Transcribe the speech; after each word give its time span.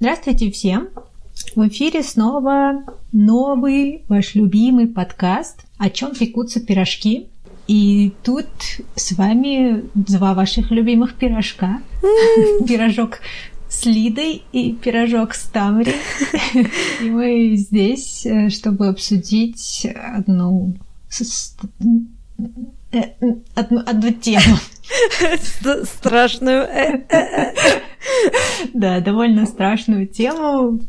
Здравствуйте 0.00 0.52
всем! 0.52 0.90
В 1.56 1.66
эфире 1.66 2.04
снова 2.04 2.84
новый 3.10 4.04
ваш 4.06 4.36
любимый 4.36 4.86
подкаст 4.86 5.64
«О 5.76 5.90
чем 5.90 6.14
пекутся 6.14 6.60
пирожки». 6.60 7.26
И 7.66 8.12
тут 8.22 8.46
с 8.94 9.10
вами 9.16 9.82
два 9.94 10.34
ваших 10.34 10.70
любимых 10.70 11.16
пирожка. 11.16 11.82
Пирожок 12.68 13.18
с 13.68 13.86
Лидой 13.86 14.44
и 14.52 14.72
пирожок 14.72 15.34
с 15.34 15.48
Тамри. 15.48 15.94
И 17.02 17.10
мы 17.10 17.56
здесь, 17.56 18.24
э, 18.24 18.50
чтобы 18.50 18.86
обсудить 18.86 19.84
одну 20.14 20.76
одну, 23.54 23.82
одну 23.86 24.12
тему. 24.12 24.56
Страшную. 25.84 26.68
Да, 28.74 29.00
довольно 29.00 29.46
страшную 29.46 30.06
тему. 30.06 30.80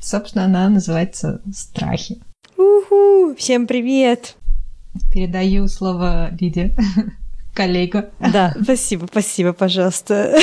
Собственно, 0.00 0.44
она 0.44 0.68
называется 0.68 1.40
«Страхи». 1.52 2.20
Уху! 2.56 3.34
Всем 3.36 3.66
привет! 3.66 4.36
Передаю 5.12 5.66
слово 5.66 6.30
Лиде, 6.38 6.74
коллега. 7.54 8.10
Да, 8.20 8.54
спасибо, 8.62 9.06
спасибо, 9.10 9.52
пожалуйста. 9.52 10.38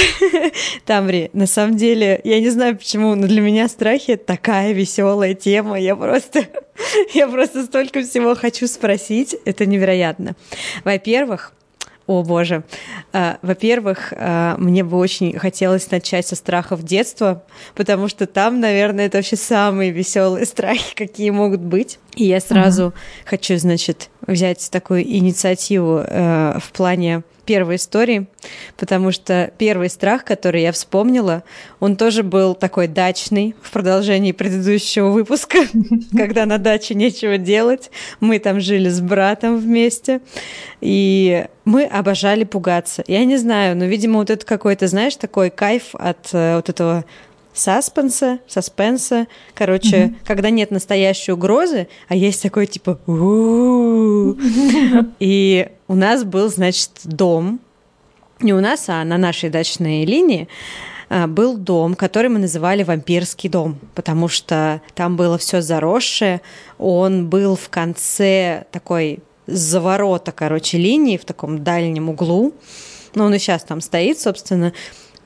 Тамри, 0.86 1.30
на 1.34 1.48
самом 1.48 1.78
деле, 1.78 2.20
я 2.24 2.40
не 2.40 2.50
знаю 2.50 2.78
почему, 2.78 3.16
но 3.16 3.28
для 3.28 3.42
меня 3.42 3.68
страхи 3.70 4.16
такая 4.16 4.74
веселая 4.74 5.34
тема. 5.34 5.80
Я 5.80 5.96
просто, 5.96 6.46
я 7.14 7.28
просто 7.28 7.66
столько 7.66 8.02
всего 8.02 8.36
хочу 8.36 8.68
спросить. 8.68 9.36
Это 9.46 9.66
невероятно. 9.66 10.36
Во-первых, 10.84 11.54
о 12.08 12.24
боже. 12.24 12.64
А, 13.14 13.38
во-первых, 13.42 14.14
а, 14.16 14.56
мне 14.58 14.84
бы 14.84 14.98
очень 14.98 15.38
хотелось 15.38 15.90
начать 15.92 16.28
со 16.28 16.36
страхов 16.36 16.84
детства, 16.84 17.44
потому 17.76 18.08
что 18.08 18.26
там, 18.26 18.60
наверное, 18.60 19.06
это 19.06 19.18
вообще 19.18 19.36
самые 19.36 19.92
веселые 19.92 20.46
страхи, 20.48 20.96
какие 20.96 21.30
могут 21.30 21.62
быть. 21.62 22.00
И 22.16 22.26
я 22.26 22.40
сразу 22.40 22.88
uh-huh. 22.88 22.94
хочу, 23.26 23.58
значит, 23.58 24.10
взять 24.28 24.70
такую 24.72 25.04
инициативу 25.04 26.04
э, 26.06 26.58
в 26.60 26.72
плане 26.72 27.24
первой 27.52 27.76
истории, 27.76 28.28
потому 28.78 29.12
что 29.12 29.52
первый 29.58 29.90
страх, 29.90 30.24
который 30.24 30.62
я 30.62 30.72
вспомнила, 30.72 31.44
он 31.82 31.98
тоже 31.98 32.24
был 32.24 32.56
такой 32.56 32.88
дачный 32.88 33.56
в 33.62 33.72
продолжении 33.72 34.32
предыдущего 34.32 35.10
выпуска, 35.10 35.58
когда 36.16 36.46
на 36.46 36.58
даче 36.58 36.96
нечего 36.96 37.38
делать. 37.38 37.92
Мы 38.22 38.40
там 38.40 38.62
жили 38.62 38.88
с 38.88 39.02
братом 39.02 39.58
вместе, 39.58 40.22
и 40.80 41.46
мы 41.66 41.84
обожали 41.84 42.46
пугаться. 42.46 43.04
Я 43.06 43.26
не 43.26 43.36
знаю, 43.36 43.76
но, 43.76 43.84
видимо, 43.84 44.20
вот 44.20 44.30
это 44.30 44.46
какой-то, 44.46 44.88
знаешь, 44.88 45.18
такой 45.18 45.50
кайф 45.50 45.94
от 45.96 46.30
э, 46.32 46.56
вот 46.56 46.70
этого 46.70 47.04
саспенса, 47.54 48.40
саспенса. 48.48 49.28
Короче, 49.54 49.98
mm-hmm. 49.98 50.16
когда 50.24 50.50
нет 50.50 50.72
настоящей 50.72 51.34
угрозы, 51.34 51.90
а 52.08 52.16
есть 52.16 52.42
такой 52.42 52.68
типа 52.68 52.98
И 55.20 55.68
у 55.92 55.96
нас 55.96 56.24
был, 56.24 56.48
значит, 56.48 56.92
дом. 57.04 57.60
Не 58.40 58.54
у 58.54 58.62
нас, 58.62 58.86
а 58.88 59.04
на 59.04 59.18
нашей 59.18 59.50
дачной 59.50 60.06
линии 60.06 60.48
а, 61.10 61.28
был 61.28 61.58
дом, 61.58 61.96
который 61.96 62.30
мы 62.30 62.40
называли 62.40 62.84
вампирский 62.84 63.50
дом, 63.50 63.78
потому 63.94 64.30
что 64.30 64.82
там 64.96 65.18
было 65.18 65.38
все 65.38 65.62
заросшее. 65.62 66.40
Он 66.78 67.28
был 67.28 67.58
в 67.58 67.68
конце 67.68 68.64
такой 68.72 69.20
заворота, 69.48 70.32
короче, 70.32 70.78
линии 70.78 71.18
в 71.18 71.26
таком 71.26 71.62
дальнем 71.62 72.08
углу. 72.08 72.54
Но 73.14 73.26
он 73.26 73.34
и 73.34 73.38
сейчас 73.38 73.64
там 73.64 73.82
стоит, 73.82 74.18
собственно 74.18 74.72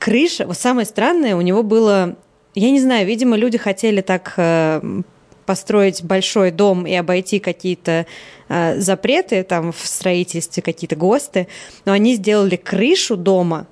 крыша, 0.00 0.48
вот 0.48 0.58
самое 0.58 0.84
странное, 0.84 1.36
у 1.36 1.42
него 1.42 1.62
было, 1.62 2.16
я 2.56 2.70
не 2.72 2.80
знаю, 2.80 3.06
видимо, 3.06 3.36
люди 3.36 3.56
хотели 3.56 4.00
так 4.00 4.34
э, 4.36 5.02
построить 5.46 6.02
большой 6.04 6.50
дом 6.50 6.86
и 6.86 6.94
обойти 6.94 7.38
какие-то 7.38 8.06
э, 8.48 8.80
запреты 8.80 9.42
там 9.44 9.72
в 9.72 9.78
строительстве, 9.86 10.62
какие-то 10.62 10.96
ГОСТы, 10.96 11.48
но 11.84 11.92
они 11.92 12.16
сделали 12.16 12.56
крышу 12.56 13.16
дома 13.16 13.66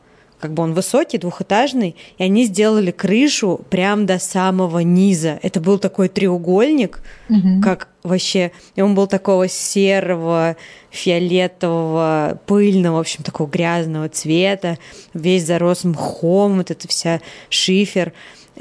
как 0.44 0.52
бы 0.52 0.62
он 0.62 0.74
высокий, 0.74 1.16
двухэтажный, 1.16 1.96
и 2.18 2.22
они 2.22 2.44
сделали 2.44 2.90
крышу 2.90 3.64
прям 3.70 4.04
до 4.04 4.18
самого 4.18 4.80
низа. 4.80 5.38
Это 5.40 5.58
был 5.58 5.78
такой 5.78 6.10
треугольник, 6.10 7.00
угу. 7.30 7.62
как 7.62 7.88
вообще, 8.02 8.52
и 8.76 8.82
он 8.82 8.94
был 8.94 9.06
такого 9.06 9.48
серого, 9.48 10.56
фиолетового, 10.90 12.38
пыльного, 12.44 12.96
в 12.96 13.00
общем, 13.00 13.24
такого 13.24 13.48
грязного 13.48 14.10
цвета, 14.10 14.76
весь 15.14 15.46
зарос 15.46 15.84
мхом, 15.84 16.58
вот 16.58 16.70
это 16.70 16.88
вся 16.88 17.22
шифер. 17.48 18.12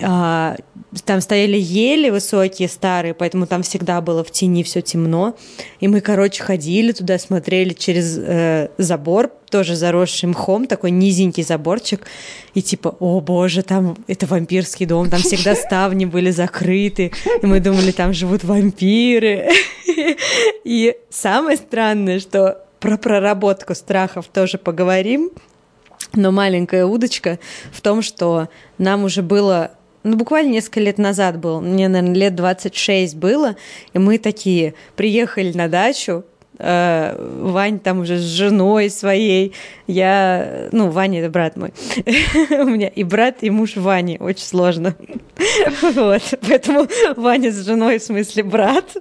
А, 0.02 0.56
там 1.06 1.22
стояли 1.22 1.58
ели 1.58 2.10
высокие, 2.10 2.68
старые, 2.68 3.14
поэтому 3.14 3.46
там 3.46 3.64
всегда 3.64 4.02
было 4.02 4.24
в 4.24 4.32
тени 4.32 4.64
все 4.64 4.82
темно. 4.82 5.36
И 5.80 5.88
мы, 5.88 6.02
короче, 6.02 6.44
ходили 6.44 6.92
туда, 6.92 7.20
смотрели 7.20 7.74
через 7.74 8.18
э, 8.18 8.70
забор, 8.78 9.32
тоже 9.50 9.76
заросший 9.76 10.30
мхом, 10.30 10.66
такой 10.66 10.92
низенький 10.92 11.44
заборчик. 11.44 12.08
И 12.56 12.62
типа, 12.62 12.96
о 13.00 13.20
боже, 13.22 13.62
там 13.62 13.96
это 14.08 14.26
вампирский 14.26 14.86
дом, 14.86 15.10
там 15.10 15.22
всегда 15.22 15.56
ставни 15.56 16.06
были 16.06 16.32
закрыты. 16.32 17.12
И 17.42 17.46
мы 17.46 17.60
думали, 17.60 17.92
там 17.92 18.14
живут 18.14 18.44
вампиры. 18.44 19.50
И 20.64 20.96
самое 21.10 21.58
странное, 21.58 22.20
что 22.20 22.66
про 22.80 22.98
проработку 22.98 23.76
страхов 23.76 24.28
тоже 24.28 24.58
поговорим. 24.58 25.32
Но 26.16 26.32
маленькая 26.32 26.86
удочка 26.86 27.40
в 27.72 27.82
том, 27.82 28.02
что 28.02 28.50
нам 28.78 29.04
уже 29.04 29.22
было 29.22 29.72
ну, 30.04 30.18
буквально 30.18 30.50
несколько 30.52 30.82
лет 30.82 30.98
назад 30.98 31.40
был, 31.40 31.62
мне, 31.62 31.88
наверное, 31.88 32.16
лет 32.16 32.36
26 32.36 33.16
было, 33.16 33.56
и 33.94 34.00
мы 34.00 34.18
такие 34.18 34.74
приехали 34.96 35.52
на 35.54 35.68
дачу, 35.68 36.26
Вань 36.60 37.80
там 37.80 38.02
уже 38.02 38.18
с 38.18 38.22
женой 38.22 38.90
своей, 38.90 39.54
я, 39.88 40.70
ну, 40.72 40.90
Ваня 40.90 41.20
это 41.22 41.30
брат 41.30 41.58
мой, 41.58 41.74
у 42.52 42.66
меня 42.66 42.88
и 42.88 43.04
брат, 43.04 43.38
и 43.42 43.50
муж 43.50 43.76
Вани, 43.76 44.18
очень 44.20 44.44
сложно, 44.44 44.96
вот, 45.82 46.22
поэтому 46.48 46.88
Ваня 47.16 47.52
с 47.52 47.66
женой, 47.66 47.98
в 47.98 48.04
смысле 48.04 48.44
брат, 48.44 48.96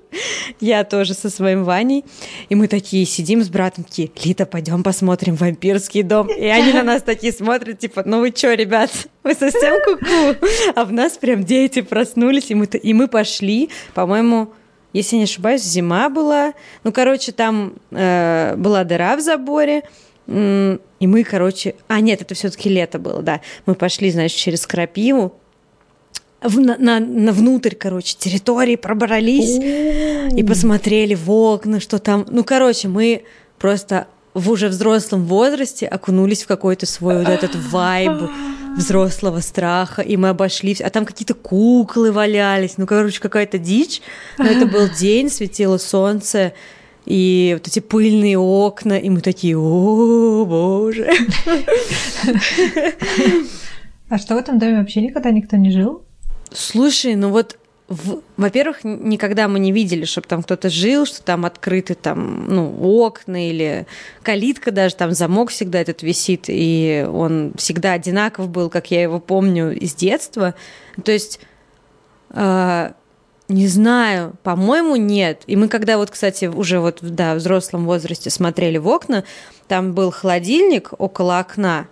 я 0.61 0.83
тоже 0.85 1.13
со 1.13 1.29
своим 1.29 1.65
Ваней, 1.65 2.05
и 2.49 2.55
мы 2.55 2.69
такие 2.69 3.05
сидим 3.05 3.43
с 3.43 3.51
братом, 3.51 3.85
такие, 3.85 4.11
Лита, 4.25 4.47
пойдем 4.47 4.83
посмотрим 4.83 5.35
вампирский 5.35 6.03
дом, 6.03 6.29
и 6.29 6.47
они 6.47 6.73
на 6.73 6.83
нас 6.83 7.03
такие 7.03 7.33
смотрят, 7.33 7.79
типа, 7.79 8.03
ну 8.07 8.21
вы 8.21 8.31
чё, 8.31 8.55
ребят, 8.55 8.91
вы 9.23 9.35
совсем 9.35 9.75
куку, 9.85 10.47
а 10.75 10.85
в 10.85 10.93
нас 10.93 11.19
прям 11.19 11.45
дети 11.45 11.83
проснулись, 11.83 12.51
и 12.51 12.55
мы, 12.55 12.65
и 12.65 12.95
мы 12.95 13.09
пошли, 13.09 13.69
по-моему, 13.95 14.55
если 14.93 15.17
не 15.17 15.25
ошибаюсь, 15.25 15.63
зима 15.63 16.09
была. 16.09 16.55
Ну, 16.85 16.93
короче, 16.93 17.33
там 17.33 17.75
э, 17.91 18.55
была 18.57 18.85
дыра 18.85 19.17
в 19.17 19.21
заборе. 19.21 19.83
И 20.29 21.07
мы, 21.07 21.25
короче... 21.25 21.75
А, 21.89 22.01
нет, 22.01 22.23
это 22.23 22.35
все-таки 22.35 22.69
лето 22.69 22.99
было, 22.99 23.23
да. 23.23 23.41
Мы 23.67 23.75
пошли, 23.75 24.11
значит, 24.11 24.39
через 24.39 24.67
крапиву, 24.67 25.35
в, 26.43 26.61
на, 26.61 26.77
на, 26.79 27.01
на 27.01 27.33
внутрь, 27.33 27.75
короче, 27.75 28.17
территории 28.19 28.77
пробрались 28.77 29.59
и 29.59 30.43
посмотрели 30.43 31.15
в 31.15 31.31
окна, 31.31 31.81
что 31.81 31.99
там. 31.99 32.27
Ну, 32.31 32.45
короче, 32.45 32.89
мы 32.89 33.25
просто 33.59 34.07
в 34.35 34.51
уже 34.51 34.69
взрослом 34.69 35.25
возрасте 35.25 35.87
окунулись 35.87 36.43
в 36.43 36.47
какой-то 36.47 36.87
свой 36.87 37.19
вот 37.19 37.29
этот 37.29 37.55
вайб 37.71 38.31
взрослого 38.77 39.41
страха, 39.41 40.03
и 40.03 40.17
мы 40.17 40.31
обошли, 40.31 40.77
а 40.81 40.91
там 40.91 41.05
какие-то 41.05 41.35
куклы 41.35 42.13
валялись, 42.13 42.79
ну, 42.79 42.87
короче, 42.87 43.21
какая-то 43.21 43.59
дичь, 43.59 44.03
но 44.39 44.47
это 44.47 44.67
был 44.67 44.89
день, 44.99 45.31
светило 45.31 45.79
солнце, 45.79 46.53
и 47.05 47.57
вот 47.59 47.67
эти 47.67 47.81
пыльные 47.81 48.39
окна, 48.39 48.99
и 48.99 49.11
мы 49.11 49.21
такие, 49.21 49.59
о, 49.59 50.45
боже. 50.45 51.11
А 54.09 54.19
что 54.19 54.35
в 54.35 54.37
этом 54.37 54.59
доме 54.59 54.77
вообще 54.77 55.01
никогда 55.01 55.31
никто 55.31 55.57
не 55.57 55.71
жил? 55.71 56.03
Слушай, 56.53 57.15
ну 57.15 57.31
вот 57.31 57.57
во-первых, 58.37 58.85
никогда 58.85 59.49
мы 59.49 59.59
не 59.59 59.73
видели, 59.73 60.05
чтобы 60.05 60.27
там 60.27 60.43
кто-то 60.43 60.71
жил, 60.71 61.07
что 61.07 61.23
там 61.23 61.45
открыты 61.45 61.95
там, 61.95 62.47
ну, 62.49 62.75
окна 62.81 63.49
или 63.49 63.87
калитка 64.23 64.71
даже, 64.71 64.95
там 64.95 65.13
замок 65.13 65.51
всегда 65.51 65.81
этот 65.81 66.03
висит, 66.03 66.45
и 66.49 67.07
он 67.11 67.53
всегда 67.57 67.93
одинаков 67.93 68.49
был, 68.49 68.71
как 68.71 68.91
я 68.91 69.03
его 69.03 69.21
помню 69.21 69.73
из 69.77 69.95
детства. 69.95 70.55
То 71.05 71.13
есть, 71.13 71.41
э, 72.31 72.93
не 73.49 73.69
знаю, 73.69 74.35
по-моему, 74.43 74.97
нет. 74.97 75.43
И 75.47 75.57
мы 75.57 75.69
когда 75.69 75.99
вот, 75.99 76.11
кстати, 76.11 76.47
уже 76.47 76.81
вот, 76.81 76.99
да, 77.03 77.35
в 77.35 77.39
взрослом 77.39 77.85
возрасте 77.85 78.31
смотрели 78.31 78.79
в 78.79 78.89
окна, 78.89 79.25
там 79.69 79.93
был 79.93 80.11
холодильник 80.11 80.93
около 80.99 81.39
окна, 81.39 81.89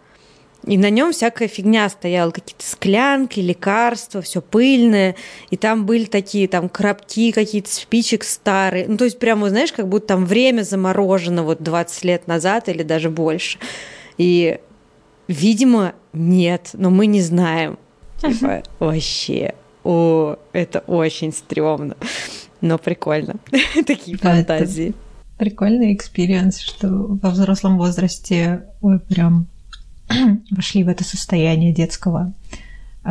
и 0.67 0.77
на 0.77 0.91
нем 0.91 1.13
всякая 1.13 1.49
фигня 1.49 1.89
стояла, 1.89 2.31
какие-то 2.31 2.67
склянки, 2.67 3.41
лекарства, 3.41 4.21
все 4.21 4.43
пыльное. 4.43 5.17
И 5.51 5.57
там 5.57 5.87
были 5.87 6.05
такие 6.05 6.49
там 6.49 6.69
коробки 6.69 7.33
какие-то 7.33 7.73
спичек 7.73 8.25
старые. 8.25 8.87
Ну, 8.87 8.97
то 8.97 9.05
есть 9.05 9.19
прямо, 9.19 9.49
знаешь, 9.49 9.73
как 9.73 9.89
будто 9.89 10.09
там 10.09 10.27
время 10.27 10.63
заморожено 10.63 11.45
вот 11.45 11.63
20 11.63 12.05
лет 12.05 12.27
назад 12.27 12.69
или 12.69 12.83
даже 12.83 13.09
больше. 13.09 13.59
И, 14.19 14.59
видимо, 15.29 15.95
нет, 16.13 16.71
но 16.75 16.91
мы 16.91 17.07
не 17.07 17.23
знаем. 17.23 17.79
Типа, 18.21 18.63
вообще, 18.79 19.55
о, 19.83 20.37
это 20.53 20.81
очень 20.81 21.33
стрёмно, 21.33 21.97
но 22.61 22.77
прикольно. 22.77 23.37
Такие 23.87 24.19
фантазии. 24.19 24.93
Прикольный 25.39 25.95
experience, 25.95 26.59
что 26.59 26.89
во 26.91 27.31
взрослом 27.31 27.79
возрасте 27.79 28.67
вы 28.83 28.99
прям 28.99 29.49
вошли 30.51 30.85
в 30.85 30.89
это 30.89 31.05
состояние 31.05 31.73
детского 31.73 32.33
э, 33.05 33.11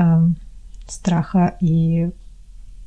страха 0.88 1.58
и 1.62 2.10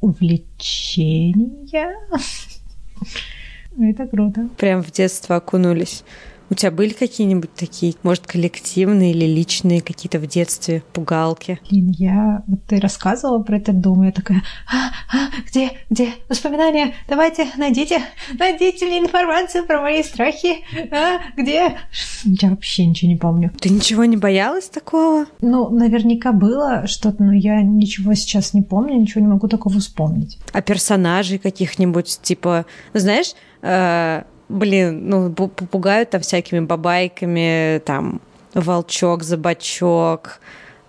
увлечения. 0.00 1.96
Это 3.78 4.06
круто. 4.06 4.48
Прям 4.58 4.82
в 4.82 4.90
детство 4.90 5.36
окунулись. 5.36 6.04
У 6.52 6.54
тебя 6.54 6.70
были 6.70 6.90
какие-нибудь 6.92 7.54
такие, 7.54 7.94
может, 8.02 8.26
коллективные 8.26 9.12
или 9.12 9.24
личные 9.24 9.80
какие-то 9.80 10.18
в 10.18 10.26
детстве 10.26 10.82
пугалки? 10.92 11.58
Блин, 11.70 11.94
я... 11.96 12.42
Вот 12.46 12.62
ты 12.64 12.78
рассказывала 12.78 13.42
про 13.42 13.56
этот 13.56 13.80
дом, 13.80 14.02
я 14.02 14.12
такая, 14.12 14.42
а, 14.70 14.90
а, 15.10 15.30
где, 15.48 15.70
где 15.88 16.10
воспоминания? 16.28 16.92
Давайте, 17.08 17.46
найдите, 17.56 18.02
найдите 18.38 18.84
мне 18.84 18.98
информацию 18.98 19.64
про 19.66 19.80
мои 19.80 20.02
страхи. 20.02 20.56
А, 20.90 21.20
где? 21.38 21.78
Я 22.22 22.50
вообще 22.50 22.84
ничего 22.84 23.10
не 23.10 23.16
помню. 23.16 23.50
Ты 23.58 23.70
ничего 23.70 24.04
не 24.04 24.18
боялась 24.18 24.68
такого? 24.68 25.24
Ну, 25.40 25.70
наверняка 25.70 26.32
было 26.32 26.86
что-то, 26.86 27.22
но 27.22 27.32
я 27.32 27.62
ничего 27.62 28.12
сейчас 28.12 28.52
не 28.52 28.60
помню, 28.60 29.00
ничего 29.00 29.22
не 29.22 29.28
могу 29.28 29.48
такого 29.48 29.80
вспомнить. 29.80 30.36
А 30.52 30.60
персонажей 30.60 31.38
каких-нибудь, 31.38 32.20
типа, 32.22 32.66
знаешь, 32.92 33.32
э, 33.62 34.24
блин, 34.52 35.08
ну, 35.08 35.30
попугают 35.30 36.10
там 36.10 36.20
всякими 36.20 36.60
бабайками, 36.60 37.80
там, 37.84 38.20
волчок, 38.54 39.22
забачок, 39.22 40.40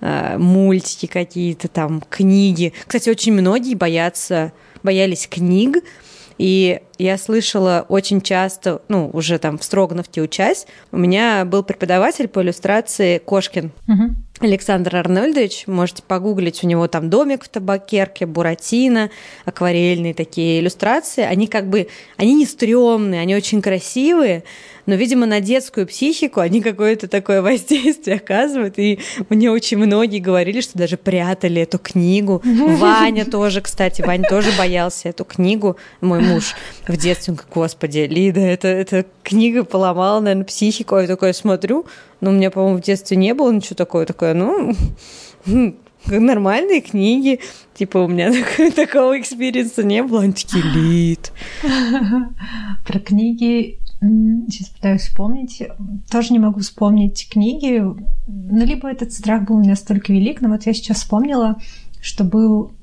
э, 0.01 0.37
мультики 0.37 1.05
какие-то 1.05 1.67
там, 1.67 2.01
книги. 2.09 2.73
Кстати, 2.85 3.09
очень 3.09 3.33
многие 3.33 3.75
боятся, 3.75 4.51
боялись 4.83 5.27
книг, 5.27 5.83
и 6.37 6.81
я 6.97 7.17
слышала 7.17 7.85
очень 7.87 8.21
часто, 8.21 8.81
ну, 8.87 9.09
уже 9.13 9.37
там 9.39 9.57
в 9.57 9.63
Строгановке 9.63 10.21
учась, 10.21 10.65
у 10.91 10.97
меня 10.97 11.45
был 11.45 11.63
преподаватель 11.63 12.27
по 12.27 12.41
иллюстрации 12.41 13.19
Кошкин. 13.19 13.71
Угу. 13.87 14.15
Александр 14.43 14.95
Арнольдович, 14.95 15.67
можете 15.67 16.03
погуглить, 16.03 16.63
у 16.63 16.67
него 16.67 16.87
там 16.87 17.09
домик 17.09 17.43
в 17.43 17.49
табакерке, 17.49 18.25
буратино, 18.25 19.09
акварельные 19.45 20.13
такие 20.13 20.59
иллюстрации. 20.59 21.23
Они 21.23 21.47
как 21.47 21.67
бы, 21.67 21.87
они 22.17 22.35
не 22.35 22.45
стрёмные, 22.45 23.21
они 23.21 23.35
очень 23.35 23.61
красивые, 23.61 24.43
но, 24.85 24.95
видимо, 24.95 25.25
на 25.25 25.39
детскую 25.39 25.87
психику 25.87 26.41
они 26.41 26.61
какое-то 26.61 27.07
такое 27.07 27.41
воздействие 27.43 28.17
оказывают. 28.17 28.77
И 28.77 28.99
мне 29.29 29.49
очень 29.49 29.77
многие 29.77 30.19
говорили, 30.19 30.61
что 30.61 30.77
даже 30.77 30.97
прятали 30.97 31.61
эту 31.61 31.79
книгу. 31.79 32.41
Ваня 32.45 33.25
тоже, 33.25 33.61
кстати, 33.61 34.01
Ваня 34.01 34.27
тоже 34.27 34.51
боялся 34.57 35.09
эту 35.09 35.25
книгу, 35.25 35.77
мой 36.01 36.19
муж 36.19 36.55
в 36.87 36.97
детстве. 36.97 37.31
Он 37.31 37.35
говорит, 37.35 37.53
господи, 37.53 37.99
Лида, 38.09 38.41
это, 38.41 38.67
эта 38.67 39.05
книга 39.23 39.63
поломала, 39.63 40.19
наверное, 40.19 40.45
психику. 40.45 40.97
Я 40.97 41.07
такое 41.07 41.33
смотрю, 41.33 41.85
ну, 42.23 42.29
у 42.31 42.33
меня, 42.33 42.51
по-моему, 42.51 42.77
в 42.77 42.81
детстве 42.81 43.17
не 43.17 43.33
было 43.33 43.51
ничего 43.51 43.75
такого. 43.75 44.05
Такое, 44.05 44.33
ну, 44.33 44.73
нормальные 46.05 46.81
книги. 46.81 47.39
Типа 47.73 47.99
у 47.99 48.07
меня 48.07 48.31
такого 48.75 49.19
experience 49.19 49.77
а 49.77 49.83
не 49.83 50.03
было. 50.03 50.21
Они 50.21 50.33
такие, 50.33 50.63
Лид. 50.63 51.31
Про 52.85 52.99
книги 52.99 53.79
Сейчас 54.49 54.67
пытаюсь 54.67 55.03
вспомнить. 55.03 55.63
Тоже 56.11 56.33
не 56.33 56.39
могу 56.39 56.59
вспомнить 56.59 57.29
книги. 57.31 57.79
Ну, 57.79 58.65
либо 58.65 58.91
этот 58.91 59.13
страх 59.13 59.45
был 59.47 59.59
настолько 59.59 60.11
велик, 60.11 60.41
но 60.41 60.49
вот 60.49 60.65
я 60.65 60.73
сейчас 60.73 60.97
вспомнила, 60.97 61.57
что 62.01 62.25
был... 62.25 62.73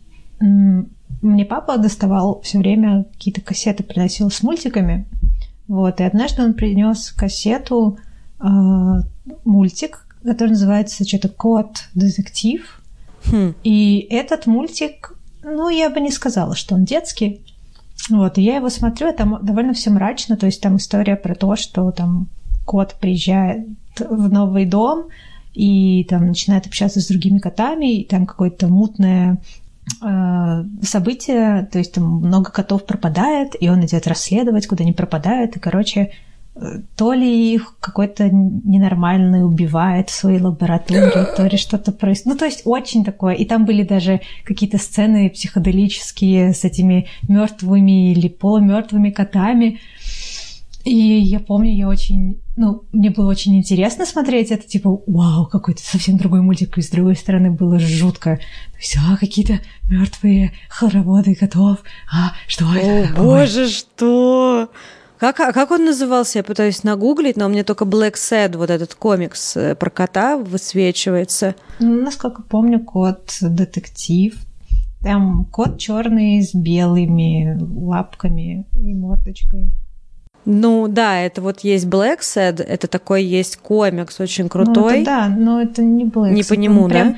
Мне 0.40 1.44
папа 1.44 1.76
доставал 1.76 2.40
все 2.40 2.58
время 2.58 3.04
какие-то 3.12 3.42
кассеты, 3.42 3.82
приносил 3.82 4.30
с 4.30 4.42
мультиками. 4.42 5.06
Вот, 5.68 6.00
и 6.00 6.04
однажды 6.04 6.42
он 6.42 6.54
принес 6.54 7.12
кассету, 7.12 7.98
э, 8.40 8.44
мультик, 9.44 10.06
который 10.24 10.50
называется 10.50 11.06
что-то 11.06 11.28
«Кот 11.28 11.88
детектив». 11.94 12.80
Хм. 13.26 13.54
И 13.62 14.06
этот 14.10 14.46
мультик, 14.46 15.14
ну, 15.42 15.68
я 15.68 15.90
бы 15.90 16.00
не 16.00 16.10
сказала, 16.10 16.54
что 16.54 16.74
он 16.74 16.84
детский, 16.84 17.42
вот, 18.08 18.38
и 18.38 18.42
я 18.42 18.56
его 18.56 18.70
смотрю, 18.70 19.12
там 19.12 19.38
довольно 19.42 19.74
все 19.74 19.90
мрачно, 19.90 20.36
то 20.36 20.46
есть 20.46 20.60
там 20.60 20.76
история 20.76 21.16
про 21.16 21.34
то, 21.34 21.54
что 21.56 21.90
там 21.90 22.28
кот 22.64 22.96
приезжает 22.98 23.68
в 23.98 24.32
новый 24.32 24.64
дом 24.64 25.08
и 25.52 26.04
там 26.04 26.28
начинает 26.28 26.66
общаться 26.66 27.00
с 27.00 27.08
другими 27.08 27.38
котами, 27.38 27.96
и 27.96 28.04
там 28.04 28.26
какое-то 28.26 28.68
мутное 28.68 29.38
э, 30.02 30.64
событие, 30.82 31.68
то 31.70 31.78
есть 31.78 31.92
там 31.92 32.04
много 32.04 32.50
котов 32.50 32.84
пропадает, 32.84 33.56
и 33.60 33.68
он 33.68 33.84
идет 33.84 34.06
расследовать, 34.06 34.66
куда 34.66 34.84
они 34.84 34.92
пропадают, 34.92 35.56
и, 35.56 35.60
короче, 35.60 36.12
то 36.96 37.12
ли 37.12 37.54
их 37.54 37.76
какой-то 37.80 38.28
ненормальный 38.30 39.44
убивает 39.44 40.10
в 40.10 40.14
своей 40.14 40.40
лаборатории, 40.40 41.26
то 41.36 41.46
ли 41.46 41.56
что-то 41.56 41.92
происходит. 41.92 42.34
Ну, 42.34 42.38
то 42.38 42.44
есть 42.44 42.62
очень 42.64 43.04
такое. 43.04 43.34
И 43.34 43.44
там 43.44 43.64
были 43.64 43.82
даже 43.82 44.20
какие-то 44.44 44.78
сцены 44.78 45.30
психоделические 45.30 46.52
с 46.52 46.64
этими 46.64 47.06
мертвыми 47.28 48.12
или 48.12 48.28
полумертвыми 48.28 49.10
котами. 49.10 49.80
И 50.84 50.94
я 50.94 51.40
помню, 51.40 51.74
я 51.74 51.88
очень, 51.88 52.40
ну, 52.56 52.84
мне 52.92 53.10
было 53.10 53.28
очень 53.28 53.56
интересно 53.56 54.06
смотреть 54.06 54.50
это, 54.50 54.66
типа, 54.66 55.02
вау, 55.06 55.46
какой-то 55.46 55.82
совсем 55.82 56.16
другой 56.16 56.40
мультик, 56.40 56.78
и 56.78 56.82
с 56.82 56.88
другой 56.88 57.16
стороны 57.16 57.50
было 57.50 57.78
жутко. 57.78 58.36
То 58.72 58.78
есть, 58.78 58.96
а, 58.96 59.18
какие-то 59.18 59.60
мертвые 59.90 60.52
хороводы 60.70 61.34
котов, 61.34 61.80
а, 62.10 62.32
что 62.46 62.64
О, 62.64 62.74
это 62.74 63.08
такое? 63.08 63.24
боже, 63.26 63.68
что? 63.68 64.70
Как, 65.20 65.38
а 65.40 65.52
как 65.52 65.70
он 65.70 65.84
назывался? 65.84 66.38
Я 66.38 66.42
пытаюсь 66.42 66.82
нагуглить, 66.82 67.36
но 67.36 67.44
у 67.44 67.50
меня 67.50 67.62
только 67.62 67.84
Black 67.84 68.14
Sad, 68.14 68.56
вот 68.56 68.70
этот 68.70 68.94
комикс 68.94 69.54
э, 69.54 69.74
про 69.74 69.90
кота 69.90 70.38
высвечивается. 70.38 71.54
Ну, 71.78 72.02
насколько 72.02 72.42
помню, 72.42 72.80
кот 72.80 73.36
детектив. 73.42 74.34
Там 75.02 75.44
кот 75.44 75.78
черный 75.78 76.42
с 76.42 76.54
белыми 76.54 77.58
лапками 77.60 78.66
и 78.72 78.94
мордочкой. 78.94 79.72
Ну 80.46 80.88
да, 80.88 81.20
это 81.20 81.42
вот 81.42 81.60
есть 81.60 81.84
Black 81.84 82.20
Sad, 82.20 82.62
это 82.62 82.86
такой 82.86 83.22
есть 83.22 83.58
комикс 83.58 84.20
очень 84.20 84.48
крутой. 84.48 84.74
Ну, 84.74 84.88
это 84.88 85.04
да, 85.04 85.28
но 85.28 85.60
это 85.60 85.82
не 85.82 86.06
Black 86.06 86.30
Не 86.30 86.44
по 86.44 86.54
нему, 86.54 86.88
да? 86.88 86.94
Прям, 86.94 87.16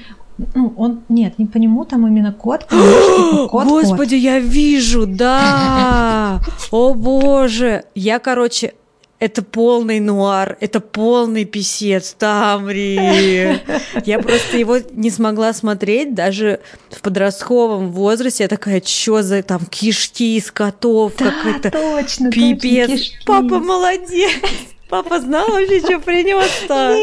ну, 0.55 0.73
он, 0.77 1.03
нет, 1.09 1.39
не 1.39 1.47
по 1.47 1.59
нему, 1.59 1.85
там 1.85 2.07
именно 2.07 2.33
кот. 2.33 2.65
кот 3.51 3.67
Господи, 3.67 4.17
кот. 4.17 4.23
я 4.23 4.39
вижу, 4.39 5.07
да! 5.07 6.41
О 6.71 6.95
боже! 6.95 7.85
Я, 7.95 8.19
короче, 8.19 8.75
это 9.23 9.43
полный 9.43 10.01
нуар, 10.01 10.57
это 10.59 10.81
полный 10.81 11.45
писец, 11.45 12.13
Тамри. 12.19 13.61
Я 14.05 14.19
просто 14.19 14.57
его 14.57 14.79
не 14.91 15.11
смогла 15.11 15.53
смотреть 15.53 16.13
даже 16.13 16.59
в 16.91 17.01
подростковом 17.03 17.93
возрасте. 17.93 18.43
Я 18.43 18.49
такая, 18.49 18.83
что 18.85 19.23
за 19.23 19.45
там 19.45 19.61
кишки 19.67 20.37
из 20.37 20.51
котов, 20.51 21.13
да, 21.19 21.27
как 21.27 21.57
это 21.57 21.71
точно, 21.71 22.33
пипец. 22.33 22.91
Точно, 22.91 23.19
Папа 23.25 23.61
молодец. 23.61 24.33
Папа 24.93 25.21
знал 25.21 25.49
вообще, 25.49 25.81
что 25.81 25.99
принес-то? 26.01 26.95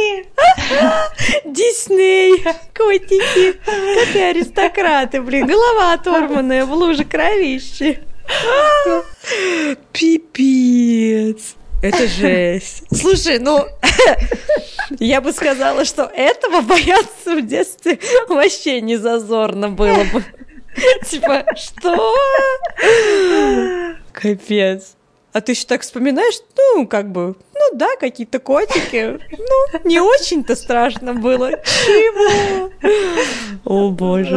Дисней, 1.44 2.38
котики, 2.78 3.54
коты 3.66 4.22
аристократы, 4.26 5.20
блин, 5.24 5.48
голова 5.48 5.94
оторванная 5.94 6.68
в 6.68 6.74
луже 6.74 7.04
кровищи. 7.04 8.00
Пипец. 9.92 11.56
Это 11.82 12.06
жесть. 12.06 12.84
Слушай, 12.96 13.40
ну, 13.40 13.66
я 15.00 15.20
бы 15.20 15.34
сказала, 15.34 15.84
что 15.84 16.04
этого 16.04 16.62
бояться 16.62 17.36
в 17.36 17.42
детстве 17.42 17.98
вообще 18.28 18.82
не 18.82 18.98
зазорно 18.98 19.70
было 19.70 20.04
бы. 20.14 20.24
Типа, 21.10 21.44
что? 21.56 22.16
Капец. 24.14 24.96
А 25.32 25.42
ты 25.42 25.52
еще 25.52 25.66
так 25.66 25.82
вспоминаешь, 25.82 26.42
ну, 26.58 26.88
как 26.88 27.12
бы, 27.12 27.36
ну 27.72 27.78
да, 27.78 27.88
какие-то 28.00 28.40
котики. 28.40 29.20
Ну, 29.32 29.90
не 29.90 30.00
очень-то 30.00 30.56
страшно 30.56 31.14
было. 31.14 31.52
Чего? 31.52 32.70
О, 33.66 33.92
боже. 33.92 34.36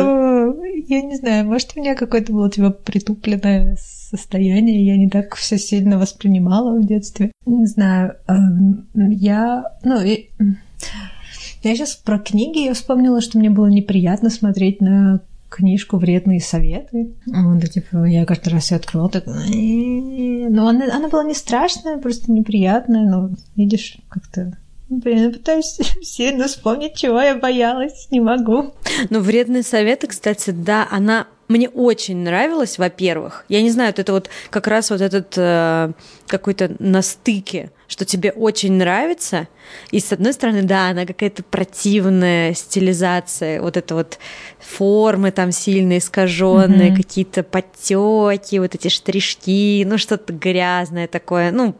Я 0.88 1.02
не 1.02 1.16
знаю, 1.16 1.46
может, 1.46 1.72
у 1.74 1.80
меня 1.80 1.94
какое-то 1.94 2.32
было 2.32 2.50
типа 2.50 2.70
притупленное 2.70 3.76
состояние, 3.76 4.84
я 4.84 4.96
не 4.96 5.08
так 5.08 5.34
все 5.36 5.58
сильно 5.58 5.98
воспринимала 5.98 6.78
в 6.78 6.86
детстве. 6.86 7.32
Не 7.46 7.66
знаю, 7.66 8.16
эм, 8.28 8.88
я, 8.94 9.64
ну, 9.84 10.00
я 10.02 11.76
сейчас 11.76 11.94
про 11.94 12.18
книги 12.18 12.58
я 12.58 12.74
вспомнила, 12.74 13.20
что 13.20 13.38
мне 13.38 13.48
было 13.48 13.66
неприятно 13.66 14.28
смотреть 14.28 14.80
на 14.80 15.20
книжку 15.52 15.96
«Вредные 15.98 16.40
советы». 16.40 17.14
Вот, 17.26 17.70
типа, 17.70 18.04
я 18.04 18.24
каждый 18.24 18.50
раз 18.50 18.70
ее 18.70 18.78
открывала, 18.78 19.10
так... 19.10 19.24
Ну, 19.26 20.66
она, 20.66 20.86
она 20.94 21.08
была 21.08 21.24
не 21.24 21.34
страшная, 21.34 21.98
просто 21.98 22.32
неприятная, 22.32 23.08
но, 23.08 23.30
видишь, 23.56 23.98
как-то 24.08 24.56
Блин, 24.92 25.18
я 25.24 25.30
пытаюсь 25.30 25.78
сильно 26.02 26.46
вспомнить, 26.46 26.94
чего 26.96 27.18
я 27.20 27.34
боялась, 27.34 28.08
не 28.10 28.20
могу. 28.20 28.74
Ну, 29.08 29.20
вредные 29.20 29.62
советы, 29.62 30.06
кстати, 30.06 30.50
да, 30.50 30.86
она 30.90 31.28
мне 31.48 31.70
очень 31.70 32.18
нравилась, 32.18 32.76
во-первых. 32.76 33.46
Я 33.48 33.62
не 33.62 33.70
знаю, 33.70 33.94
это 33.96 34.12
вот 34.12 34.28
как 34.50 34.66
раз 34.66 34.90
вот 34.90 35.00
этот 35.00 35.32
э, 35.36 35.92
какой-то 36.26 36.76
на 36.78 37.00
стыке, 37.00 37.70
что 37.88 38.04
тебе 38.04 38.32
очень 38.32 38.74
нравится. 38.74 39.48
И 39.90 40.00
с 40.00 40.12
одной 40.12 40.34
стороны, 40.34 40.62
да, 40.62 40.88
она 40.88 41.06
какая-то 41.06 41.42
противная 41.42 42.52
стилизация, 42.52 43.62
вот 43.62 43.78
это 43.78 43.94
вот 43.94 44.18
формы 44.60 45.30
там 45.30 45.52
сильно 45.52 45.96
искаженные, 45.96 46.90
mm-hmm. 46.90 46.96
какие-то 46.96 47.42
подтеки, 47.42 48.58
вот 48.58 48.74
эти 48.74 48.88
штришки, 48.88 49.84
ну 49.86 49.96
что-то 49.96 50.34
грязное 50.34 51.08
такое, 51.08 51.50
ну 51.50 51.76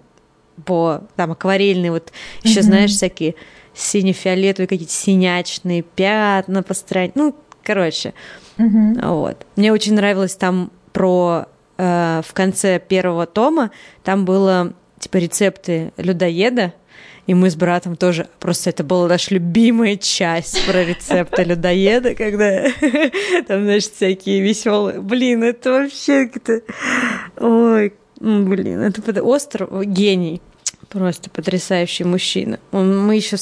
по 0.64 1.02
там 1.16 1.32
акварельные 1.32 1.90
вот 1.90 2.12
еще 2.42 2.61
mm-hmm. 2.61 2.62
знаешь 2.62 2.90
всякие 2.90 3.35
сине-фиолетовые 3.75 4.68
какие-то 4.68 4.92
синячные 4.92 5.82
пятна 5.82 6.62
по 6.62 6.75
стороне, 6.75 7.12
ну 7.14 7.35
короче. 7.62 8.14
Mm-hmm. 8.59 9.06
Вот. 9.09 9.47
Мне 9.56 9.73
очень 9.73 9.94
нравилось 9.94 10.37
там 10.37 10.71
про 10.92 11.47
э, 11.78 12.23
в 12.26 12.32
конце 12.32 12.78
первого 12.78 13.26
тома 13.26 13.71
там 14.02 14.25
было 14.25 14.75
типа 14.99 15.16
рецепты 15.16 15.92
людоеда, 15.97 16.75
и 17.26 17.35
мы 17.35 17.50
с 17.50 17.56
братом 17.56 17.97
тоже, 17.97 18.28
просто 18.40 18.71
это 18.71 18.82
была 18.82 19.06
наша 19.06 19.35
любимая 19.35 19.97
часть 19.97 20.64
про 20.66 20.85
рецепты 20.85 21.44
людоеда, 21.44 22.14
когда 22.14 22.64
там, 23.47 23.62
знаешь, 23.62 23.88
всякие 23.88 24.40
веселые. 24.40 25.00
Блин, 25.00 25.44
это 25.44 25.71
вообще 25.71 26.26
как-то... 26.26 26.62
Ой, 27.38 27.94
блин, 28.23 28.81
это 28.81 29.23
остров, 29.23 29.85
гений. 29.85 30.41
Просто 30.88 31.31
потрясающий 31.31 32.05
мужчина. 32.05 32.59
Он, 32.71 33.07
мы 33.07 33.17
еще 33.17 33.37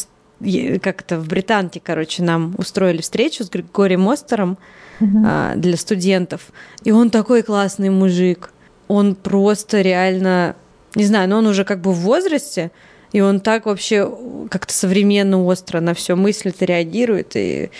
как-то 0.81 1.19
в 1.19 1.29
Британке, 1.29 1.81
короче, 1.85 2.23
нам 2.23 2.55
устроили 2.57 3.03
встречу 3.03 3.45
с 3.45 3.51
Григорием 3.51 4.09
Остером 4.09 4.57
uh-huh. 5.01 5.23
а, 5.27 5.55
для 5.57 5.77
студентов. 5.77 6.49
И 6.83 6.93
он 6.93 7.11
такой 7.11 7.43
классный 7.43 7.91
мужик. 7.91 8.51
Он 8.89 9.15
просто 9.15 9.83
реально, 9.83 10.57
не 10.95 11.05
знаю, 11.05 11.29
но 11.29 11.39
он 11.39 11.47
уже 11.47 11.65
как 11.65 11.81
бы 11.81 11.93
в 11.93 11.99
возрасте, 11.99 12.71
и 13.13 13.21
он 13.21 13.41
так 13.41 13.67
вообще 13.67 14.11
как-то 14.51 14.73
современно 14.73 15.45
остро 15.45 15.81
на 15.81 15.95
все 15.95 16.17
мыслит 16.17 16.63
и 16.63 16.67
реагирует. 16.67 17.33
И 17.35 17.71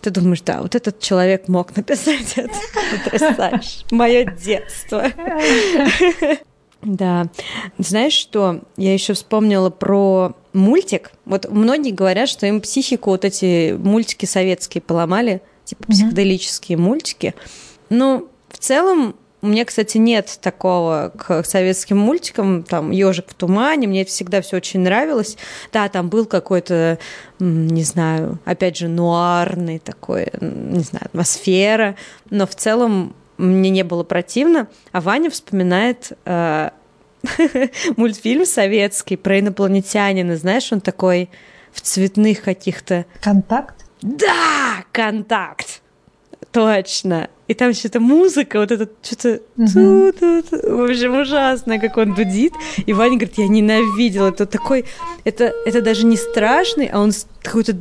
ты 0.00 0.10
думаешь, 0.10 0.40
да, 0.42 0.62
вот 0.62 0.74
этот 0.74 1.00
человек 1.00 1.48
мог 1.48 1.76
написать 1.76 2.34
это. 2.36 2.52
Потрясающе. 3.04 3.84
Мое 3.90 4.24
детство. 4.24 5.06
Да. 6.82 7.26
Знаешь 7.78 8.14
что? 8.14 8.62
Я 8.76 8.94
еще 8.94 9.12
вспомнила 9.12 9.70
про 9.70 10.34
мультик. 10.52 11.12
Вот 11.26 11.50
многие 11.50 11.92
говорят, 11.92 12.28
что 12.28 12.46
им 12.46 12.60
психику 12.60 13.10
вот 13.10 13.24
эти 13.24 13.72
мультики 13.72 14.24
советские 14.24 14.80
поломали, 14.80 15.42
типа 15.64 15.84
психоделические 15.84 16.78
мультики. 16.78 17.34
Но 17.90 18.28
в 18.48 18.58
целом 18.58 19.14
у 19.42 19.46
меня, 19.46 19.64
кстати, 19.64 19.98
нет 19.98 20.38
такого 20.40 21.12
к 21.16 21.44
советским 21.44 21.98
мультикам, 21.98 22.62
там 22.62 22.90
ежик 22.90 23.30
в 23.30 23.34
тумане, 23.34 23.86
мне 23.86 24.04
всегда 24.04 24.42
все 24.42 24.58
очень 24.58 24.80
нравилось. 24.80 25.36
Да, 25.72 25.88
там 25.88 26.08
был 26.08 26.26
какой-то, 26.26 26.98
не 27.38 27.82
знаю, 27.82 28.38
опять 28.44 28.76
же, 28.76 28.88
нуарный 28.88 29.78
такой, 29.78 30.28
не 30.40 30.80
знаю, 30.80 31.06
атмосфера, 31.06 31.96
но 32.28 32.46
в 32.46 32.54
целом 32.54 33.14
мне 33.38 33.70
не 33.70 33.82
было 33.82 34.04
противно. 34.04 34.68
А 34.92 35.00
Ваня 35.00 35.30
вспоминает 35.30 36.12
э, 36.26 36.70
мультфильм 37.96 38.44
советский 38.44 39.16
про 39.16 39.40
инопланетянина. 39.40 40.36
Знаешь, 40.36 40.70
он 40.72 40.80
такой 40.80 41.30
в 41.72 41.80
цветных 41.80 42.42
каких-то... 42.42 43.06
Контакт? 43.22 43.86
Да, 44.02 44.84
контакт. 44.92 45.82
Точно. 46.52 47.28
И 47.48 47.54
там 47.54 47.74
что-то 47.74 48.00
музыка, 48.00 48.60
вот 48.60 48.70
этот 48.70 48.92
что-то... 49.02 49.40
Угу. 49.56 49.70
В 49.70 50.84
общем, 50.84 51.20
ужасно, 51.20 51.78
как 51.78 51.96
он 51.96 52.14
дудит. 52.14 52.52
И 52.86 52.92
Ваня 52.92 53.16
говорит, 53.16 53.38
я 53.38 53.48
ненавидел. 53.48 54.26
Это 54.26 54.46
такой... 54.46 54.84
Это, 55.24 55.52
это 55.66 55.80
даже 55.80 56.06
не 56.06 56.16
страшный, 56.16 56.86
а 56.86 57.00
он 57.00 57.12
какой-то 57.42 57.76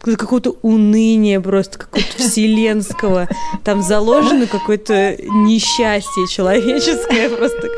какого-то 0.00 0.56
уныния 0.62 1.40
просто, 1.40 1.78
какого-то 1.78 2.18
вселенского. 2.18 3.28
Там 3.64 3.82
заложено 3.82 4.46
какое-то 4.46 5.16
несчастье 5.20 6.26
человеческое 6.28 7.28
просто. 7.28 7.68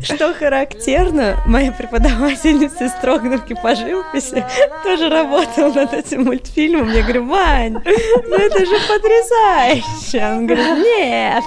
Что 0.00 0.34
характерно, 0.34 1.40
моя 1.46 1.72
преподавательница 1.72 2.84
из 2.86 2.92
Строгновки 2.92 3.54
по 3.60 3.74
живописи 3.74 4.44
тоже 4.84 5.08
работала 5.08 5.72
над 5.72 5.92
этим 5.94 6.24
мультфильмом. 6.24 6.92
Я 6.92 7.02
говорю, 7.02 7.26
Вань, 7.26 7.74
ну 7.74 8.36
это 8.36 8.58
же 8.66 8.78
потрясающе. 8.88 10.24
Он 10.24 10.46
говорит, 10.46 10.84
нет. 10.84 11.44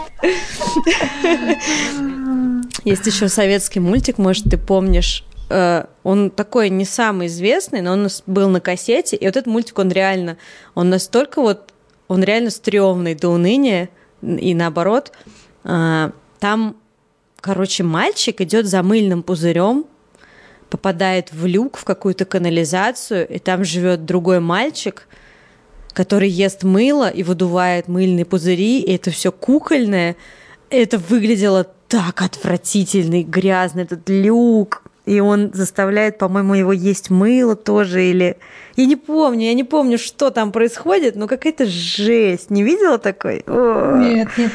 Есть 2.83 3.05
еще 3.07 3.27
советский 3.29 3.79
мультик, 3.79 4.17
может, 4.17 4.45
ты 4.45 4.57
помнишь, 4.57 5.23
он 5.49 6.31
такой 6.31 6.69
не 6.69 6.85
самый 6.85 7.27
известный, 7.27 7.81
но 7.81 7.93
он 7.93 8.07
был 8.25 8.49
на 8.49 8.59
кассете, 8.59 9.15
и 9.15 9.25
вот 9.25 9.35
этот 9.35 9.47
мультик, 9.47 9.77
он 9.79 9.91
реально, 9.91 10.37
он 10.73 10.89
настолько 10.89 11.41
вот, 11.41 11.71
он 12.07 12.23
реально 12.23 12.49
стрёмный 12.49 13.15
до 13.15 13.29
уныния, 13.29 13.89
и 14.21 14.55
наоборот, 14.55 15.11
э, 15.63 16.11
там, 16.39 16.77
короче, 17.41 17.83
мальчик 17.83 18.41
идет 18.41 18.65
за 18.65 18.81
мыльным 18.81 19.21
пузырем, 19.21 19.85
попадает 20.69 21.31
в 21.31 21.45
люк, 21.45 21.77
в 21.77 21.85
какую-то 21.85 22.25
канализацию, 22.25 23.27
и 23.27 23.39
там 23.39 23.63
живет 23.63 24.05
другой 24.05 24.39
мальчик, 24.39 25.07
который 25.93 26.29
ест 26.29 26.63
мыло 26.63 27.07
и 27.09 27.23
выдувает 27.23 27.87
мыльные 27.87 28.25
пузыри, 28.25 28.81
и 28.81 28.93
это 28.93 29.11
все 29.11 29.31
кукольное. 29.31 30.15
Это 30.69 30.97
выглядело 30.97 31.63
так 31.87 32.21
отвратительно 32.21 33.21
и 33.21 33.23
грязно, 33.23 33.81
этот 33.81 34.09
люк 34.09 34.84
и 35.05 35.19
он 35.19 35.51
заставляет, 35.53 36.17
по-моему, 36.17 36.55
его 36.55 36.73
есть 36.73 37.09
мыло 37.09 37.55
тоже, 37.55 38.09
или... 38.09 38.37
Я 38.75 38.85
не 38.85 38.95
помню, 38.95 39.45
я 39.45 39.53
не 39.53 39.63
помню, 39.63 39.97
что 39.97 40.31
там 40.31 40.51
происходит, 40.51 41.15
но 41.15 41.27
какая-то 41.27 41.65
жесть. 41.65 42.49
Не 42.49 42.63
видела 42.63 42.97
такой? 42.97 43.43
О! 43.47 43.97
Нет, 43.97 44.29
нет. 44.37 44.51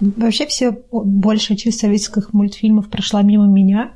Вообще 0.00 0.46
все, 0.46 0.76
большая 0.90 1.58
часть 1.58 1.80
советских 1.80 2.32
мультфильмов 2.32 2.88
прошла 2.88 3.22
мимо 3.22 3.46
меня, 3.46 3.92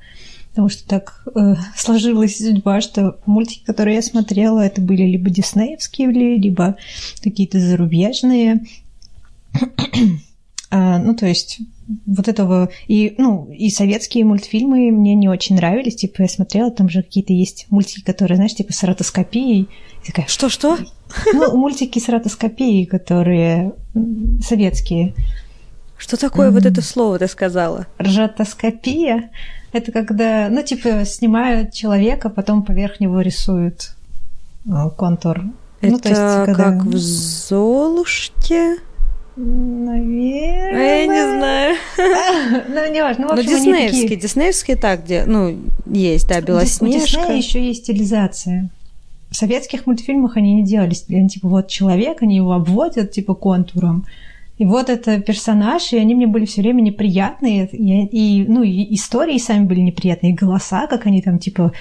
потому 0.50 0.68
что 0.68 0.86
так 0.86 1.22
э, 1.34 1.54
сложилась 1.76 2.38
судьба, 2.38 2.80
что 2.80 3.18
мультики, 3.24 3.64
которые 3.64 3.96
я 3.96 4.02
смотрела, 4.02 4.60
это 4.60 4.80
были 4.80 5.02
либо 5.02 5.30
диснеевские, 5.30 6.10
либо 6.10 6.76
какие-то 7.22 7.58
зарубежные. 7.58 8.64
А, 10.76 10.98
ну, 10.98 11.14
то 11.14 11.24
есть 11.24 11.60
вот 12.04 12.26
этого 12.26 12.68
и 12.88 13.14
ну 13.16 13.48
и 13.48 13.70
советские 13.70 14.24
мультфильмы 14.24 14.90
мне 14.90 15.14
не 15.14 15.28
очень 15.28 15.54
нравились. 15.54 15.94
Типа 15.94 16.22
я 16.22 16.28
смотрела 16.28 16.72
там 16.72 16.88
же 16.88 17.04
какие-то 17.04 17.32
есть 17.32 17.66
мультики 17.70 18.02
которые 18.02 18.34
знаешь 18.34 18.56
типа 18.56 18.72
с 18.72 18.82
ротоскопией 18.82 19.68
такая 20.04 20.26
что 20.26 20.48
что 20.48 20.76
ну 21.32 21.56
мультики 21.56 22.00
с 22.00 22.08
ротоскопией 22.08 22.86
которые 22.86 23.74
советские. 24.42 25.14
Что 25.96 26.16
такое 26.16 26.48
mm-hmm. 26.48 26.54
вот 26.54 26.66
это 26.66 26.82
слово 26.82 27.20
ты 27.20 27.28
сказала? 27.28 27.86
Ротоскопия 27.98 29.30
это 29.72 29.92
когда 29.92 30.48
ну 30.50 30.60
типа 30.64 31.04
снимают 31.04 31.72
человека 31.72 32.30
потом 32.30 32.64
поверх 32.64 32.98
него 32.98 33.20
рисуют 33.20 33.92
э, 34.66 34.90
контур. 34.96 35.40
Это 35.80 35.92
ну, 35.92 35.98
то 36.00 36.08
есть, 36.08 36.46
когда... 36.46 36.72
как 36.72 36.84
в 36.84 36.96
Золушке 36.96 38.78
Наверное. 39.36 41.00
Я 41.00 41.06
не 41.06 41.38
знаю. 41.38 41.76
Ну, 42.68 42.92
не 42.92 43.02
важно. 43.02 43.26
Ну, 43.28 43.34
Но 43.34 43.42
диснеевские, 43.42 44.16
диснеевские 44.16 44.76
так, 44.76 45.04
где, 45.04 45.24
ну, 45.24 45.56
есть, 45.86 46.28
да, 46.28 46.40
Белоснежка. 46.40 46.84
У 46.84 47.06
Диснея 47.06 47.36
еще 47.36 47.66
есть 47.66 47.84
стилизация. 47.84 48.70
В 49.30 49.36
советских 49.36 49.86
мультфильмах 49.86 50.36
они 50.36 50.54
не 50.54 50.64
делали, 50.64 50.94
они 51.08 51.28
типа 51.28 51.48
вот 51.48 51.68
человек, 51.68 52.22
они 52.22 52.36
его 52.36 52.52
обводят 52.52 53.10
типа 53.10 53.34
контуром. 53.34 54.06
И 54.56 54.64
вот 54.64 54.88
это 54.88 55.20
персонаж, 55.20 55.92
и 55.92 55.98
они 55.98 56.14
мне 56.14 56.28
были 56.28 56.44
все 56.44 56.62
время 56.62 56.80
неприятные, 56.80 57.68
и, 57.72 58.06
и 58.06 58.46
ну 58.46 58.62
и 58.62 58.94
истории 58.94 59.38
сами 59.38 59.64
были 59.64 59.80
неприятные, 59.80 60.32
и 60.32 60.36
голоса, 60.36 60.86
как 60.86 61.06
они 61.06 61.22
там 61.22 61.40
типа 61.40 61.72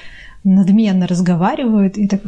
надменно 0.43 1.05
разговаривают, 1.05 1.98
и 2.00 2.07
так 2.07 2.22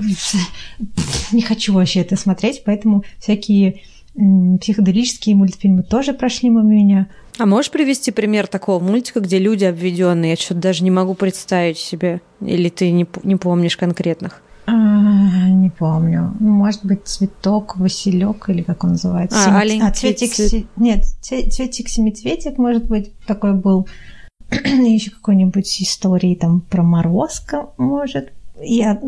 не 1.31 1.41
хочу 1.41 1.73
вообще 1.73 2.01
это 2.01 2.15
смотреть, 2.15 2.61
поэтому 2.63 3.03
всякие 3.19 3.81
психоделические 4.15 5.35
мультфильмы 5.35 5.83
тоже 5.83 6.13
прошли 6.13 6.49
мимо 6.49 6.63
меня. 6.63 7.07
А 7.37 7.45
можешь 7.45 7.71
привести 7.71 8.11
пример 8.11 8.47
такого 8.47 8.81
мультика, 8.81 9.19
где 9.19 9.39
люди 9.39 9.65
обведенные? 9.65 10.31
Я 10.31 10.37
что-то 10.37 10.61
даже 10.61 10.83
не 10.83 10.91
могу 10.91 11.15
представить 11.15 11.77
себе. 11.77 12.21
Или 12.39 12.69
ты 12.69 12.91
не, 12.91 13.05
не 13.23 13.35
помнишь 13.35 13.75
конкретных? 13.75 14.41
А, 14.67 15.49
не 15.49 15.69
помню. 15.69 16.33
Может 16.39 16.85
быть, 16.85 17.05
цветок, 17.05 17.77
Василек 17.77 18.49
или 18.49 18.61
как 18.61 18.83
он 18.83 18.91
называется? 18.91 19.37
А, 19.37 19.61
Семи... 19.61 19.81
а 19.81 19.91
цветик, 19.91 20.33
цвет... 20.33 20.65
нет, 20.77 21.05
цветик 21.21 21.89
семицветик, 21.89 22.57
может 22.57 22.87
быть, 22.87 23.11
такой 23.27 23.53
был. 23.53 23.87
Еще 24.51 25.11
какой-нибудь 25.11 25.81
истории 25.81 26.35
там 26.35 26.61
про 26.61 26.83
морозка, 26.83 27.67
может 27.77 28.31
Я, 28.61 28.99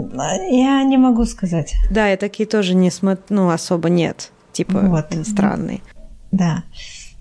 я 0.52 0.84
не 0.84 0.98
могу 0.98 1.26
сказать. 1.26 1.74
Да, 1.90 2.08
я 2.08 2.18
такие 2.18 2.48
тоже 2.48 2.76
не 2.76 2.92
смотрю, 2.92 3.24
ну, 3.30 3.50
особо 3.50 3.90
нет. 3.90 4.32
Типа, 4.58 4.80
Вот. 4.80 5.06
странные. 5.28 5.82
Да. 6.32 6.64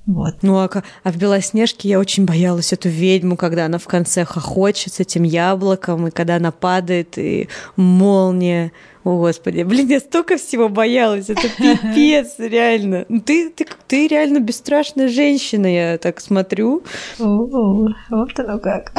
Вот. 0.07 0.37
Ну, 0.41 0.57
а, 0.57 0.71
а 1.05 1.13
в 1.13 1.19
Белоснежке 1.19 1.89
я 1.91 1.99
очень 1.99 2.25
боялась 2.25 2.73
эту 2.73 2.89
ведьму, 2.89 3.37
когда 3.37 3.67
она 3.67 3.77
в 3.79 3.87
конце 3.87 4.25
хохочет 4.25 4.95
с 4.95 5.01
этим 5.01 5.23
яблоком, 5.25 6.07
и 6.07 6.11
когда 6.11 6.37
она 6.37 6.51
падает, 6.51 7.19
и 7.19 7.51
молния. 7.77 8.73
О, 9.05 9.19
Господи, 9.19 9.65
блин, 9.65 9.89
я 9.89 10.01
столько 10.01 10.39
всего 10.39 10.71
боялась. 10.71 11.29
Это 11.29 11.43
пипец, 11.59 12.37
реально. 12.39 13.05
Ну, 13.11 13.21
Ты, 13.21 13.51
ты, 13.51 13.67
ты 13.87 14.09
реально 14.09 14.41
бесстрашная 14.41 15.09
женщина, 15.09 15.67
я 15.67 15.99
так 15.99 16.21
смотрю. 16.21 16.85
О, 17.19 17.89
вот 18.09 18.39
оно 18.39 18.59
как. 18.61 18.93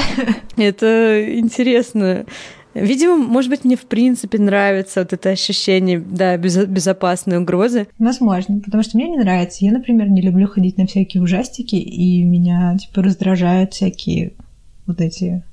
Это 0.57 1.39
интересно. 1.39 2.27
Видимо, 2.81 3.15
может 3.17 3.49
быть, 3.49 3.63
мне 3.65 3.75
в 3.75 3.85
принципе 3.85 4.37
нравится 4.37 5.01
вот 5.01 5.13
это 5.13 5.29
ощущение, 5.29 5.99
да, 5.99 6.37
без- 6.37 6.65
безопасной 6.65 7.37
угрозы. 7.39 7.87
Возможно, 7.97 8.59
потому 8.59 8.83
что 8.83 8.97
мне 8.97 9.09
не 9.09 9.17
нравится. 9.17 9.65
Я, 9.65 9.71
например, 9.71 10.09
не 10.09 10.21
люблю 10.21 10.47
ходить 10.47 10.77
на 10.77 10.85
всякие 10.85 11.23
ужастики, 11.23 11.75
и 11.75 12.23
меня, 12.23 12.77
типа, 12.77 13.01
раздражают 13.01 13.73
всякие 13.73 14.33
вот 14.85 15.01
эти 15.01 15.43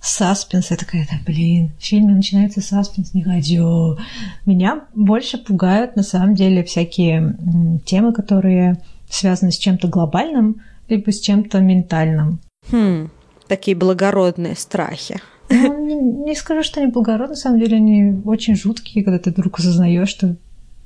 саспенс. 0.00 0.70
Я 0.70 0.76
такая, 0.76 1.06
да, 1.10 1.16
блин, 1.24 1.70
в 1.78 1.84
фильме 1.84 2.14
начинается 2.14 2.60
саспенс, 2.60 3.14
не 3.14 3.22
хочу. 3.22 3.96
Меня 4.44 4.84
больше 4.94 5.38
пугают, 5.38 5.96
на 5.96 6.02
самом 6.02 6.34
деле, 6.34 6.62
всякие 6.64 7.36
темы, 7.86 8.12
которые 8.12 8.78
связаны 9.08 9.52
с 9.52 9.58
чем-то 9.58 9.88
глобальным, 9.88 10.56
либо 10.88 11.10
с 11.12 11.20
чем-то 11.20 11.60
ментальным. 11.60 12.40
Хм, 12.70 13.10
такие 13.48 13.76
благородные 13.76 14.56
страхи. 14.56 15.20
Ну, 15.48 15.86
не, 15.86 15.94
не 15.94 16.34
скажу, 16.34 16.62
что 16.62 16.80
они 16.80 16.90
благородные, 16.90 17.30
на 17.30 17.36
самом 17.36 17.60
деле 17.60 17.76
они 17.76 18.22
очень 18.24 18.56
жуткие, 18.56 19.04
когда 19.04 19.18
ты 19.18 19.30
вдруг 19.30 19.58
осознаешь, 19.58 20.08
что 20.08 20.36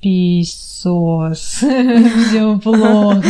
писос, 0.01 1.59
все 2.29 2.59
плохо. 2.59 3.23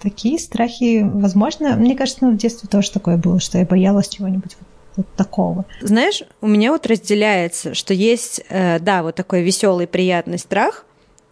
Такие 0.00 0.38
страхи, 0.38 1.02
возможно, 1.02 1.76
мне 1.76 1.94
кажется, 1.96 2.24
ну, 2.24 2.32
в 2.32 2.36
детстве 2.36 2.68
тоже 2.68 2.90
такое 2.90 3.16
было, 3.16 3.38
что 3.38 3.58
я 3.58 3.64
боялась 3.64 4.08
чего-нибудь 4.08 4.56
вот, 4.58 4.68
вот 4.96 5.06
такого. 5.16 5.64
Знаешь, 5.80 6.22
у 6.40 6.48
меня 6.48 6.72
вот 6.72 6.86
разделяется, 6.86 7.74
что 7.74 7.94
есть, 7.94 8.42
э, 8.48 8.80
да, 8.80 9.02
вот 9.04 9.14
такой 9.14 9.42
веселый, 9.42 9.86
приятный 9.86 10.38
страх, 10.38 10.84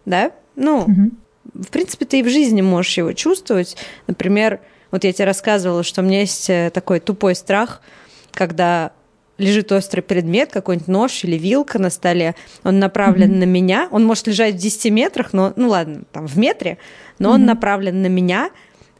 да, 0.05 0.31
ну, 0.55 0.85
Мгм. 0.87 1.17
в 1.53 1.67
принципе, 1.67 2.05
ты 2.05 2.19
и 2.19 2.23
в 2.23 2.29
жизни 2.29 2.61
можешь 2.61 2.97
его 2.97 3.11
чувствовать. 3.11 3.75
Например, 4.07 4.61
вот 4.89 5.03
я 5.03 5.11
тебе 5.11 5.25
рассказывала, 5.25 5.83
что 5.83 6.01
у 6.01 6.05
меня 6.05 6.21
есть 6.21 6.49
э, 6.49 6.71
такой 6.73 7.01
тупой 7.01 7.35
страх, 7.35 7.81
когда 8.31 8.93
лежит 9.41 9.71
острый 9.71 10.01
предмет, 10.01 10.51
какой-нибудь 10.51 10.87
нож 10.87 11.23
или 11.23 11.37
вилка 11.37 11.79
на 11.79 11.89
столе, 11.89 12.35
он 12.63 12.79
направлен 12.79 13.31
Мгм. 13.31 13.39
на 13.39 13.43
меня, 13.43 13.87
он 13.91 14.05
может 14.05 14.27
лежать 14.27 14.55
в 14.55 14.57
10 14.57 14.89
метрах, 14.89 15.33
но, 15.33 15.51
ну 15.55 15.69
ладно, 15.69 16.03
там 16.11 16.27
в 16.27 16.37
метре, 16.37 16.77
но 17.19 17.31
он 17.31 17.39
Мгм. 17.41 17.47
направлен 17.47 18.01
на 18.01 18.07
меня, 18.07 18.49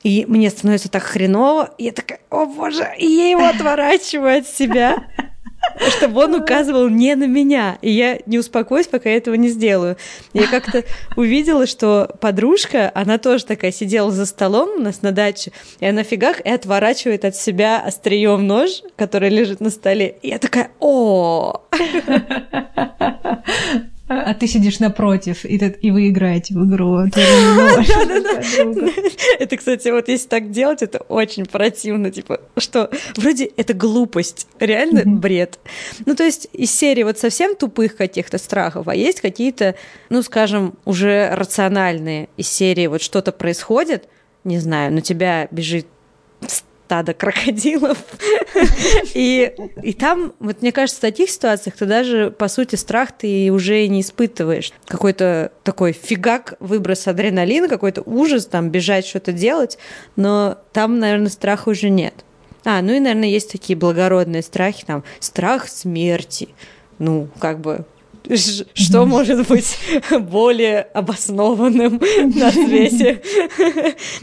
и 0.03 0.25
мне 0.27 0.49
становится 0.49 0.89
так 0.89 1.03
хреново, 1.03 1.73
и 1.77 1.85
я 1.85 1.91
такая, 1.91 2.19
о 2.29 2.45
боже, 2.45 2.87
и 2.97 3.05
я 3.05 3.29
его 3.29 3.45
отворачиваю 3.45 4.39
от 4.39 4.47
себя, 4.47 4.97
чтобы 5.97 6.23
он 6.23 6.35
указывал 6.35 6.89
не 6.89 7.15
на 7.15 7.27
меня. 7.27 7.77
И 7.81 7.91
я 7.91 8.19
не 8.25 8.39
успокоюсь, 8.39 8.87
пока 8.87 9.09
я 9.09 9.17
этого 9.17 9.35
не 9.35 9.49
сделаю. 9.49 9.97
Я 10.33 10.47
как-то 10.47 10.83
увидела, 11.15 11.65
что 11.65 12.15
подружка, 12.19 12.91
она 12.93 13.17
тоже 13.17 13.45
такая 13.45 13.71
сидела 13.71 14.11
за 14.11 14.25
столом 14.25 14.69
у 14.77 14.79
нас 14.79 15.01
на 15.01 15.11
даче, 15.11 15.51
и 15.79 15.85
она 15.85 16.03
фигах 16.03 16.39
и 16.41 16.49
отворачивает 16.49 17.25
от 17.25 17.35
себя 17.35 17.81
острием 17.81 18.47
нож, 18.47 18.83
который 18.95 19.29
лежит 19.29 19.59
на 19.59 19.69
столе. 19.69 20.15
И 20.21 20.29
я 20.29 20.39
такая, 20.39 20.71
о 20.79 21.61
А 24.13 24.33
ты 24.33 24.45
сидишь 24.45 24.79
напротив, 24.79 25.45
и, 25.45 25.55
и 25.55 25.91
вы 25.91 26.09
играете 26.09 26.53
в 26.53 26.67
игру. 26.67 26.85
Можешь. 26.85 27.89
Это, 29.39 29.55
кстати, 29.55 29.87
вот 29.87 30.09
если 30.09 30.27
так 30.27 30.51
делать, 30.51 30.81
это 30.81 30.99
очень 30.99 31.45
противно, 31.45 32.11
типа, 32.11 32.41
что 32.57 32.89
вроде 33.15 33.45
это 33.45 33.73
глупость, 33.73 34.47
реально 34.59 35.03
бред. 35.05 35.59
Ну, 36.05 36.13
то 36.15 36.25
есть 36.25 36.49
из 36.51 36.71
серии 36.71 37.03
вот 37.03 37.19
совсем 37.19 37.55
тупых 37.55 37.95
каких-то 37.95 38.37
страхов, 38.37 38.89
а 38.89 38.95
есть 38.95 39.21
какие-то, 39.21 39.75
ну, 40.09 40.21
скажем, 40.23 40.73
уже 40.83 41.29
рациональные 41.33 42.27
из 42.35 42.49
серии 42.49 42.87
вот 42.87 43.01
что-то 43.01 43.31
происходит, 43.31 44.09
не 44.43 44.59
знаю, 44.59 44.91
на 44.91 45.01
тебя 45.01 45.47
бежит 45.51 45.87
стадо 46.91 47.13
крокодилов. 47.13 47.97
И, 49.13 49.53
и 49.81 49.93
там, 49.93 50.33
вот 50.39 50.61
мне 50.61 50.73
кажется, 50.73 50.97
в 50.97 51.01
таких 51.01 51.29
ситуациях 51.29 51.77
ты 51.77 51.85
даже, 51.85 52.31
по 52.31 52.49
сути, 52.49 52.75
страх 52.75 53.13
ты 53.17 53.49
уже 53.49 53.87
не 53.87 54.01
испытываешь. 54.01 54.73
Какой-то 54.87 55.53
такой 55.63 55.93
фигак, 55.93 56.55
выброс 56.59 57.07
адреналина, 57.07 57.69
какой-то 57.69 58.01
ужас, 58.05 58.45
там, 58.45 58.69
бежать, 58.69 59.05
что-то 59.05 59.31
делать, 59.31 59.77
но 60.17 60.57
там, 60.73 60.99
наверное, 60.99 61.29
страха 61.29 61.69
уже 61.69 61.89
нет. 61.89 62.25
А, 62.65 62.81
ну 62.81 62.91
и, 62.91 62.99
наверное, 62.99 63.29
есть 63.29 63.51
такие 63.51 63.77
благородные 63.77 64.41
страхи, 64.41 64.83
там, 64.85 65.05
страх 65.21 65.69
смерти. 65.69 66.49
Ну, 66.99 67.29
как 67.39 67.61
бы, 67.61 67.85
Что 68.35 69.05
может 69.05 69.47
быть 69.47 69.77
более 70.29 70.81
обоснованным 70.81 72.01
на 72.35 72.51
свете? 72.51 73.21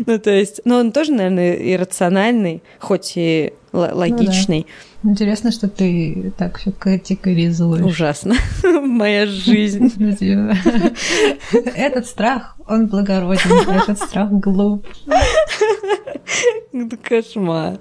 Ну, 0.06 0.18
то 0.18 0.30
есть, 0.30 0.60
ну, 0.64 0.76
он 0.76 0.92
тоже, 0.92 1.12
наверное, 1.12 1.54
иррациональный, 1.54 2.62
хоть 2.78 3.12
и 3.16 3.52
л- 3.72 3.96
логичный. 3.96 4.66
Интересно, 5.04 5.52
что 5.52 5.68
ты 5.68 6.32
так 6.36 6.58
все 6.58 6.72
категоризуешь. 6.72 7.84
Ужасно. 7.84 8.34
Моя 8.62 9.26
жизнь. 9.26 9.92
Этот 11.52 12.06
страх, 12.06 12.56
он 12.68 12.86
благороден, 12.88 13.70
этот 13.70 13.98
страх 13.98 14.30
глуп. 14.32 14.86
Кошмар. 17.02 17.78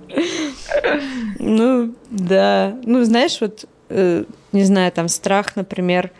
Ну, 1.40 1.94
да. 2.10 2.76
Ну, 2.84 3.04
знаешь, 3.04 3.38
вот, 3.42 3.66
э, 3.90 4.24
не 4.52 4.64
знаю, 4.64 4.92
там 4.92 5.08
страх, 5.08 5.56
например, 5.56 6.12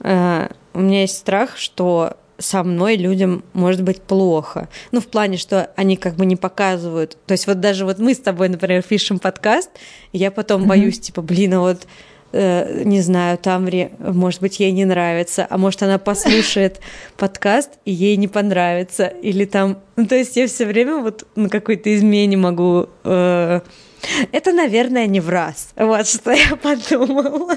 э, 0.00 0.48
у 0.72 0.80
меня 0.80 1.02
есть 1.02 1.16
страх, 1.16 1.56
что 1.56 2.16
со 2.38 2.62
мной 2.64 2.96
людям 2.96 3.44
может 3.52 3.82
быть 3.82 4.02
плохо. 4.02 4.68
Ну, 4.90 5.00
в 5.00 5.06
плане, 5.06 5.36
что 5.36 5.70
они 5.76 5.96
как 5.96 6.16
бы 6.16 6.26
не 6.26 6.36
показывают. 6.36 7.16
То 7.26 7.32
есть 7.32 7.46
вот 7.46 7.60
даже 7.60 7.84
вот 7.84 7.98
мы 7.98 8.14
с 8.14 8.18
тобой, 8.18 8.48
например, 8.48 8.82
пишем 8.82 9.18
подкаст, 9.18 9.70
и 10.12 10.18
я 10.18 10.30
потом 10.30 10.62
Мгм. 10.62 10.68
боюсь, 10.68 11.00
типа, 11.00 11.22
блин, 11.22 11.54
а 11.54 11.60
вот 11.60 11.86
э, 12.32 12.82
не 12.84 13.00
знаю, 13.00 13.38
Тамре, 13.38 13.92
может 14.00 14.40
быть, 14.40 14.58
ей 14.58 14.72
не 14.72 14.84
нравится, 14.84 15.46
а 15.48 15.56
может, 15.56 15.84
она 15.84 15.98
послушает 15.98 16.80
подкаст, 17.16 17.70
и 17.84 17.92
ей 17.92 18.16
не 18.16 18.26
понравится, 18.26 19.06
или 19.06 19.44
там... 19.44 19.78
Ну, 19.94 20.06
то 20.06 20.16
есть 20.16 20.36
я 20.36 20.48
все 20.48 20.66
время 20.66 20.96
вот 20.96 21.28
на 21.36 21.48
какой-то 21.48 21.94
измене 21.94 22.36
могу... 22.36 22.88
э, 23.04 23.60
Это, 24.32 24.52
наверное, 24.52 25.06
не 25.06 25.20
в 25.20 25.28
раз. 25.28 25.70
Вот 25.76 26.06
что 26.06 26.32
я 26.32 26.56
подумала. 26.62 27.56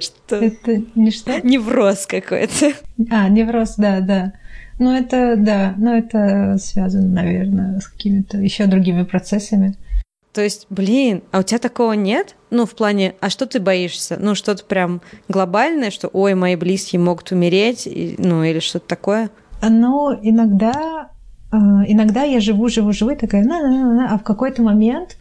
Что 0.00 0.36
Это 0.36 0.82
не 0.94 1.10
что? 1.10 1.40
невроз 1.46 2.06
какой-то. 2.06 2.72
А, 3.10 3.28
невроз, 3.28 3.74
да, 3.76 4.00
да. 4.00 4.32
Ну, 4.78 4.92
это, 4.94 5.34
да, 5.36 5.74
но 5.76 5.96
это 5.96 6.56
связано, 6.58 7.08
наверное, 7.08 7.80
с 7.80 7.88
какими-то 7.88 8.38
еще 8.38 8.66
другими 8.66 9.02
процессами. 9.04 9.74
То 10.32 10.42
есть, 10.42 10.66
блин, 10.68 11.22
а 11.32 11.38
у 11.38 11.42
тебя 11.42 11.58
такого 11.58 11.94
нет? 11.94 12.36
Ну, 12.50 12.66
в 12.66 12.74
плане, 12.74 13.14
а 13.20 13.30
что 13.30 13.46
ты 13.46 13.58
боишься? 13.58 14.18
Ну, 14.20 14.34
что-то 14.34 14.64
прям 14.66 15.00
глобальное, 15.28 15.90
что, 15.90 16.08
ой, 16.08 16.34
мои 16.34 16.56
близкие 16.56 17.00
могут 17.00 17.32
умереть, 17.32 17.86
и- 17.86 18.16
ну, 18.18 18.44
или 18.44 18.58
что-то 18.60 18.86
такое? 18.86 19.30
Но 19.62 20.16
иногда, 20.22 21.08
э, 21.52 21.56
иногда 21.88 22.22
я 22.24 22.40
живу, 22.40 22.68
живу, 22.68 22.92
живу, 22.92 23.12
и 23.12 23.16
такая, 23.16 23.44
на, 23.44 23.62
на, 23.62 23.70
на, 23.70 23.94
на, 23.94 24.14
а 24.14 24.18
в 24.18 24.22
какой-то 24.22 24.62
момент 24.62 25.16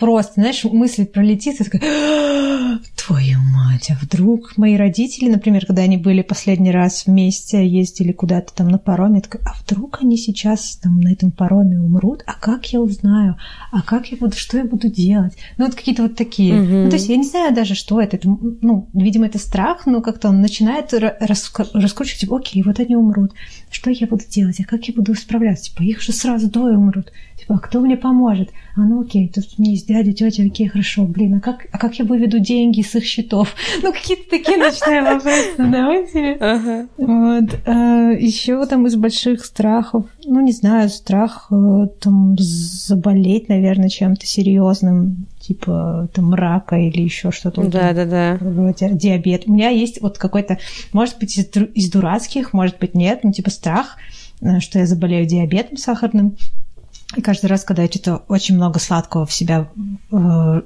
просто, 0.00 0.32
знаешь, 0.36 0.64
мысль 0.64 1.04
пролетит, 1.04 1.60
и 1.60 1.64
такая, 1.64 1.82
«А, 1.84 2.78
твою 2.96 3.38
мать, 3.40 3.90
а 3.90 3.98
вдруг 4.02 4.56
мои 4.56 4.76
родители, 4.76 5.28
например, 5.28 5.66
когда 5.66 5.82
они 5.82 5.98
были 5.98 6.22
последний 6.22 6.70
раз 6.70 7.04
вместе, 7.06 7.66
ездили 7.66 8.12
куда-то 8.12 8.54
там 8.54 8.68
на 8.68 8.78
пароме, 8.78 9.16
я 9.16 9.20
такая, 9.20 9.42
а 9.44 9.52
вдруг 9.62 9.98
они 10.00 10.16
сейчас 10.16 10.76
там 10.82 11.00
на 11.00 11.12
этом 11.12 11.30
пароме 11.30 11.78
умрут, 11.78 12.22
а 12.26 12.32
как 12.32 12.66
я 12.72 12.80
узнаю, 12.80 13.36
а 13.72 13.82
как 13.82 14.06
я 14.06 14.16
буду, 14.16 14.34
что 14.36 14.56
я 14.56 14.64
буду 14.64 14.88
делать? 14.88 15.34
Ну, 15.58 15.66
вот 15.66 15.74
какие-то 15.74 16.02
вот 16.04 16.16
такие. 16.16 16.54
Мгм. 16.54 16.84
Ну, 16.84 16.90
то 16.90 16.96
есть 16.96 17.08
я 17.08 17.16
не 17.16 17.24
знаю 17.24 17.54
даже, 17.54 17.74
что 17.74 18.00
это. 18.00 18.16
это 18.16 18.28
ну, 18.28 18.88
видимо, 18.94 19.26
это 19.26 19.38
страх, 19.38 19.84
но 19.84 20.00
как-то 20.00 20.28
он 20.28 20.40
начинает 20.40 20.92
ра- 20.94 21.16
раска- 21.20 21.68
раскручивать, 21.74 22.20
типа, 22.20 22.38
окей, 22.38 22.62
вот 22.62 22.80
они 22.80 22.96
умрут. 22.96 23.32
Что 23.70 23.90
я 23.90 24.06
буду 24.06 24.24
делать? 24.28 24.60
А 24.60 24.64
как 24.64 24.84
я 24.86 24.94
буду 24.94 25.14
справляться? 25.14 25.70
Типа, 25.70 25.82
их 25.82 26.00
же 26.00 26.12
сразу 26.12 26.50
двое 26.50 26.76
умрут. 26.76 27.12
А 27.50 27.58
кто 27.58 27.80
мне 27.80 27.96
поможет? 27.96 28.50
А 28.76 28.80
ну 28.80 29.02
окей, 29.02 29.28
тут 29.28 29.44
у 29.58 29.62
меня 29.62 29.72
есть 29.72 29.88
дядя, 29.88 30.12
тетя, 30.12 30.44
окей, 30.44 30.68
хорошо, 30.68 31.04
блин, 31.04 31.34
а 31.34 31.40
как, 31.40 31.66
а 31.72 31.78
как 31.78 31.96
я 31.96 32.04
выведу 32.04 32.38
деньги 32.38 32.82
с 32.82 32.94
их 32.94 33.04
счетов? 33.04 33.54
Ну, 33.82 33.92
какие-то 33.92 34.30
такие 34.30 34.58
начинаем 34.58 35.04
вопросы 35.04 35.56
задавать 35.56 36.10
себе. 36.10 36.34
Ага. 36.34 36.86
Вот. 36.98 37.60
А, 37.66 38.10
еще 38.12 38.64
там 38.66 38.86
из 38.86 38.94
больших 38.94 39.44
страхов, 39.44 40.04
ну, 40.24 40.40
не 40.40 40.52
знаю, 40.52 40.88
страх 40.90 41.48
э, 41.50 41.86
там 41.98 42.36
заболеть, 42.38 43.48
наверное, 43.48 43.88
чем-то 43.88 44.26
серьезным, 44.26 45.26
типа 45.40 46.08
там 46.12 46.34
рака 46.34 46.76
или 46.76 47.02
еще 47.02 47.32
что-то. 47.32 47.62
Да, 47.64 47.92
да, 47.92 48.04
да. 48.04 48.38
Диабет. 48.90 49.44
У 49.46 49.52
меня 49.52 49.70
есть 49.70 50.00
вот 50.02 50.18
какой-то, 50.18 50.58
может 50.92 51.18
быть, 51.18 51.36
из, 51.36 51.46
из 51.74 51.90
дурацких, 51.90 52.52
может 52.52 52.78
быть, 52.78 52.94
нет, 52.94 53.20
ну, 53.22 53.32
типа 53.32 53.50
страх, 53.50 53.96
э, 54.40 54.60
что 54.60 54.78
я 54.78 54.86
заболею 54.86 55.26
диабетом 55.26 55.76
сахарным. 55.78 56.36
И 57.16 57.22
каждый 57.22 57.46
раз, 57.46 57.64
когда 57.64 57.82
я 57.82 57.88
что-то 57.88 58.22
очень 58.28 58.54
много 58.54 58.78
сладкого 58.78 59.26
в 59.26 59.32
себя 59.32 59.68
э, 60.12 60.62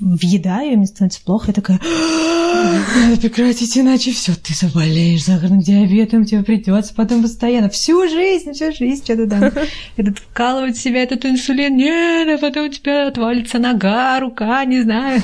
въедаю, 0.00 0.72
и 0.72 0.76
мне 0.76 0.86
становится 0.86 1.22
плохо, 1.24 1.46
я 1.48 1.54
такая, 1.54 1.80
надо 1.82 3.20
прекратить, 3.20 3.76
иначе 3.76 4.12
все, 4.12 4.34
ты 4.34 4.54
заболеешь 4.54 5.24
сахарным 5.24 5.60
диабетом, 5.60 6.24
тебе 6.24 6.42
придется 6.42 6.94
потом 6.94 7.22
постоянно, 7.22 7.68
всю 7.68 8.08
жизнь, 8.08 8.52
всю 8.52 8.72
жизнь 8.72 9.04
что-то 9.04 9.28
там, 9.28 9.50
этот 9.96 10.18
вкалывать 10.18 10.76
себя 10.76 11.02
этот 11.02 11.24
инсулин, 11.24 11.76
нет, 11.76 12.28
а 12.28 12.38
потом 12.38 12.66
у 12.66 12.68
тебя 12.68 13.08
отвалится 13.08 13.58
нога, 13.58 14.20
рука, 14.20 14.64
не 14.64 14.82
знаю. 14.82 15.20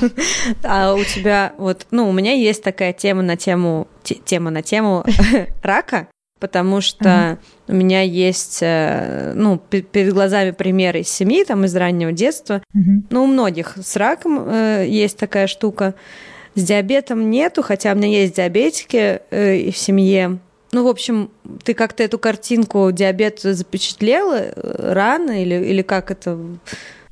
А 0.63 0.93
у 0.93 1.03
тебя, 1.03 1.53
вот, 1.57 1.87
ну, 1.91 2.09
у 2.09 2.11
меня 2.11 2.33
есть 2.33 2.63
такая 2.63 2.93
тема 2.93 3.21
на 3.21 3.37
тему, 3.37 3.87
тема 4.03 4.49
на 4.49 4.61
тему 4.61 5.05
рака, 5.63 6.07
потому 6.39 6.81
что 6.81 7.09
uh-huh. 7.09 7.37
у 7.67 7.73
меня 7.73 8.01
есть, 8.01 8.59
э, 8.61 9.33
ну, 9.35 9.57
перед 9.57 10.13
глазами 10.13 10.51
примеры 10.51 11.01
из 11.01 11.09
семьи, 11.09 11.43
там, 11.43 11.65
из 11.65 11.75
раннего 11.75 12.11
детства. 12.11 12.63
Uh-huh. 12.75 13.03
Ну, 13.09 13.23
у 13.23 13.27
многих 13.27 13.77
с 13.81 13.95
раком 13.95 14.43
э, 14.47 14.85
есть 14.87 15.17
такая 15.17 15.47
штука. 15.47 15.95
С 16.55 16.63
диабетом 16.63 17.29
нету, 17.29 17.61
хотя 17.61 17.93
у 17.93 17.95
меня 17.95 18.07
есть 18.07 18.35
диабетики 18.35 19.21
э, 19.29 19.71
в 19.71 19.77
семье. 19.77 20.39
Ну, 20.71 20.83
в 20.83 20.87
общем, 20.87 21.31
ты 21.63 21.73
как-то 21.73 22.03
эту 22.03 22.19
картинку 22.19 22.91
диабета 22.91 23.53
запечатлела 23.53 24.35
э, 24.35 24.93
рано 24.93 25.41
или, 25.41 25.55
или 25.55 25.81
как 25.81 26.11
это 26.11 26.37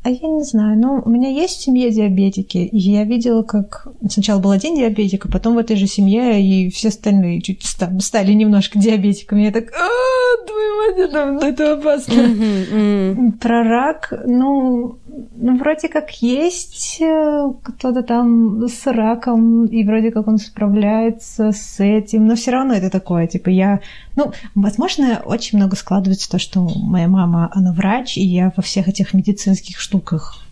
а 0.07 0.09
я 0.09 0.29
не 0.29 0.43
знаю, 0.43 0.79
но 0.79 1.01
у 1.03 1.09
меня 1.09 1.27
есть 1.27 1.57
в 1.57 1.63
семье 1.63 1.91
диабетики, 1.91 2.59
и 2.59 2.77
я 2.77 3.03
видела, 3.03 3.43
как 3.43 3.89
сначала 4.09 4.39
был 4.39 4.51
один 4.51 4.73
диабетик, 4.73 5.25
а 5.25 5.29
потом 5.29 5.55
в 5.55 5.57
этой 5.57 5.75
же 5.75 5.85
семье 5.85 6.41
и 6.41 6.69
все 6.69 6.87
остальные 6.87 7.41
чуть 7.41 7.61
стали 7.63 8.31
немножко 8.31 8.79
диабетиками. 8.79 9.43
Я 9.43 9.51
так, 9.51 9.65
а, 9.73 10.45
твою 10.47 11.33
мать, 11.33 11.43
это 11.43 11.73
опасно. 11.73 13.33
Про 13.41 13.63
рак, 13.63 14.13
ну, 14.25 14.97
ну, 15.35 15.57
вроде 15.57 15.87
как 15.89 16.11
есть 16.21 17.01
э, 17.01 17.51
кто-то 17.63 18.03
там 18.03 18.67
с 18.67 18.85
раком, 18.85 19.65
и 19.65 19.83
вроде 19.83 20.11
как 20.11 20.27
он 20.27 20.37
справляется 20.37 21.51
с 21.51 21.79
этим, 21.79 22.27
но 22.27 22.35
все 22.35 22.51
равно 22.51 22.73
это 22.73 22.89
такое, 22.89 23.27
типа 23.27 23.49
я, 23.49 23.81
ну, 24.15 24.31
возможно, 24.55 25.21
очень 25.25 25.57
много 25.57 25.75
складывается 25.75 26.29
то, 26.29 26.39
что 26.39 26.67
моя 26.75 27.07
мама, 27.07 27.49
она 27.53 27.73
врач, 27.73 28.17
и 28.17 28.23
я 28.23 28.51
во 28.55 28.63
всех 28.63 28.87
этих 28.87 29.13
медицинских 29.13 29.79
штуках 29.79 30.46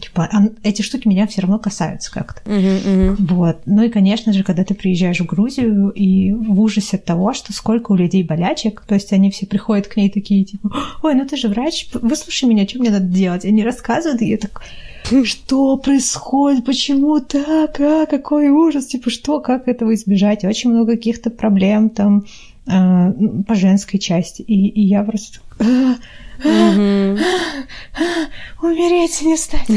типа, 0.00 0.28
эти 0.62 0.82
штуки 0.82 1.06
меня 1.06 1.26
все 1.26 1.42
равно 1.42 1.58
касаются 1.58 2.10
как-то. 2.10 2.42
Uh-huh, 2.50 2.84
uh-huh. 2.84 3.16
Вот. 3.18 3.58
Ну 3.66 3.82
и, 3.82 3.88
конечно 3.88 4.32
же, 4.32 4.42
когда 4.42 4.64
ты 4.64 4.74
приезжаешь 4.74 5.20
в 5.20 5.26
Грузию 5.26 5.90
и 5.90 6.32
в 6.32 6.60
ужасе 6.60 6.96
от 6.96 7.04
того, 7.04 7.32
что 7.32 7.52
сколько 7.52 7.92
у 7.92 7.94
людей 7.94 8.22
болячек, 8.22 8.84
то 8.86 8.94
есть 8.94 9.12
они 9.12 9.30
все 9.30 9.46
приходят 9.46 9.86
к 9.86 9.96
ней 9.96 10.10
такие, 10.10 10.44
типа, 10.44 10.72
ой, 11.02 11.14
ну 11.14 11.26
ты 11.26 11.36
же 11.36 11.48
врач, 11.48 11.88
выслушай 11.92 12.48
меня, 12.48 12.66
что 12.66 12.80
мне 12.80 12.90
надо 12.90 13.06
делать? 13.06 13.44
Они 13.44 13.62
рассказывают, 13.62 14.22
и 14.22 14.28
я 14.28 14.38
так, 14.38 14.62
что 15.24 15.76
происходит, 15.76 16.64
почему 16.64 17.20
так, 17.20 17.80
а, 17.80 18.06
какой 18.06 18.48
ужас, 18.48 18.86
типа, 18.86 19.10
что, 19.10 19.40
как 19.40 19.68
этого 19.68 19.94
избежать? 19.94 20.44
Очень 20.44 20.70
много 20.70 20.92
каких-то 20.92 21.30
проблем 21.30 21.90
там 21.90 22.24
э, 22.66 23.12
по 23.46 23.54
женской 23.54 23.98
части. 23.98 24.42
И, 24.42 24.68
и 24.68 24.82
я 24.82 25.02
просто... 25.02 25.40
«А, 25.58 25.96
Умереть 28.62 29.22
не 29.22 29.36
стать. 29.36 29.70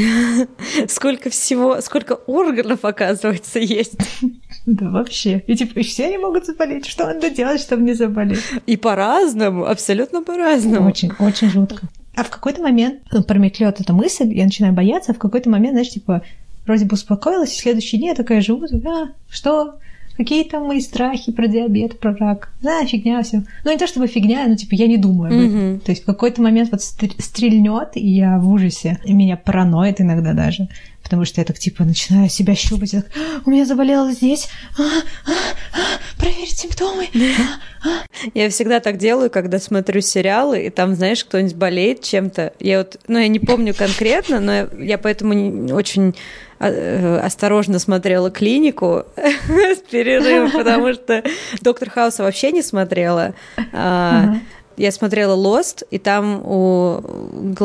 Сколько 0.90 1.30
всего, 1.30 1.80
сколько 1.80 2.12
органов, 2.12 2.84
оказывается, 2.84 3.58
есть. 3.58 3.96
Да, 4.66 4.90
вообще. 4.90 5.44
И 5.46 5.54
типа, 5.54 5.80
все 5.82 6.06
они 6.06 6.18
могут 6.18 6.44
заболеть. 6.44 6.86
Что 6.86 7.06
надо 7.06 7.30
делать, 7.30 7.60
чтобы 7.60 7.82
не 7.82 7.94
заболеть? 7.94 8.40
И 8.66 8.76
по-разному, 8.76 9.64
абсолютно 9.64 10.24
по-разному. 10.24 10.88
Очень, 10.88 11.12
очень 11.20 11.50
жутко. 11.50 11.86
А 12.16 12.24
в 12.24 12.30
какой-то 12.30 12.62
момент 12.62 13.02
ну, 13.12 13.22
промелькнет 13.22 13.80
эта 13.80 13.92
мысль, 13.92 14.32
я 14.34 14.42
начинаю 14.42 14.74
бояться, 14.74 15.12
а 15.12 15.14
в 15.14 15.18
какой-то 15.18 15.50
момент, 15.50 15.74
знаешь, 15.74 15.90
типа, 15.90 16.22
вроде 16.66 16.84
бы 16.84 16.94
успокоилась, 16.94 17.52
и 17.52 17.58
в 17.58 17.60
следующий 17.60 17.96
день 17.96 18.08
я 18.08 18.14
такая 18.16 18.40
живу, 18.40 18.64
а, 18.64 19.12
что? 19.30 19.78
Какие 20.16 20.44
там 20.44 20.64
мои 20.64 20.80
страхи 20.80 21.32
про 21.32 21.46
диабет, 21.46 21.98
про 22.00 22.14
рак. 22.16 22.52
Да, 22.62 22.84
фигня 22.84 23.22
все. 23.22 23.42
Ну, 23.64 23.70
не 23.70 23.78
то 23.78 23.86
чтобы 23.86 24.06
фигня, 24.06 24.46
но 24.46 24.56
типа 24.56 24.74
я 24.74 24.86
не 24.86 24.96
думаю 24.96 25.32
об 25.32 25.38
этом. 25.38 25.60
Mm-hmm. 25.60 25.80
То 25.80 25.92
есть 25.92 26.02
в 26.02 26.06
какой-то 26.06 26.42
момент 26.42 26.70
вот 26.72 26.82
стрельнет, 26.82 27.90
и 27.94 28.08
я 28.08 28.38
в 28.38 28.48
ужасе. 28.48 28.98
И 29.04 29.12
меня 29.12 29.36
параноит 29.36 30.00
иногда 30.00 30.32
даже. 30.32 30.68
Потому 31.02 31.24
что 31.24 31.40
я 31.40 31.44
так 31.44 31.56
типа 31.56 31.84
начинаю 31.84 32.28
себя 32.28 32.56
щупать. 32.56 32.90
Так, 32.90 33.06
«А, 33.14 33.42
у 33.46 33.50
меня 33.50 33.64
заболело 33.64 34.10
здесь. 34.10 34.48
А, 34.76 34.82
а, 34.82 35.30
а, 35.74 36.20
проверить 36.20 36.58
симптомы. 36.58 37.06
А, 37.14 37.88
а. 37.88 38.28
Я 38.34 38.50
всегда 38.50 38.80
так 38.80 38.96
делаю, 38.96 39.30
когда 39.30 39.60
смотрю 39.60 40.00
сериалы, 40.00 40.66
и 40.66 40.70
там, 40.70 40.96
знаешь, 40.96 41.24
кто-нибудь 41.24 41.54
болеет 41.54 42.02
чем-то. 42.02 42.54
Я 42.58 42.78
вот, 42.78 42.98
ну, 43.06 43.20
я 43.20 43.28
не 43.28 43.38
помню 43.38 43.72
конкретно, 43.72 44.40
но 44.40 44.66
я 44.82 44.98
поэтому 44.98 45.72
очень 45.72 46.16
осторожно 46.58 47.78
смотрела 47.78 48.30
клинику 48.30 49.04
с 49.16 49.78
перерывом, 49.90 50.50
потому 50.50 50.92
что 50.94 51.22
Доктор 51.60 51.90
Хауса 51.90 52.22
вообще 52.22 52.52
не 52.52 52.62
смотрела. 52.62 53.34
Я 53.72 54.92
смотрела 54.92 55.34
Lost, 55.34 55.86
и 55.90 55.98
там 55.98 56.42
у 56.44 57.00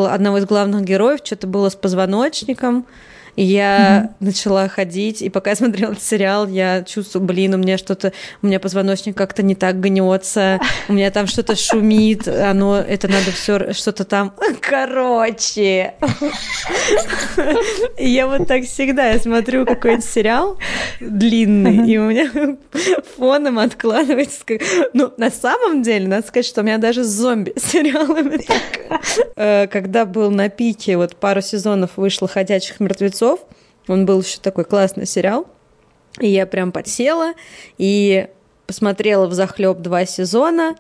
одного 0.06 0.38
из 0.38 0.46
главных 0.46 0.84
героев 0.84 1.20
что-то 1.24 1.46
было 1.46 1.68
с 1.70 1.76
позвоночником, 1.76 2.86
и 3.36 3.44
я 3.44 4.12
mm-hmm. 4.20 4.26
начала 4.26 4.68
ходить, 4.68 5.22
и 5.22 5.30
пока 5.30 5.52
я 5.52 5.56
смотрела 5.56 5.92
этот 5.92 6.04
сериал, 6.04 6.48
я 6.48 6.84
чувствую, 6.84 7.26
блин, 7.26 7.54
у 7.54 7.58
меня 7.58 7.78
что-то, 7.78 8.14
у 8.42 8.48
меня 8.48 8.60
позвоночник 8.60 9.16
как-то 9.16 9.44
не 9.44 9.56
так 9.56 9.80
гнется, 9.80 10.60
у 10.88 10.94
меня 10.94 11.12
там 11.12 11.28
что-то 11.28 11.56
шумит, 11.56 12.28
оно, 12.28 12.78
это 12.78 13.08
надо 13.08 13.32
все 13.32 13.74
что-то 13.74 14.04
там, 14.04 14.34
короче. 14.62 15.94
Я 17.98 18.28
вот 18.28 18.48
так 18.48 18.64
всегда, 18.64 19.10
я 19.10 19.20
смотрю 19.20 19.66
какой-нибудь 19.66 20.06
сериал 20.06 20.58
длинный, 21.00 21.90
и 21.92 21.98
у 21.98 22.10
меня 22.10 22.30
фоном 23.18 23.60
откладывается, 23.60 24.44
ну, 24.94 25.14
на 25.18 25.30
самом 25.30 25.84
деле, 25.84 26.08
надо 26.08 26.28
сказать, 26.28 26.46
что 26.46 26.62
у 26.62 26.64
меня 26.64 26.78
даже 26.78 27.04
с 27.04 27.08
зомби 27.08 27.54
сериалами 27.58 28.38
так. 28.38 29.00
Э, 29.36 29.68
когда 29.68 30.06
был 30.06 30.32
на 30.32 30.50
пике, 30.50 30.98
вот 30.98 31.16
пару 31.16 31.42
сезонов 31.42 31.92
вышло 31.96 32.28
«Ходячих 32.28 32.80
мертвецов», 32.80 33.21
мертвецов. 33.22 33.40
Он 33.88 34.06
был 34.06 34.22
еще 34.22 34.40
такой 34.40 34.66
классный 34.66 35.06
сериал. 35.06 35.48
И 36.20 36.28
я 36.28 36.46
прям 36.46 36.72
подсела 36.72 37.34
и 37.78 38.28
посмотрела 38.68 39.28
в 39.28 39.34
захлеб 39.34 39.78
два 39.78 40.06
сезона, 40.06 40.76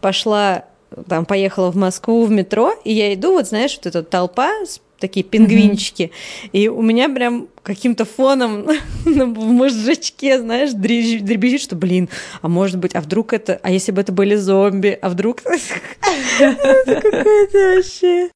пошла 0.00 0.66
там 1.08 1.24
поехала 1.24 1.72
в 1.72 1.76
Москву 1.76 2.24
в 2.24 2.30
метро, 2.30 2.72
и 2.84 2.92
я 2.92 3.12
иду, 3.14 3.32
вот 3.32 3.48
знаешь, 3.48 3.76
вот 3.76 3.86
эта 3.86 4.02
толпа, 4.02 4.52
такие 5.00 5.24
пингвинчики, 5.24 6.02
mm-hmm. 6.12 6.50
и 6.52 6.68
у 6.68 6.82
меня 6.82 7.08
прям 7.08 7.48
каким-то 7.62 8.04
фоном 8.04 8.68
в 9.04 9.44
мозжечке, 9.44 10.38
знаешь, 10.38 10.70
дребезжит, 10.72 11.62
что, 11.62 11.74
блин, 11.74 12.08
а 12.42 12.48
может 12.48 12.78
быть, 12.78 12.94
а 12.94 13.00
вдруг 13.00 13.32
это, 13.32 13.58
а 13.62 13.70
если 13.70 13.90
бы 13.90 14.02
это 14.02 14.12
были 14.12 14.36
зомби, 14.36 14.96
а 15.00 15.08
вдруг... 15.08 15.42
Это 16.38 17.00
какое-то 17.00 17.74
вообще... 17.76 18.30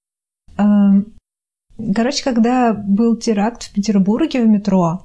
Короче, 1.94 2.24
когда 2.24 2.72
был 2.72 3.16
теракт 3.16 3.64
в 3.64 3.72
Петербурге 3.72 4.42
в 4.42 4.48
метро, 4.48 5.04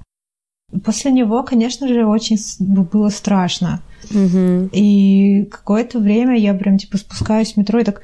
после 0.84 1.12
него, 1.12 1.44
конечно 1.44 1.88
же, 1.88 2.06
очень 2.06 2.38
было 2.60 3.10
страшно. 3.10 3.82
Угу. 4.10 4.70
И 4.72 5.46
какое-то 5.52 6.00
время 6.00 6.38
я 6.38 6.54
прям 6.54 6.78
типа 6.78 6.98
спускаюсь 6.98 7.54
в 7.54 7.58
метро 7.58 7.80
и 7.80 7.84
так 7.84 8.02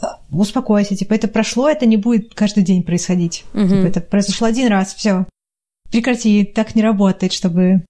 «А, 0.00 0.20
успокойся, 0.30 0.96
типа 0.96 1.14
это 1.14 1.28
прошло, 1.28 1.68
это 1.68 1.86
не 1.86 1.96
будет 1.96 2.34
каждый 2.34 2.62
день 2.62 2.82
происходить. 2.82 3.44
Угу. 3.54 3.68
Типа, 3.68 3.86
это 3.86 4.00
произошло 4.00 4.46
один 4.46 4.68
раз, 4.68 4.94
все. 4.94 5.26
Прекрати, 5.90 6.44
так 6.44 6.74
не 6.74 6.82
работает, 6.82 7.32
чтобы 7.32 7.84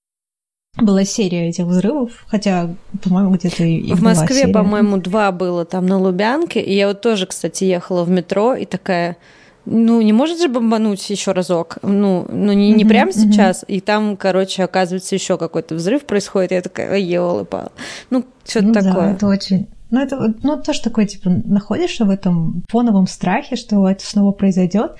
была 0.76 1.04
серия 1.04 1.48
этих 1.48 1.66
взрывов, 1.66 2.24
хотя, 2.26 2.74
по-моему, 3.02 3.34
где-то 3.34 3.62
и 3.62 3.92
В 3.92 4.02
Москве, 4.02 4.48
по-моему, 4.48 4.96
два 4.96 5.30
было 5.30 5.64
там 5.64 5.86
на 5.86 5.98
Лубянке, 5.98 6.60
и 6.60 6.74
я 6.74 6.88
вот 6.88 7.02
тоже, 7.02 7.26
кстати, 7.26 7.64
ехала 7.64 8.04
в 8.04 8.10
метро 8.10 8.54
и 8.54 8.64
такая 8.64 9.18
ну, 9.64 10.00
не 10.00 10.12
может 10.12 10.40
же 10.40 10.48
бомбануть 10.48 11.08
еще 11.08 11.32
разок. 11.32 11.78
Ну, 11.82 12.26
ну 12.28 12.52
не, 12.52 12.72
не 12.72 12.82
mm-hmm, 12.82 12.88
прямо 12.88 13.12
сейчас. 13.12 13.62
Mm-hmm. 13.62 13.74
И 13.74 13.80
там, 13.80 14.16
короче, 14.16 14.64
оказывается, 14.64 15.14
еще 15.14 15.38
какой-то 15.38 15.74
взрыв 15.74 16.04
происходит. 16.04 16.50
Я 16.50 16.62
такая, 16.62 16.98
елы 16.98 17.44
пал. 17.44 17.70
Ну, 18.10 18.24
что-то 18.44 18.66
ну, 18.66 18.72
такое. 18.72 18.94
Да, 18.94 19.12
это 19.12 19.26
очень. 19.26 19.68
Ну, 19.90 20.00
это 20.00 20.34
ну, 20.42 20.60
тоже 20.60 20.82
такое, 20.82 21.06
типа, 21.06 21.30
находишься 21.44 22.04
в 22.04 22.10
этом 22.10 22.64
фоновом 22.68 23.06
страхе, 23.06 23.56
что 23.56 23.88
это 23.88 24.04
снова 24.04 24.32
произойдет. 24.32 24.92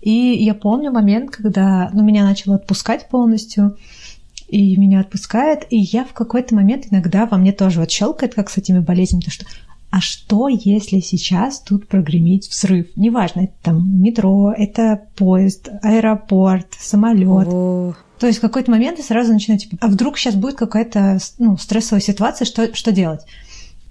И 0.00 0.10
я 0.10 0.54
помню 0.54 0.90
момент, 0.90 1.30
когда 1.30 1.90
ну, 1.92 2.02
меня 2.02 2.24
начало 2.24 2.56
отпускать 2.56 3.08
полностью, 3.08 3.76
и 4.48 4.76
меня 4.76 5.00
отпускает, 5.00 5.66
и 5.70 5.78
я 5.78 6.04
в 6.04 6.12
какой-то 6.12 6.54
момент 6.54 6.86
иногда 6.90 7.26
во 7.26 7.38
мне 7.38 7.52
тоже 7.52 7.80
вот 7.80 7.90
щелкает, 7.90 8.34
как 8.34 8.50
с 8.50 8.58
этими 8.58 8.80
болезнями, 8.80 9.22
то 9.22 9.30
что 9.30 9.46
а 9.92 10.00
что, 10.00 10.48
если 10.48 11.00
сейчас 11.00 11.60
тут 11.60 11.86
прогремит 11.86 12.44
взрыв? 12.44 12.86
Неважно, 12.96 13.42
это 13.42 13.52
там 13.62 14.00
метро, 14.00 14.50
это 14.56 15.02
поезд, 15.16 15.68
аэропорт, 15.82 16.68
самолет. 16.80 17.46
То 18.18 18.26
есть 18.26 18.38
в 18.38 18.40
какой-то 18.40 18.70
момент 18.70 18.96
я 18.96 19.04
сразу 19.04 19.34
начинаю, 19.34 19.60
типа, 19.60 19.76
а 19.80 19.88
вдруг 19.88 20.16
сейчас 20.16 20.34
будет 20.34 20.54
какая-то 20.54 21.18
ну, 21.38 21.58
стрессовая 21.58 22.00
ситуация, 22.00 22.46
что, 22.46 22.74
что 22.74 22.90
делать? 22.90 23.20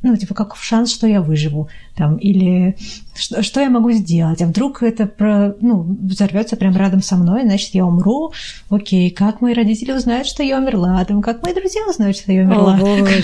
Ну, 0.04 0.16
типа, 0.16 0.34
как 0.34 0.56
шанс, 0.56 0.92
что 0.92 1.08
я 1.08 1.22
выживу, 1.22 1.70
там, 1.96 2.18
или 2.18 2.76
что, 3.16 3.44
что 3.44 3.62
я 3.62 3.70
могу 3.70 3.92
сделать, 3.92 4.42
а 4.42 4.48
вдруг 4.48 4.82
это, 4.84 5.06
про, 5.06 5.56
ну, 5.62 5.84
взорвется 5.84 6.56
прям 6.56 6.76
рядом 6.76 7.02
со 7.02 7.16
мной, 7.16 7.44
значит, 7.44 7.76
я 7.76 7.86
умру, 7.86 8.34
окей, 8.70 9.12
как 9.12 9.42
мои 9.42 9.54
родители 9.54 9.92
узнают, 9.92 10.28
что 10.28 10.44
я 10.44 10.58
умерла, 10.58 11.04
там, 11.06 11.22
как 11.22 11.44
мои 11.44 11.54
друзья 11.54 11.82
узнают, 11.88 12.18
что 12.18 12.32
я 12.32 12.44
умерла, 12.44 12.76
О, 12.76 12.78
боже, 12.78 13.24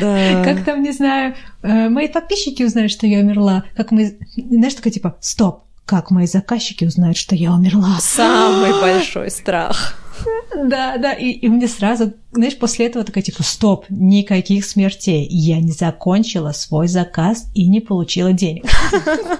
да. 0.00 0.42
как 0.44 0.64
там, 0.64 0.82
не 0.82 0.92
знаю, 0.92 1.34
э, 1.62 1.88
мои 1.88 2.08
подписчики 2.08 2.62
узнают, 2.62 2.90
что 2.90 3.06
я 3.06 3.20
умерла, 3.20 3.64
как 3.76 3.90
мы, 3.90 4.18
знаешь, 4.36 4.74
такая, 4.74 4.92
типа, 4.92 5.16
стоп, 5.20 5.64
как 5.84 6.10
мои 6.10 6.26
заказчики 6.26 6.84
узнают, 6.84 7.16
что 7.16 7.34
я 7.34 7.52
умерла. 7.52 7.98
Самый 8.00 8.72
большой 8.80 9.30
страх. 9.30 9.98
Да, 10.64 10.96
да, 10.98 11.12
и, 11.12 11.30
и 11.30 11.48
мне 11.48 11.68
сразу, 11.68 12.14
знаешь, 12.32 12.56
после 12.58 12.86
этого 12.86 13.04
такая, 13.04 13.22
типа, 13.22 13.42
стоп, 13.42 13.86
никаких 13.88 14.64
смертей. 14.64 15.26
Я 15.28 15.60
не 15.60 15.72
закончила 15.72 16.52
свой 16.52 16.88
заказ 16.88 17.46
и 17.54 17.68
не 17.68 17.80
получила 17.80 18.32
денег. 18.32 18.64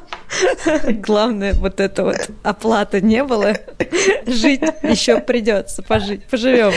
Главное, 1.06 1.54
вот 1.54 1.80
это 1.80 2.04
вот 2.04 2.30
оплата 2.42 3.00
не 3.00 3.24
было. 3.24 3.54
Жить 4.26 4.62
еще 4.82 5.20
придется, 5.20 5.82
пожить, 5.82 6.24
поживем. 6.24 6.72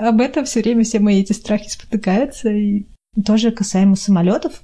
Об 0.00 0.20
этом 0.20 0.44
все 0.44 0.60
время 0.60 0.84
все 0.84 0.98
мои 0.98 1.20
эти 1.20 1.32
страхи 1.32 1.68
спотыкаются. 1.68 2.50
И 2.50 2.86
тоже 3.24 3.50
касаемо 3.50 3.96
самолетов. 3.96 4.60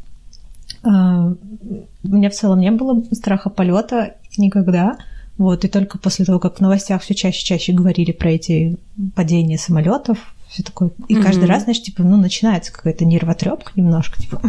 А, 0.82 1.28
у 1.28 2.08
меня 2.08 2.30
в 2.30 2.34
целом 2.34 2.60
не 2.60 2.70
было 2.70 3.02
страха 3.12 3.50
полета 3.50 4.16
никогда. 4.36 4.98
Вот, 5.38 5.64
и 5.64 5.68
только 5.68 5.98
после 5.98 6.24
того, 6.24 6.38
как 6.38 6.58
в 6.58 6.60
новостях 6.60 7.02
все 7.02 7.14
чаще 7.14 7.40
и 7.40 7.44
чаще 7.44 7.72
говорили 7.72 8.12
про 8.12 8.30
эти 8.30 8.76
падения 9.14 9.58
самолетов, 9.58 10.34
все 10.48 10.62
такое. 10.62 10.90
И 11.08 11.14
mm-hmm. 11.14 11.22
каждый 11.22 11.46
раз, 11.46 11.62
знаешь, 11.62 11.80
типа, 11.80 12.02
ну, 12.02 12.18
начинается 12.18 12.72
какая-то 12.72 13.06
нервотрепка 13.06 13.72
немножко, 13.74 14.20
типа, 14.20 14.40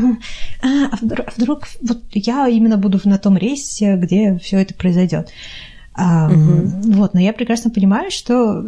а, 0.62 0.68
а, 0.92 0.98
вдруг, 1.02 1.28
а 1.28 1.32
вдруг 1.36 1.68
вот 1.82 2.04
я 2.12 2.48
именно 2.50 2.78
буду 2.78 3.00
на 3.06 3.18
том 3.18 3.38
рейсе, 3.38 3.96
где 3.96 4.38
все 4.40 4.58
это 4.58 4.74
произойдет. 4.74 5.30
А, 5.94 6.30
mm-hmm. 6.30 6.94
Вот, 6.96 7.14
но 7.14 7.22
я 7.22 7.32
прекрасно 7.32 7.70
понимаю, 7.70 8.12
что 8.12 8.66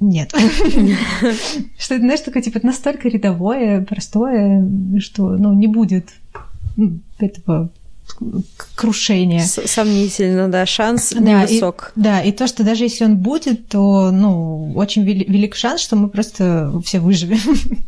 нет. 0.00 0.32
Что 1.78 1.94
это, 1.94 2.02
знаешь, 2.02 2.20
такое, 2.20 2.42
типа, 2.42 2.58
настолько 2.62 3.08
рядовое, 3.08 3.84
простое, 3.84 4.66
что, 4.98 5.36
ну, 5.36 5.52
не 5.52 5.66
будет 5.66 6.08
этого 7.18 7.70
крушения. 8.74 9.44
Сомнительно, 9.44 10.48
да, 10.48 10.66
шанс 10.66 11.10
да, 11.10 11.20
невысок. 11.42 11.92
И, 11.96 12.00
да, 12.00 12.22
и 12.22 12.32
то, 12.32 12.46
что 12.46 12.64
даже 12.64 12.84
если 12.84 13.04
он 13.04 13.16
будет, 13.16 13.68
то, 13.68 14.10
ну, 14.10 14.72
очень 14.74 15.04
велик 15.04 15.54
шанс, 15.54 15.80
что 15.80 15.96
мы 15.96 16.08
просто 16.08 16.72
все 16.84 17.00
выживем. 17.00 17.84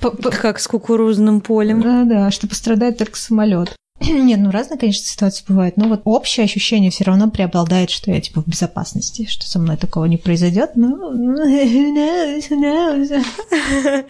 Как 0.40 0.60
с 0.60 0.66
кукурузным 0.66 1.40
полем. 1.40 1.80
Да, 1.80 2.04
да, 2.04 2.30
что 2.30 2.46
пострадает 2.46 2.98
только 2.98 3.16
самолет. 3.16 3.74
Нет, 4.00 4.40
ну 4.40 4.50
разные, 4.50 4.78
конечно, 4.78 5.06
ситуации 5.06 5.44
бывают, 5.46 5.76
но 5.76 5.86
вот 5.88 6.00
общее 6.04 6.44
ощущение 6.44 6.90
все 6.90 7.04
равно 7.04 7.30
преобладает, 7.30 7.90
что 7.90 8.10
я 8.10 8.20
типа 8.20 8.42
в 8.42 8.46
безопасности, 8.46 9.26
что 9.26 9.46
со 9.46 9.60
мной 9.60 9.76
такого 9.76 10.06
не 10.06 10.16
произойдет. 10.16 10.72
Ну, 10.74 11.36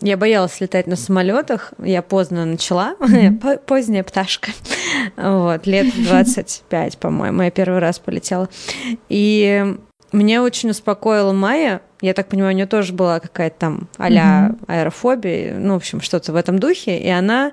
я 0.00 0.16
боялась 0.16 0.60
летать 0.60 0.86
на 0.86 0.94
самолетах, 0.96 1.72
я 1.82 2.02
поздно 2.02 2.44
начала, 2.44 2.94
поздняя 3.66 4.04
пташка. 4.04 4.52
Вот, 5.16 5.66
лет 5.66 5.92
25, 6.04 6.98
по-моему, 6.98 7.42
я 7.42 7.50
первый 7.50 7.80
раз 7.80 7.98
полетела. 7.98 8.48
И 9.08 9.74
меня 10.12 10.44
очень 10.44 10.70
успокоила 10.70 11.32
Майя. 11.32 11.82
Я 12.00 12.14
так 12.14 12.28
понимаю, 12.28 12.52
у 12.52 12.56
нее 12.56 12.66
тоже 12.66 12.92
была 12.92 13.18
какая-то 13.18 13.56
там 13.58 13.88
а-ля 13.96 14.54
аэрофобия, 14.68 15.58
ну, 15.58 15.74
в 15.74 15.78
общем, 15.78 16.00
что-то 16.00 16.32
в 16.32 16.36
этом 16.36 16.60
духе. 16.60 16.98
И 16.98 17.08
она, 17.08 17.50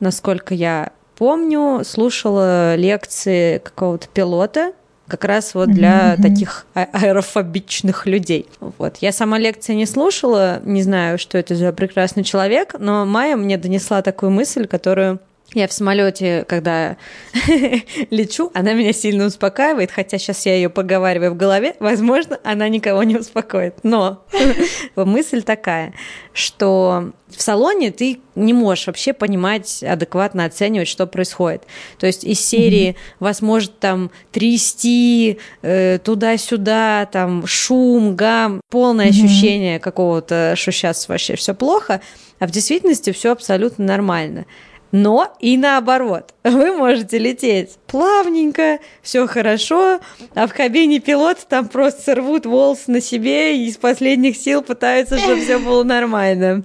насколько 0.00 0.52
я 0.52 0.92
помню, 1.16 1.82
слушала 1.84 2.74
лекции 2.76 3.58
какого-то 3.58 4.08
пилота, 4.08 4.72
как 5.06 5.24
раз 5.24 5.54
вот 5.54 5.70
для 5.70 6.14
mm-hmm. 6.14 6.22
таких 6.22 6.66
а- 6.74 6.88
аэрофобичных 6.92 8.06
людей. 8.06 8.46
Вот. 8.78 8.96
Я 8.98 9.12
сама 9.12 9.38
лекции 9.38 9.74
не 9.74 9.86
слушала, 9.86 10.60
не 10.64 10.82
знаю, 10.82 11.18
что 11.18 11.36
это 11.36 11.54
за 11.54 11.72
прекрасный 11.72 12.24
человек, 12.24 12.74
но 12.78 13.04
Майя 13.04 13.36
мне 13.36 13.58
донесла 13.58 14.02
такую 14.02 14.30
мысль, 14.30 14.66
которую 14.66 15.20
я 15.54 15.68
в 15.68 15.72
самолете, 15.72 16.44
когда 16.48 16.96
лечу, 18.10 18.50
она 18.54 18.74
меня 18.74 18.92
сильно 18.92 19.26
успокаивает, 19.26 19.90
хотя 19.90 20.18
сейчас 20.18 20.44
я 20.46 20.54
ее 20.54 20.68
поговариваю 20.68 21.32
в 21.32 21.36
голове, 21.36 21.76
возможно, 21.80 22.38
она 22.44 22.68
никого 22.68 23.02
не 23.04 23.16
успокоит. 23.16 23.76
Но 23.82 24.24
мысль 24.96 25.42
такая, 25.42 25.94
что 26.32 27.12
в 27.28 27.42
салоне 27.42 27.90
ты 27.90 28.20
не 28.34 28.52
можешь 28.52 28.86
вообще 28.86 29.12
понимать, 29.12 29.82
адекватно 29.82 30.44
оценивать, 30.44 30.88
что 30.88 31.06
происходит. 31.06 31.62
То 31.98 32.06
есть 32.06 32.24
из 32.24 32.40
серии 32.40 32.90
mm-hmm. 32.90 33.16
вас 33.20 33.42
может 33.42 33.78
там 33.78 34.10
трясти 34.32 35.38
э, 35.62 35.98
туда-сюда, 36.02 37.06
там 37.06 37.46
шум, 37.46 38.16
гам, 38.16 38.60
полное 38.70 39.06
mm-hmm. 39.06 39.10
ощущение 39.10 39.78
какого-то, 39.78 40.54
что 40.56 40.72
сейчас 40.72 41.08
вообще 41.08 41.36
все 41.36 41.54
плохо, 41.54 42.00
а 42.38 42.46
в 42.46 42.50
действительности 42.50 43.12
все 43.12 43.32
абсолютно 43.32 43.84
нормально. 43.84 44.46
Но 44.96 45.26
и 45.40 45.56
наоборот, 45.56 46.34
вы 46.44 46.70
можете 46.70 47.18
лететь 47.18 47.78
плавненько, 47.88 48.78
все 49.02 49.26
хорошо, 49.26 49.98
а 50.36 50.46
в 50.46 50.54
кабине 50.54 51.00
пилот 51.00 51.38
там 51.48 51.66
просто 51.66 52.14
рвут 52.14 52.46
волосы 52.46 52.92
на 52.92 53.00
себе 53.00 53.56
и 53.58 53.66
из 53.66 53.76
последних 53.76 54.36
сил 54.36 54.62
пытаются, 54.62 55.18
чтобы 55.18 55.40
все 55.40 55.58
было 55.58 55.82
нормально. 55.82 56.62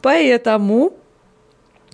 Поэтому 0.00 0.92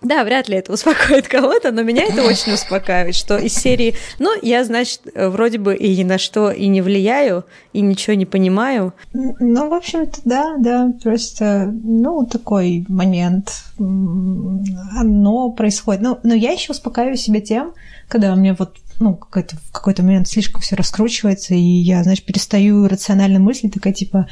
да, 0.03 0.25
вряд 0.25 0.49
ли 0.49 0.57
это 0.57 0.73
успокоит 0.73 1.29
кого-то, 1.29 1.73
но 1.73 1.83
меня 1.83 2.05
это 2.05 2.23
очень 2.23 2.53
успокаивает, 2.53 3.15
что 3.15 3.37
из 3.37 3.55
серии, 3.55 3.95
ну, 4.19 4.31
я, 4.43 4.65
значит, 4.65 5.03
вроде 5.15 5.59
бы 5.59 5.75
и 5.75 5.97
ни 5.97 6.05
на 6.05 6.19
что 6.19 6.51
и 6.51 6.69
не 6.69 6.83
влияю, 6.83 7.45
и 7.73 7.81
ничего 7.81 8.15
не 8.15 8.27
понимаю. 8.27 8.95
Ну, 9.13 9.69
в 9.69 9.75
общем-то, 9.75 10.21
да, 10.25 10.57
да, 10.59 10.93
просто, 11.03 11.73
ну, 11.83 12.27
такой 12.27 12.85
момент, 12.89 13.65
оно 13.79 15.51
происходит. 15.51 16.03
Ну, 16.03 16.19
но 16.23 16.35
я 16.35 16.53
еще 16.53 16.73
успокаиваю 16.73 17.17
себя 17.17 17.41
тем, 17.41 17.75
когда 18.09 18.33
у 18.33 18.37
меня 18.37 18.55
вот 18.59 18.77
ну, 19.01 19.15
какой-то, 19.15 19.57
в 19.57 19.73
какой-то 19.73 20.03
момент 20.03 20.29
слишком 20.29 20.61
все 20.61 20.77
раскручивается, 20.77 21.55
и 21.55 21.61
я, 21.61 22.03
значит, 22.03 22.25
перестаю 22.25 22.89
рационально 22.89 23.39
мыслить, 23.39 23.75
такая 23.75 23.93
типа, 23.93 24.29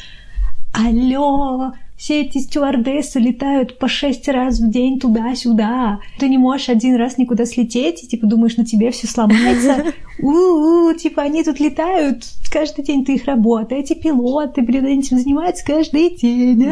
алло, 0.73 1.73
все 1.97 2.23
эти 2.23 2.39
стюардессы 2.39 3.19
летают 3.19 3.79
по 3.79 3.89
шесть 3.89 4.29
раз 4.29 4.61
в 4.61 4.71
день 4.71 5.01
туда-сюда. 5.01 6.01
Ты 6.19 6.29
не 6.29 6.39
можешь 6.39 6.69
один 6.69 6.97
раз 6.97 7.17
никуда 7.17 7.47
слететь, 7.47 8.05
и 8.05 8.09
типа 8.09 8.27
думаешь, 8.27 8.57
на 8.57 8.67
тебе 8.67 8.91
все 8.91 9.07
сломается. 9.07 9.95
У-у-у, 10.19 10.95
типа 10.95 11.23
они 11.23 11.43
тут 11.43 11.61
летают 11.61 12.25
каждый 12.51 12.85
день, 12.85 13.05
ты 13.05 13.15
их 13.15 13.25
работа. 13.27 13.75
Эти 13.75 13.95
пилоты, 13.95 14.63
блин, 14.63 14.87
этим 14.87 15.19
занимаются 15.19 15.65
каждый 15.65 16.11
день. 16.11 16.63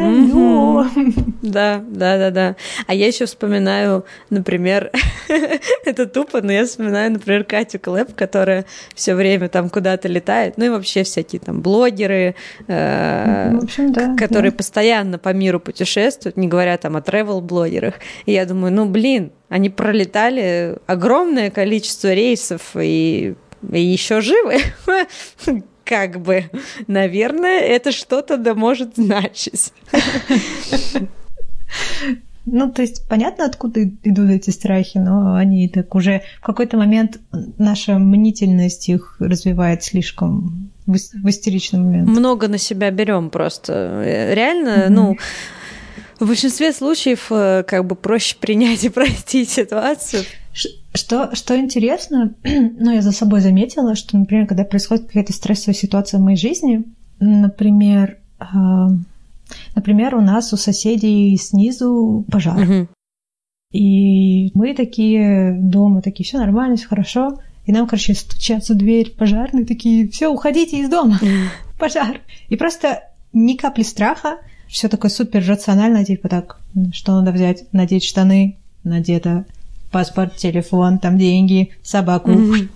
Да, 1.41 1.83
да, 1.87 2.17
да, 2.17 2.31
да. 2.31 2.55
А 2.87 2.93
я 2.93 3.07
еще 3.07 3.25
вспоминаю, 3.25 4.05
например, 4.29 4.91
это 5.85 6.05
тупо, 6.05 6.41
но 6.41 6.51
я 6.51 6.65
вспоминаю, 6.65 7.11
например, 7.11 7.43
Катю 7.43 7.79
Клэп, 7.79 8.15
которая 8.15 8.65
все 8.95 9.15
время 9.15 9.49
там 9.49 9.69
куда-то 9.69 10.07
летает, 10.07 10.57
ну 10.57 10.65
и 10.65 10.69
вообще 10.69 11.03
всякие 11.03 11.39
там 11.39 11.61
блогеры, 11.61 12.35
э, 12.67 13.59
которые 14.17 14.51
постоянно 14.51 15.14
постоянно 15.15 15.17
по 15.17 15.33
миру 15.33 15.59
путешествуют, 15.59 16.37
не 16.37 16.47
говоря 16.47 16.77
там 16.77 16.95
о 16.95 17.01
travel-блогерах. 17.01 17.95
И 18.25 18.33
я 18.33 18.45
думаю, 18.45 18.73
ну, 18.73 18.85
блин, 18.85 19.31
они 19.49 19.69
пролетали 19.69 20.77
огромное 20.87 21.49
количество 21.49 22.13
рейсов 22.13 22.75
и, 22.75 23.35
и 23.71 23.79
еще 23.79 24.21
живы. 24.21 24.57
Как 25.83 26.19
бы, 26.19 26.45
наверное, 26.87 27.59
это 27.59 27.91
что-то 27.91 28.37
да 28.37 28.55
может 28.55 28.95
значить. 28.95 29.71
Ну, 32.45 32.71
то 32.71 32.81
есть 32.81 33.07
понятно, 33.07 33.45
откуда 33.45 33.83
идут 33.83 34.29
эти 34.29 34.51
страхи, 34.51 34.97
но 34.97 35.35
они 35.35 35.67
так 35.67 35.93
уже 35.95 36.21
в 36.41 36.45
какой-то 36.45 36.77
момент 36.77 37.19
наша 37.57 37.97
мнительность 37.97 38.87
их 38.87 39.17
развивает 39.19 39.83
слишком 39.83 40.71
в, 40.85 40.95
истеричный 40.95 41.79
момент. 41.79 42.07
Много 42.07 42.47
на 42.47 42.57
себя 42.57 42.91
берем 42.91 43.29
просто. 43.29 44.03
Реально, 44.33 44.85
mm-hmm. 44.85 44.89
ну, 44.89 45.17
в 46.19 46.27
большинстве 46.27 46.71
случаев 46.71 47.27
э, 47.31 47.63
как 47.67 47.85
бы 47.85 47.95
проще 47.95 48.35
принять 48.39 48.83
и 48.83 48.89
простить 48.89 49.49
ситуацию. 49.49 50.23
Что, 50.93 51.35
что 51.35 51.57
интересно, 51.59 52.33
ну, 52.43 52.93
я 52.93 53.01
за 53.01 53.11
собой 53.11 53.41
заметила, 53.41 53.95
что, 53.95 54.17
например, 54.17 54.47
когда 54.47 54.63
происходит 54.63 55.07
какая-то 55.07 55.33
стрессовая 55.33 55.75
ситуация 55.75 56.19
в 56.19 56.23
моей 56.23 56.37
жизни, 56.37 56.83
например, 57.19 58.17
э, 58.39 58.45
например, 59.75 60.15
у 60.15 60.21
нас 60.21 60.53
у 60.53 60.57
соседей 60.57 61.35
снизу 61.37 62.25
пожар. 62.31 62.59
Угу. 62.59 62.87
И 63.71 64.51
мы 64.53 64.73
такие 64.73 65.57
дома, 65.59 66.01
такие, 66.01 66.25
все 66.25 66.37
нормально, 66.37 66.77
все 66.77 66.87
хорошо. 66.87 67.39
И 67.65 67.71
нам, 67.71 67.87
короче, 67.87 68.13
стучатся 68.13 68.73
в 68.73 68.77
дверь 68.77 69.11
пожарные, 69.11 69.65
такие, 69.65 70.07
все, 70.09 70.27
уходите 70.27 70.79
из 70.79 70.89
дома, 70.89 71.19
пожар. 71.79 72.21
И 72.47 72.55
просто 72.55 73.03
ни 73.33 73.55
капли 73.55 73.83
страха, 73.83 74.37
все 74.67 74.87
такое 74.87 75.11
супер 75.11 75.45
рационально, 75.45 76.05
типа 76.05 76.29
так, 76.29 76.59
что 76.93 77.19
надо 77.19 77.31
взять, 77.31 77.65
надеть 77.73 78.03
штаны, 78.03 78.57
надето 78.83 79.45
паспорт, 79.91 80.35
телефон, 80.35 80.99
там 80.99 81.17
деньги, 81.17 81.71
собаку. 81.81 82.31
Mm-hmm. 82.31 82.69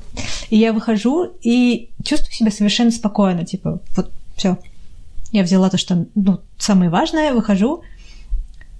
И 0.51 0.57
я 0.57 0.73
выхожу 0.73 1.33
и 1.41 1.89
чувствую 2.03 2.31
себя 2.31 2.51
совершенно 2.51 2.91
спокойно, 2.91 3.45
типа, 3.45 3.81
вот 3.95 4.11
все. 4.35 4.57
Я 5.31 5.43
взяла 5.43 5.69
то, 5.69 5.77
что 5.77 6.07
ну, 6.15 6.41
самое 6.57 6.89
важное, 6.89 7.33
выхожу, 7.33 7.83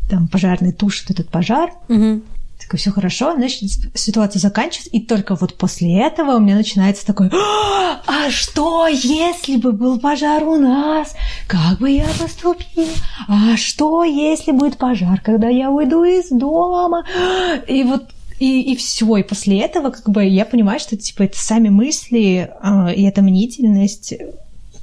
там 0.10 0.28
пожарный 0.28 0.72
тушит 0.72 1.12
этот 1.12 1.30
пожар. 1.30 1.72
Mm-hmm. 1.88 2.24
Такое 2.60 2.78
все 2.78 2.92
хорошо, 2.92 3.34
значит, 3.36 3.70
ситуация 3.96 4.40
заканчивается, 4.40 4.90
и 4.90 5.00
только 5.00 5.36
вот 5.36 5.56
после 5.56 5.98
этого 6.02 6.36
у 6.36 6.40
меня 6.40 6.56
начинается 6.56 7.06
такой, 7.06 7.32
а 7.32 8.30
что, 8.30 8.86
если 8.88 9.56
бы 9.56 9.72
был 9.72 9.98
пожар 9.98 10.44
у 10.44 10.58
нас? 10.58 11.16
Как 11.48 11.80
бы 11.80 11.90
я 11.90 12.08
поступил? 12.20 12.88
А 13.30 13.56
что, 13.56 14.04
если 14.04 14.52
будет 14.52 14.78
пожар, 14.78 15.22
когда 15.22 15.48
я 15.48 15.72
уйду 15.72 16.04
из 16.04 16.30
дома? 16.30 17.06
И 17.68 17.84
вот 17.84 18.10
и, 18.40 18.74
и 18.74 18.76
все. 18.76 19.18
И 19.18 19.24
после 19.24 19.60
этого, 19.60 19.92
как 19.92 20.10
бы, 20.10 20.26
я 20.26 20.46
понимаю, 20.46 20.80
что 20.80 20.98
типа 20.98 21.24
это 21.24 21.38
сами 21.38 21.70
мысли 21.70 22.50
э, 22.62 22.96
и 22.96 23.04
эта 23.04 23.22
мнительность 23.22 24.14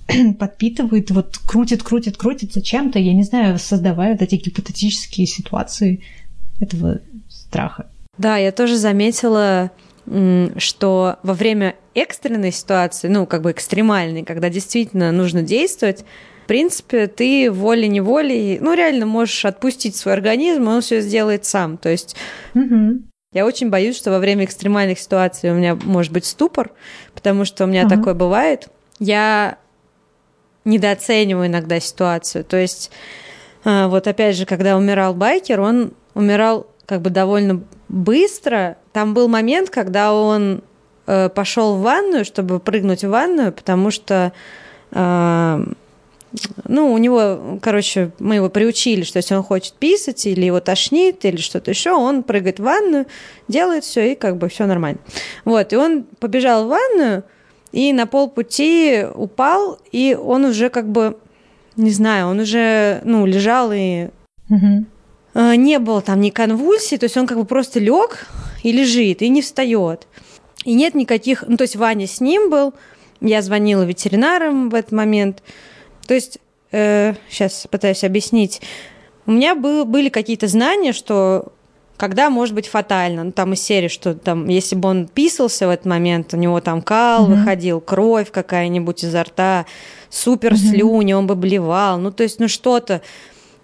подпитывает, 0.38 1.11
вот 1.11 1.38
крутит, 1.38 1.83
крутит, 1.83 2.16
крутит 2.16 2.53
зачем-то, 2.53 2.99
я 2.99 3.12
не 3.12 3.23
знаю, 3.23 3.59
создавая 3.59 4.12
вот 4.12 4.23
эти 4.23 4.37
гипотетические 4.37 5.27
ситуации 5.27 6.03
этого 6.61 7.01
страха. 7.29 7.87
Да, 8.19 8.37
я 8.37 8.53
тоже 8.53 8.77
заметила, 8.77 9.71
что 10.59 11.16
во 11.23 11.35
время 11.35 11.75
экстренной 11.95 12.53
ситуации, 12.53 13.09
ну, 13.09 13.27
как 13.27 13.42
бы 13.42 13.51
экстремальной, 13.51 14.23
когда 14.23 14.49
действительно 14.49 15.12
нужно 15.12 15.42
действовать, 15.42 16.05
в 16.45 16.47
принципе, 16.47 17.09
ты 17.09 17.51
волей-неволей, 17.51 18.59
ну, 18.61 18.75
реально 18.75 19.05
можешь 19.05 19.45
отпустить 19.45 19.97
свой 19.97 20.14
организм, 20.14 20.69
он 20.69 20.81
все 20.81 21.01
сделает 21.01 21.45
сам. 21.45 21.77
То 21.77 21.88
есть 21.88 22.14
угу. 22.55 23.01
Я 23.37 23.45
очень 23.45 23.69
боюсь, 23.69 23.99
что 23.99 24.11
во 24.11 24.19
время 24.19 24.47
экстремальных 24.47 24.99
ситуаций 24.99 25.51
у 25.51 25.55
меня 25.55 25.75
может 25.75 26.11
быть 26.11 26.25
ступор, 26.25 26.71
потому 27.12 27.45
что 27.45 27.64
у 27.64 27.66
меня 27.66 27.83
uh-huh. 27.83 27.88
такое 27.90 28.14
бывает. 28.14 28.69
Я 28.99 29.59
недооцениваю 30.66 31.46
иногда 31.46 31.81
ситуацию. 31.81 32.44
То 32.44 32.59
есть, 32.59 32.90
э, 33.64 33.87
вот 33.87 34.07
опять 34.07 34.37
же, 34.37 34.44
когда 34.44 34.76
умирал 34.76 35.14
байкер, 35.14 35.61
он 35.61 35.92
умирал 36.14 36.66
как 36.85 37.00
бы 37.00 37.11
довольно 37.11 37.62
быстро. 37.88 38.76
Там 38.92 39.14
был 39.14 39.29
момент, 39.29 39.70
когда 39.70 40.12
он 40.12 40.62
э, 41.07 41.31
пошел 41.31 41.76
в 41.76 41.81
ванную, 41.81 42.24
чтобы 42.24 42.61
прыгнуть 42.61 43.05
в 43.05 43.09
ванную, 43.09 43.52
потому 43.52 43.90
что 43.90 44.33
э, 44.90 45.64
ну, 46.66 46.92
у 46.92 46.98
него, 46.98 47.59
короче, 47.62 48.11
мы 48.18 48.37
его 48.37 48.48
приучили, 48.50 49.02
что 49.05 49.18
если 49.18 49.35
он 49.35 49.42
хочет 49.42 49.74
писать 49.74 50.26
или 50.26 50.44
его 50.44 50.61
тошнит 50.61 51.24
или 51.24 51.37
что-то 51.37 51.70
еще, 51.70 51.92
он 51.92 52.22
прыгает 52.22 52.59
в 52.59 52.62
ванную, 52.62 53.07
делает 53.48 53.85
все 53.85 54.12
и 54.12 54.14
как 54.14 54.37
бы 54.37 54.48
все 54.48 54.66
нормально. 54.66 54.98
Вот, 55.44 55.72
и 55.72 55.76
он 55.76 56.02
побежал 56.02 56.66
в 56.66 56.68
ванную 56.68 57.24
и 57.72 57.92
на 57.92 58.07
полпути 58.07 59.05
упал, 59.14 59.79
и 59.92 60.14
он 60.20 60.44
уже 60.44 60.70
как 60.70 60.88
бы, 60.88 61.18
не 61.76 61.90
знаю, 61.90 62.29
он 62.29 62.40
уже, 62.40 63.00
ну, 63.05 63.26
лежал 63.26 63.70
и 63.72 64.09
угу. 64.48 64.87
не 65.35 65.79
было 65.79 66.00
там 66.00 66.20
ни 66.20 66.31
конвульсий, 66.31 66.98
то 66.98 67.05
есть 67.05 67.16
он 67.16 67.26
как 67.26 67.38
бы 67.38 67.44
просто 67.44 67.81
лег 67.81 68.26
и 68.62 68.72
лежит, 68.72 69.22
и 69.22 69.29
не 69.29 69.42
встает. 69.42 70.07
И 70.64 70.74
нет 70.74 70.94
никаких, 70.94 71.44
ну, 71.46 71.57
то 71.57 71.62
есть 71.62 71.76
Ваня 71.76 72.07
с 72.07 72.20
ним 72.20 72.50
был, 72.50 72.74
я 73.20 73.42
звонила 73.42 73.83
ветеринарам 73.83 74.70
в 74.70 74.74
этот 74.74 74.92
момент, 74.92 75.42
то 76.07 76.14
есть, 76.14 76.38
э, 76.72 77.14
сейчас 77.29 77.66
пытаюсь 77.70 78.05
объяснить. 78.05 78.62
У 79.26 79.33
меня 79.33 79.55
был, 79.55 79.85
были 79.85 80.09
какие-то 80.09 80.46
знания, 80.46 80.92
что 80.92 81.52
когда 81.96 82.30
может 82.30 82.54
быть 82.54 82.68
фатально. 82.68 83.24
Ну, 83.24 83.32
там 83.32 83.52
из 83.52 83.62
серии, 83.62 83.88
что 83.88 84.14
там, 84.14 84.48
если 84.48 84.76
бы 84.76 84.88
он 84.88 85.06
писался 85.06 85.66
в 85.66 85.70
этот 85.70 85.87
момент, 85.87 86.35
у 86.35 86.37
него 86.37 86.61
там 86.61 86.82
кал 86.82 87.24
угу. 87.24 87.35
выходил, 87.35 87.80
кровь 87.80 88.30
какая-нибудь 88.30 89.04
изо 89.04 89.22
рта, 89.22 89.66
супер 90.11 90.56
слюни, 90.56 91.12
он 91.12 91.26
бы 91.26 91.35
блевал. 91.35 91.98
Ну, 91.98 92.11
то 92.11 92.22
есть, 92.22 92.40
ну, 92.40 92.48
что-то 92.48 93.02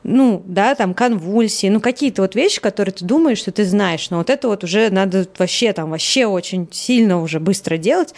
ну, 0.04 0.42
да, 0.46 0.74
там 0.74 0.94
конвульсии, 0.94 1.68
ну, 1.68 1.80
какие-то 1.80 2.22
вот 2.22 2.34
вещи, 2.34 2.60
которые 2.60 2.92
ты 2.92 3.04
думаешь, 3.04 3.38
что 3.38 3.52
ты 3.52 3.64
знаешь, 3.64 4.10
но 4.10 4.18
вот 4.18 4.30
это 4.30 4.48
вот 4.48 4.64
уже 4.64 4.90
надо 4.90 5.28
вообще 5.38 5.72
там, 5.72 5.90
вообще 5.90 6.26
очень 6.26 6.68
сильно 6.72 7.22
уже 7.22 7.38
быстро 7.38 7.76
делать. 7.76 8.12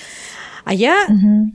А 0.65 0.73
я 0.73 1.05
угу. 1.07 1.53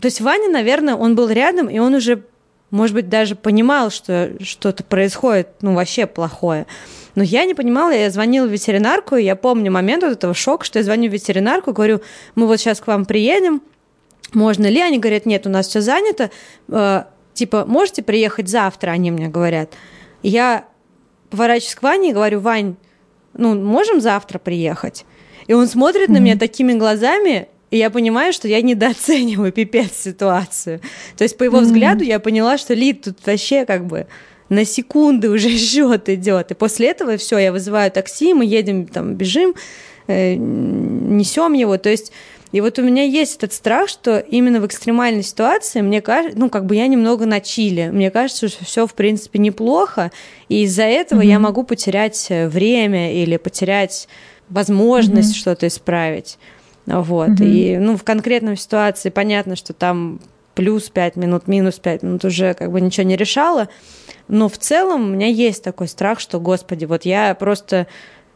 То 0.00 0.06
есть 0.06 0.20
Ваня, 0.20 0.50
наверное, 0.50 0.94
он 0.94 1.14
был 1.14 1.28
рядом, 1.30 1.68
и 1.68 1.78
он 1.78 1.94
уже, 1.94 2.22
может 2.70 2.94
быть, 2.94 3.08
даже 3.08 3.36
понимал, 3.36 3.90
что 3.90 4.32
что-то 4.40 4.82
происходит, 4.84 5.48
ну, 5.60 5.74
вообще 5.74 6.06
плохое. 6.06 6.66
Но 7.14 7.22
я 7.22 7.44
не 7.44 7.54
понимала, 7.54 7.92
я 7.92 8.10
звонила 8.10 8.46
в 8.46 8.50
ветеринарку, 8.50 9.16
и 9.16 9.24
я 9.24 9.36
помню 9.36 9.70
момент 9.72 10.02
вот 10.02 10.12
этого 10.12 10.34
шока, 10.34 10.64
что 10.64 10.78
я 10.78 10.84
звоню 10.84 11.08
в 11.08 11.12
ветеринарку, 11.12 11.72
говорю, 11.72 12.02
мы 12.34 12.46
вот 12.46 12.58
сейчас 12.58 12.80
к 12.80 12.86
вам 12.86 13.06
приедем, 13.06 13.62
можно 14.32 14.66
ли? 14.66 14.80
Они 14.80 14.98
говорят, 14.98 15.24
нет, 15.26 15.46
у 15.46 15.50
нас 15.50 15.68
все 15.68 15.80
занято, 15.80 16.30
э, 16.68 17.04
типа, 17.32 17.64
можете 17.66 18.02
приехать 18.02 18.48
завтра, 18.48 18.90
они 18.90 19.10
мне 19.10 19.28
говорят. 19.28 19.72
я 20.22 20.66
поворачиваюсь 21.30 21.74
к 21.74 21.82
Ване 21.82 22.10
и 22.10 22.12
говорю, 22.12 22.40
Вань, 22.40 22.76
ну, 23.34 23.54
можем 23.54 24.00
завтра 24.00 24.38
приехать? 24.38 25.04
И 25.46 25.52
он 25.52 25.66
смотрит 25.68 26.08
mm-hmm. 26.08 26.12
на 26.12 26.18
меня 26.18 26.36
такими 26.36 26.72
глазами, 26.72 27.48
и 27.70 27.78
я 27.78 27.90
понимаю, 27.90 28.32
что 28.32 28.48
я 28.48 28.62
недооцениваю 28.62 29.52
пипец 29.52 29.92
ситуацию. 29.96 30.80
То 31.16 31.24
есть 31.24 31.36
по 31.36 31.44
его 31.44 31.58
mm-hmm. 31.58 31.62
взгляду 31.62 32.04
я 32.04 32.20
поняла, 32.20 32.58
что 32.58 32.74
Лид 32.74 33.02
тут 33.02 33.18
вообще 33.24 33.64
как 33.64 33.86
бы 33.86 34.06
на 34.48 34.64
секунды 34.64 35.30
уже 35.30 35.50
счет 35.56 36.08
идет. 36.08 36.50
И 36.50 36.54
после 36.54 36.88
этого 36.88 37.16
все, 37.16 37.38
я 37.38 37.52
вызываю 37.52 37.90
такси, 37.90 38.34
мы 38.34 38.44
едем, 38.44 38.86
там, 38.86 39.14
бежим, 39.14 39.54
э, 40.06 40.34
несем 40.34 41.52
его. 41.54 41.76
То 41.78 41.90
есть 41.90 42.12
и 42.52 42.60
вот 42.60 42.78
у 42.78 42.82
меня 42.82 43.02
есть 43.02 43.36
этот 43.36 43.52
страх, 43.52 43.88
что 43.88 44.18
именно 44.18 44.60
в 44.60 44.66
экстремальной 44.66 45.24
ситуации, 45.24 45.80
мне 45.80 46.00
кажется, 46.00 46.38
ну, 46.38 46.48
как 46.48 46.64
бы 46.64 46.76
я 46.76 46.86
немного 46.86 47.26
на 47.26 47.40
чили. 47.40 47.90
Мне 47.92 48.10
кажется, 48.10 48.48
что 48.48 48.64
все, 48.64 48.86
в 48.86 48.94
принципе, 48.94 49.40
неплохо, 49.40 50.12
и 50.48 50.62
из-за 50.62 50.84
этого 50.84 51.22
mm-hmm. 51.22 51.26
я 51.26 51.38
могу 51.40 51.64
потерять 51.64 52.26
э, 52.30 52.48
время 52.48 53.12
или 53.20 53.36
потерять 53.36 54.08
возможность 54.48 55.34
mm-hmm. 55.34 55.38
что-то 55.38 55.66
исправить. 55.66 56.38
Вот. 56.86 57.30
Угу. 57.30 57.44
И 57.44 57.76
ну, 57.78 57.96
в 57.96 58.04
конкретной 58.04 58.56
ситуации 58.56 59.10
понятно, 59.10 59.56
что 59.56 59.72
там 59.72 60.20
плюс 60.54 60.88
5 60.88 61.16
минут, 61.16 61.48
минус 61.48 61.78
5 61.78 62.02
минут 62.02 62.24
уже 62.24 62.54
как 62.54 62.72
бы 62.72 62.80
ничего 62.80 63.06
не 63.06 63.16
решало. 63.16 63.68
Но 64.28 64.48
в 64.48 64.58
целом 64.58 65.04
у 65.04 65.08
меня 65.14 65.26
есть 65.26 65.62
такой 65.62 65.88
страх, 65.88 66.18
что, 66.18 66.40
господи, 66.40 66.84
вот 66.84 67.04
я 67.04 67.34
просто 67.34 67.86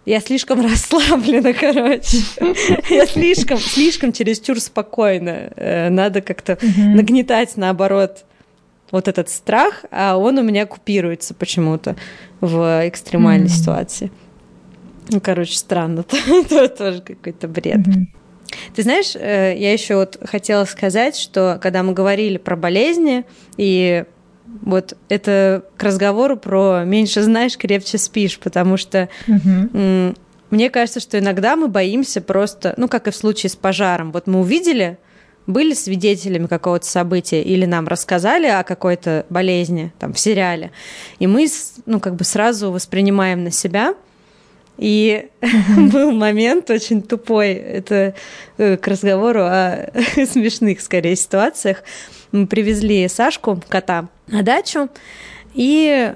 я 0.07 0.21
слишком 0.21 0.61
расслаблена, 0.67 1.53
короче. 1.53 2.19
Я 2.91 3.07
слишком, 3.07 3.59
слишком 3.59 4.13
чересчур 4.13 4.59
спокойно. 4.59 5.53
Э, 5.57 5.91
надо 5.91 6.21
как-то 6.23 6.59
нагнетать, 6.77 7.57
наоборот, 7.57 8.25
вот 8.91 9.09
этот 9.09 9.29
страх, 9.29 9.85
а 9.91 10.17
он 10.17 10.39
у 10.39 10.43
меня 10.43 10.67
купируется 10.67 11.35
почему-то 11.35 11.97
в 12.41 12.89
экстремальной 12.89 13.49
ситуации. 13.49 14.11
Ну, 15.11 15.21
короче, 15.21 15.57
странно. 15.57 16.05
Это 16.27 16.69
тоже 16.69 17.03
какой-то 17.03 17.47
бред. 17.47 17.81
Ты 18.75 18.83
знаешь, 18.83 19.15
э, 19.15 19.55
я 19.57 19.73
еще 19.73 19.97
вот 19.97 20.19
хотела 20.25 20.65
сказать, 20.65 21.17
что 21.17 21.59
когда 21.61 21.83
мы 21.83 21.93
говорили 21.93 22.37
про 22.37 22.57
болезни, 22.57 23.25
и 23.57 24.05
вот 24.63 24.97
это 25.09 25.65
к 25.77 25.83
разговору 25.83 26.37
про 26.37 26.85
меньше 26.85 27.23
знаешь, 27.23 27.57
крепче 27.57 27.99
спишь, 27.99 28.39
потому 28.39 28.77
что 28.77 29.09
угу. 29.27 30.15
мне 30.51 30.71
кажется, 30.71 31.01
что 31.01 31.19
иногда 31.19 31.57
мы 31.57 31.69
боимся 31.69 32.21
просто, 32.21 32.75
ну, 32.77 32.89
как 32.89 33.09
и 33.09 33.11
в 33.11 33.17
случае 33.17 33.51
с 33.51 33.57
пожаром. 33.57 34.13
Вот 34.13 34.27
мы 34.27 34.41
увидели, 34.41 34.99
были 35.47 35.73
свидетелями 35.73 36.47
какого-то 36.47 36.87
события 36.87 37.43
или 37.43 37.65
нам 37.65 37.87
рассказали 37.87 38.47
о 38.47 38.65
какой-то 38.65 39.25
болезни 39.31 39.93
там 39.99 40.13
в 40.13 40.19
сериале, 40.19 40.73
и 41.19 41.27
мы, 41.27 41.47
ну, 41.87 42.01
как 42.01 42.17
бы 42.17 42.25
сразу 42.25 42.71
воспринимаем 42.71 43.45
на 43.45 43.51
себя– 43.51 43.95
и 44.81 45.29
был 45.93 46.11
момент 46.13 46.71
очень 46.71 47.03
тупой, 47.03 47.53
это 47.53 48.15
э, 48.57 48.79
к 48.79 48.89
разговору 48.89 49.43
о 49.43 49.91
смешных, 50.27 50.81
скорее, 50.81 51.17
ситуациях. 51.17 51.85
Мы 52.33 52.47
привезли 52.47 53.07
Сашку, 53.09 53.63
кота, 53.69 54.09
на 54.27 54.43
дачу, 54.43 54.89
и 55.53 56.15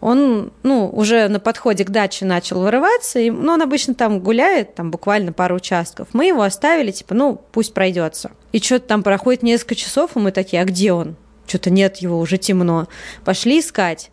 он, 0.00 0.50
ну, 0.62 0.88
уже 0.88 1.28
на 1.28 1.40
подходе 1.40 1.84
к 1.84 1.90
даче 1.90 2.24
начал 2.24 2.62
вырываться, 2.62 3.18
и, 3.18 3.30
ну, 3.30 3.52
он 3.52 3.60
обычно 3.60 3.94
там 3.94 4.20
гуляет, 4.20 4.74
там 4.74 4.90
буквально 4.90 5.34
пару 5.34 5.56
участков. 5.56 6.08
Мы 6.14 6.26
его 6.26 6.40
оставили, 6.40 6.92
типа, 6.92 7.14
ну, 7.14 7.38
пусть 7.52 7.74
пройдется. 7.74 8.30
И 8.52 8.60
что-то 8.60 8.86
там 8.86 9.02
проходит 9.02 9.42
несколько 9.42 9.74
часов, 9.74 10.16
и 10.16 10.20
мы 10.20 10.32
такие, 10.32 10.62
а 10.62 10.64
где 10.64 10.92
он? 10.92 11.16
Что-то 11.46 11.68
нет 11.68 11.98
его, 11.98 12.18
уже 12.18 12.38
темно. 12.38 12.88
Пошли 13.26 13.60
искать. 13.60 14.10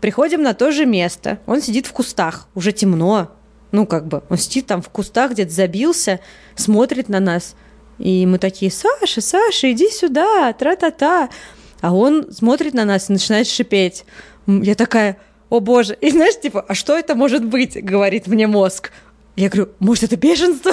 Приходим 0.00 0.42
на 0.42 0.54
то 0.54 0.70
же 0.70 0.86
место. 0.86 1.38
Он 1.46 1.60
сидит 1.60 1.86
в 1.86 1.92
кустах, 1.92 2.46
уже 2.54 2.72
темно. 2.72 3.30
Ну, 3.72 3.86
как 3.86 4.06
бы, 4.06 4.22
он 4.28 4.36
сидит 4.36 4.66
там 4.66 4.82
в 4.82 4.88
кустах, 4.88 5.32
где-то 5.32 5.52
забился, 5.52 6.20
смотрит 6.56 7.08
на 7.08 7.20
нас. 7.20 7.54
И 7.98 8.26
мы 8.26 8.38
такие, 8.38 8.70
Саша, 8.70 9.20
Саша, 9.20 9.72
иди 9.72 9.90
сюда, 9.90 10.52
тра-та-та. 10.52 11.28
А 11.80 11.94
он 11.94 12.32
смотрит 12.32 12.74
на 12.74 12.84
нас 12.84 13.08
и 13.08 13.12
начинает 13.12 13.46
шипеть. 13.46 14.04
Я 14.46 14.74
такая, 14.74 15.18
о 15.50 15.60
боже. 15.60 15.96
И 16.00 16.10
знаешь, 16.10 16.40
типа, 16.40 16.64
а 16.66 16.74
что 16.74 16.96
это 16.96 17.14
может 17.14 17.44
быть, 17.44 17.82
говорит 17.82 18.26
мне 18.26 18.46
мозг. 18.46 18.90
Я 19.36 19.48
говорю, 19.48 19.70
может, 19.78 20.04
это 20.04 20.16
бешенство? 20.16 20.72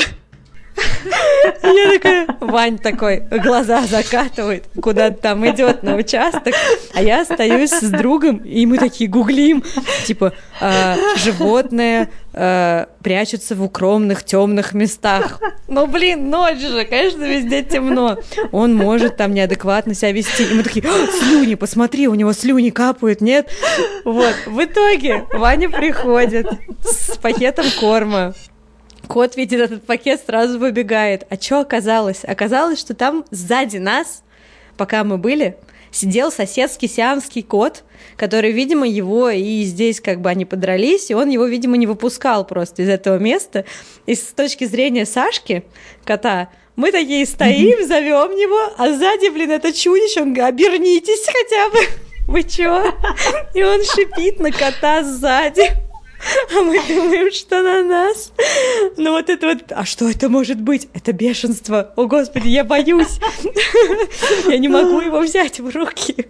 Я 1.63 1.93
такая, 1.93 2.27
Вань 2.39 2.77
такой, 2.77 3.19
глаза 3.19 3.85
закатывает, 3.85 4.65
куда-то 4.81 5.17
там 5.17 5.47
идет 5.49 5.83
на 5.83 5.95
участок, 5.95 6.53
а 6.93 7.01
я 7.01 7.21
остаюсь 7.21 7.71
с 7.71 7.89
другом, 7.89 8.37
и 8.37 8.65
мы 8.65 8.77
такие 8.77 9.09
гуглим, 9.09 9.63
типа, 10.05 10.33
э, 10.61 10.95
животное 11.17 12.09
э, 12.33 12.85
прячется 13.01 13.55
в 13.55 13.63
укромных 13.63 14.23
темных 14.23 14.73
местах. 14.73 15.41
Ну, 15.67 15.87
блин, 15.87 16.29
ночь 16.29 16.59
же, 16.59 16.85
конечно, 16.85 17.23
везде 17.23 17.63
темно. 17.63 18.17
Он 18.51 18.75
может 18.75 19.17
там 19.17 19.33
неадекватно 19.33 19.93
себя 19.93 20.11
вести. 20.11 20.43
И 20.43 20.53
мы 20.53 20.63
такие, 20.63 20.83
слюни, 21.19 21.55
посмотри, 21.55 22.07
у 22.07 22.15
него 22.15 22.33
слюни 22.33 22.69
капают, 22.69 23.21
нет? 23.21 23.49
Вот, 24.05 24.35
в 24.45 24.63
итоге 24.63 25.25
Ваня 25.33 25.69
приходит 25.69 26.47
с 26.83 27.17
пакетом 27.17 27.65
корма. 27.79 28.33
Кот 29.07 29.37
видит 29.37 29.59
этот 29.59 29.85
пакет, 29.85 30.21
сразу 30.25 30.59
выбегает. 30.59 31.25
А 31.29 31.35
что 31.35 31.61
оказалось? 31.61 32.23
Оказалось, 32.23 32.79
что 32.79 32.93
там 32.93 33.25
сзади 33.31 33.77
нас, 33.77 34.23
пока 34.75 35.03
мы 35.03 35.17
были, 35.17 35.57
сидел 35.91 36.31
соседский 36.31 36.87
сиамский 36.87 37.43
кот, 37.43 37.83
который, 38.17 38.51
видимо, 38.51 38.87
его 38.87 39.29
и 39.29 39.63
здесь 39.63 40.01
как 40.01 40.21
бы 40.21 40.29
они 40.29 40.45
подрались, 40.45 41.09
и 41.09 41.13
он 41.13 41.29
его, 41.29 41.45
видимо, 41.45 41.77
не 41.77 41.87
выпускал 41.87 42.45
просто 42.45 42.83
из 42.83 42.89
этого 42.89 43.17
места. 43.17 43.65
И 44.05 44.15
с 44.15 44.23
точки 44.33 44.65
зрения 44.65 45.05
Сашки, 45.05 45.63
кота, 46.03 46.49
мы 46.75 46.91
такие 46.91 47.25
стоим, 47.25 47.87
зовем 47.87 48.31
его, 48.31 48.73
а 48.77 48.91
сзади, 48.93 49.29
блин, 49.29 49.51
это 49.51 49.73
чудище, 49.73 50.21
он 50.21 50.33
говорит, 50.33 50.55
обернитесь 50.55 51.25
хотя 51.25 51.69
бы. 51.69 51.79
Вы 52.27 52.43
чё? 52.43 52.93
И 53.55 53.63
он 53.63 53.81
шипит 53.83 54.39
на 54.39 54.51
кота 54.51 55.01
сзади. 55.03 55.86
А 56.55 56.61
мы 56.61 56.75
думаем, 56.87 57.31
что 57.31 57.61
на 57.61 57.83
нас. 57.83 58.33
Ну 58.97 59.11
вот 59.11 59.29
это 59.29 59.47
вот, 59.47 59.63
а 59.69 59.85
что 59.85 60.09
это 60.09 60.29
может 60.29 60.59
быть? 60.59 60.87
Это 60.93 61.13
бешенство. 61.13 61.93
О, 61.95 62.07
Господи, 62.07 62.47
я 62.47 62.63
боюсь. 62.63 63.19
Я 64.47 64.57
не 64.57 64.67
могу 64.67 65.01
его 65.01 65.19
взять 65.19 65.59
в 65.59 65.69
руки. 65.75 66.25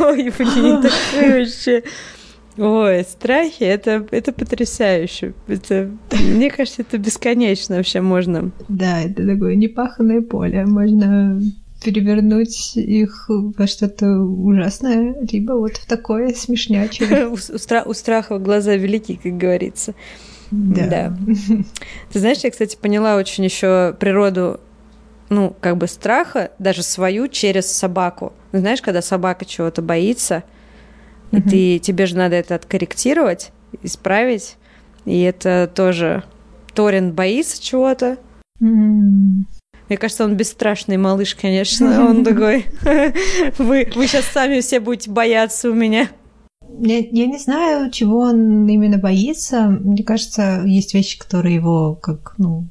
Ой, 0.00 0.32
блин, 0.36 0.82
такое 0.82 1.40
вообще... 1.40 1.82
Ой, 2.56 3.02
страхи 3.02 3.64
это, 3.64 4.06
это 4.12 4.32
потрясающе. 4.32 5.34
Это, 5.48 5.90
мне 6.12 6.50
кажется, 6.50 6.82
это 6.82 6.98
бесконечно 6.98 7.76
вообще 7.76 8.00
можно. 8.00 8.52
Да, 8.68 9.02
это 9.02 9.26
такое 9.26 9.56
непаханное 9.56 10.20
поле. 10.20 10.64
Можно 10.64 11.40
перевернуть 11.84 12.76
их 12.76 13.26
во 13.28 13.66
что-то 13.66 14.06
ужасное, 14.06 15.14
либо 15.30 15.52
вот 15.52 15.76
в 15.76 15.86
такое 15.86 16.32
смешнячее. 16.34 17.28
У, 17.28 17.34
стра- 17.34 17.86
у 17.86 17.92
страха 17.92 18.38
глаза 18.38 18.74
велики, 18.74 19.20
как 19.22 19.36
говорится. 19.36 19.94
Да. 20.50 20.86
да. 20.86 21.16
Ты 22.12 22.18
знаешь, 22.18 22.38
я, 22.38 22.50
кстати, 22.50 22.76
поняла 22.80 23.16
очень 23.16 23.44
еще 23.44 23.94
природу, 23.98 24.60
ну, 25.28 25.54
как 25.60 25.76
бы 25.76 25.86
страха, 25.86 26.52
даже 26.58 26.82
свою 26.82 27.28
через 27.28 27.70
собаку. 27.70 28.32
Знаешь, 28.52 28.80
когда 28.80 29.02
собака 29.02 29.44
чего-то 29.44 29.82
боится, 29.82 30.42
и 31.32 31.42
ты, 31.42 31.78
тебе 31.80 32.06
же 32.06 32.16
надо 32.16 32.36
это 32.36 32.54
откорректировать, 32.54 33.50
исправить, 33.82 34.56
и 35.04 35.20
это 35.22 35.70
тоже 35.74 36.22
Торин 36.74 37.12
боится 37.12 37.60
чего-то, 37.60 38.18
мне 39.88 39.98
кажется, 39.98 40.24
он 40.24 40.36
бесстрашный 40.36 40.96
малыш, 40.96 41.34
конечно. 41.34 42.04
Он 42.08 42.24
такой, 42.24 42.66
вы, 43.58 43.90
вы 43.94 44.06
сейчас 44.06 44.24
сами 44.26 44.60
все 44.60 44.80
будете 44.80 45.10
бояться 45.10 45.70
у 45.70 45.74
меня. 45.74 46.08
Я, 46.80 46.98
я 46.98 47.26
не 47.26 47.38
знаю, 47.38 47.90
чего 47.90 48.20
он 48.20 48.66
именно 48.66 48.98
боится. 48.98 49.68
Мне 49.68 50.02
кажется, 50.02 50.62
есть 50.64 50.94
вещи, 50.94 51.18
которые 51.18 51.54
его 51.54 51.94
как, 51.94 52.34
ну, 52.38 52.66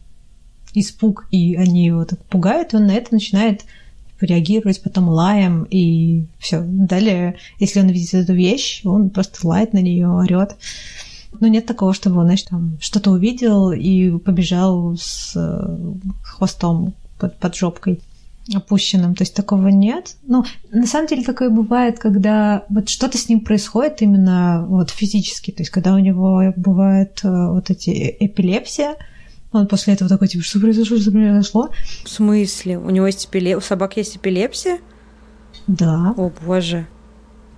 испуг, 0.73 1.27
и 1.31 1.55
они 1.55 1.85
его 1.85 2.03
так 2.03 2.23
пугают, 2.25 2.73
и 2.73 2.77
он 2.77 2.87
на 2.87 2.95
это 2.95 3.13
начинает 3.13 3.63
реагировать 4.19 4.81
потом 4.81 5.09
лаем, 5.09 5.67
и 5.69 6.25
все. 6.39 6.61
Далее, 6.65 7.37
если 7.59 7.79
он 7.79 7.87
видит 7.87 8.13
эту 8.13 8.33
вещь, 8.33 8.81
он 8.83 9.09
просто 9.09 9.47
лает 9.47 9.73
на 9.73 9.79
нее, 9.79 10.09
орет. 10.09 10.57
Но 11.39 11.47
нет 11.47 11.65
такого, 11.65 11.93
чтобы 11.93 12.17
он, 12.17 12.25
знаешь, 12.25 12.43
там 12.43 12.77
что-то 12.79 13.11
увидел 13.11 13.71
и 13.71 14.17
побежал 14.19 14.95
с 14.97 15.33
э, 15.35 15.93
хвостом 16.23 16.93
под, 17.19 17.37
под 17.39 17.55
жопкой 17.55 18.01
опущенным, 18.53 19.15
то 19.15 19.23
есть 19.23 19.33
такого 19.33 19.69
нет. 19.69 20.15
Ну, 20.23 20.43
на 20.71 20.85
самом 20.85 21.07
деле 21.07 21.23
такое 21.23 21.49
бывает, 21.49 21.99
когда 21.99 22.65
вот 22.69 22.89
что-то 22.89 23.17
с 23.17 23.29
ним 23.29 23.39
происходит 23.39 24.01
именно 24.01 24.65
вот 24.67 24.89
физически, 24.89 25.51
то 25.51 25.61
есть 25.61 25.71
когда 25.71 25.93
у 25.93 25.99
него 25.99 26.41
бывает 26.57 27.21
э, 27.23 27.29
вот 27.29 27.69
эти 27.69 28.15
эпилепсия, 28.19 28.97
он 29.53 29.67
после 29.67 29.93
этого 29.93 30.09
такой, 30.09 30.27
типа, 30.27 30.43
что 30.43 30.59
произошло, 30.59 30.97
что 30.97 31.11
произошло? 31.11 31.69
В 32.03 32.09
смысле? 32.09 32.79
У 32.79 32.89
него 32.89 33.05
есть 33.05 33.27
эпилепсия? 33.27 33.57
У 33.57 33.61
собак 33.61 33.97
есть 33.97 34.17
эпилепсия? 34.17 34.79
Да. 35.67 36.13
О, 36.17 36.31
боже. 36.45 36.87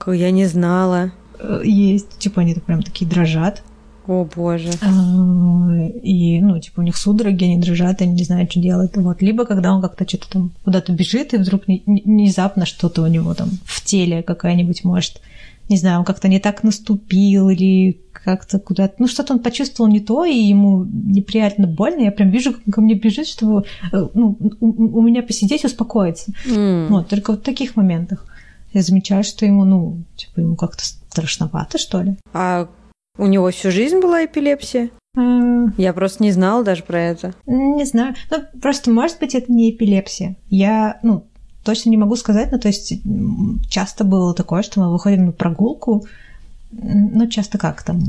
Я 0.05 0.29
не 0.31 0.45
знала. 0.45 1.13
Э, 1.39 1.61
есть. 1.63 2.19
Типа 2.19 2.41
они 2.41 2.53
прям 2.53 2.83
такие 2.83 3.09
дрожат. 3.09 3.63
О 4.07 4.25
боже. 4.35 4.71
А, 4.81 5.87
и, 6.03 6.39
ну, 6.39 6.59
типа, 6.59 6.81
у 6.81 6.83
них 6.83 6.95
судороги, 6.95 7.45
они 7.45 7.57
дрожат, 7.57 8.01
они 8.01 8.13
не 8.13 8.23
знают, 8.23 8.51
что 8.51 8.59
делать. 8.59 8.95
Вот. 8.95 9.21
Либо 9.21 9.45
когда 9.45 9.73
он 9.73 9.81
как-то 9.81 10.07
что-то 10.07 10.29
там 10.29 10.51
куда-то 10.63 10.91
бежит, 10.91 11.33
и 11.33 11.37
вдруг 11.37 11.63
внезапно 11.67 12.65
что-то 12.65 13.01
у 13.01 13.07
него 13.07 13.33
там 13.33 13.49
в 13.65 13.83
теле 13.83 14.21
какая-нибудь 14.21 14.83
может, 14.83 15.21
не 15.69 15.77
знаю, 15.77 15.99
он 15.99 16.05
как-то 16.05 16.27
не 16.27 16.39
так 16.39 16.63
наступил 16.63 17.49
или 17.49 17.99
как-то 18.11 18.59
куда-то, 18.59 18.95
ну, 18.99 19.07
что-то 19.07 19.33
он 19.33 19.39
почувствовал 19.39 19.89
не 19.89 19.99
то, 19.99 20.25
и 20.25 20.35
ему 20.35 20.83
неприятно 20.83 21.67
больно. 21.67 22.01
Я 22.01 22.11
прям 22.11 22.29
вижу, 22.29 22.53
как 22.53 22.61
он 22.65 22.73
ко 22.73 22.81
мне 22.81 22.95
бежит, 22.95 23.27
чтобы 23.27 23.65
э, 23.91 24.07
ну, 24.13 24.37
у, 24.59 24.99
у 24.99 25.01
меня 25.01 25.21
посидеть 25.21 25.65
успокоиться. 25.65 26.31
Mm. 26.47 26.87
Вот, 26.87 27.07
только 27.07 27.31
вот 27.31 27.41
в 27.41 27.43
таких 27.43 27.75
моментах 27.75 28.25
я 28.73 28.81
замечаю, 28.81 29.23
что 29.23 29.45
ему, 29.45 29.63
ну, 29.63 30.03
типа, 30.15 30.39
ему 30.39 30.55
как-то 30.55 30.83
страшновато, 30.83 31.77
что 31.77 32.01
ли. 32.01 32.15
А 32.33 32.67
у 33.17 33.25
него 33.25 33.49
всю 33.51 33.71
жизнь 33.71 33.99
была 33.99 34.25
эпилепсия? 34.25 34.89
Я 35.77 35.93
просто 35.93 36.23
не 36.23 36.31
знала 36.31 36.63
даже 36.63 36.83
про 36.83 37.01
это. 37.01 37.33
Не 37.45 37.85
знаю. 37.85 38.15
Ну, 38.29 38.37
просто, 38.61 38.91
может 38.91 39.19
быть, 39.19 39.33
это 39.33 39.51
не 39.51 39.71
эпилепсия. 39.71 40.35
Я, 40.49 40.99
ну, 41.03 41.25
точно 41.63 41.89
не 41.89 41.97
могу 41.97 42.15
сказать, 42.15 42.51
но 42.51 42.57
то 42.57 42.67
есть 42.67 42.93
часто 43.69 44.03
было 44.03 44.33
такое, 44.33 44.61
что 44.61 44.81
мы 44.81 44.91
выходим 44.91 45.25
на 45.25 45.31
прогулку, 45.31 46.05
ну, 46.71 47.27
часто 47.27 47.57
как 47.57 47.83
там, 47.83 47.99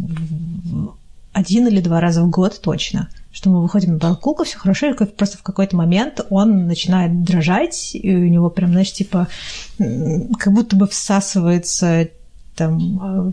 один 1.32 1.66
или 1.68 1.80
два 1.80 2.00
раза 2.00 2.22
в 2.22 2.30
год 2.30 2.60
точно, 2.60 3.08
что 3.30 3.50
мы 3.50 3.62
выходим 3.62 3.94
на 3.94 3.98
прогулку, 3.98 4.44
все 4.44 4.58
хорошо, 4.58 4.88
и 4.88 5.04
просто 5.04 5.38
в 5.38 5.42
какой-то 5.42 5.76
момент 5.76 6.26
он 6.30 6.66
начинает 6.66 7.22
дрожать, 7.22 7.94
и 7.94 8.14
у 8.14 8.28
него 8.28 8.50
прям, 8.50 8.70
знаешь, 8.70 8.92
типа, 8.92 9.28
как 9.78 10.52
будто 10.52 10.76
бы 10.76 10.86
всасывается 10.86 12.08
там 12.56 12.98
а, 13.00 13.32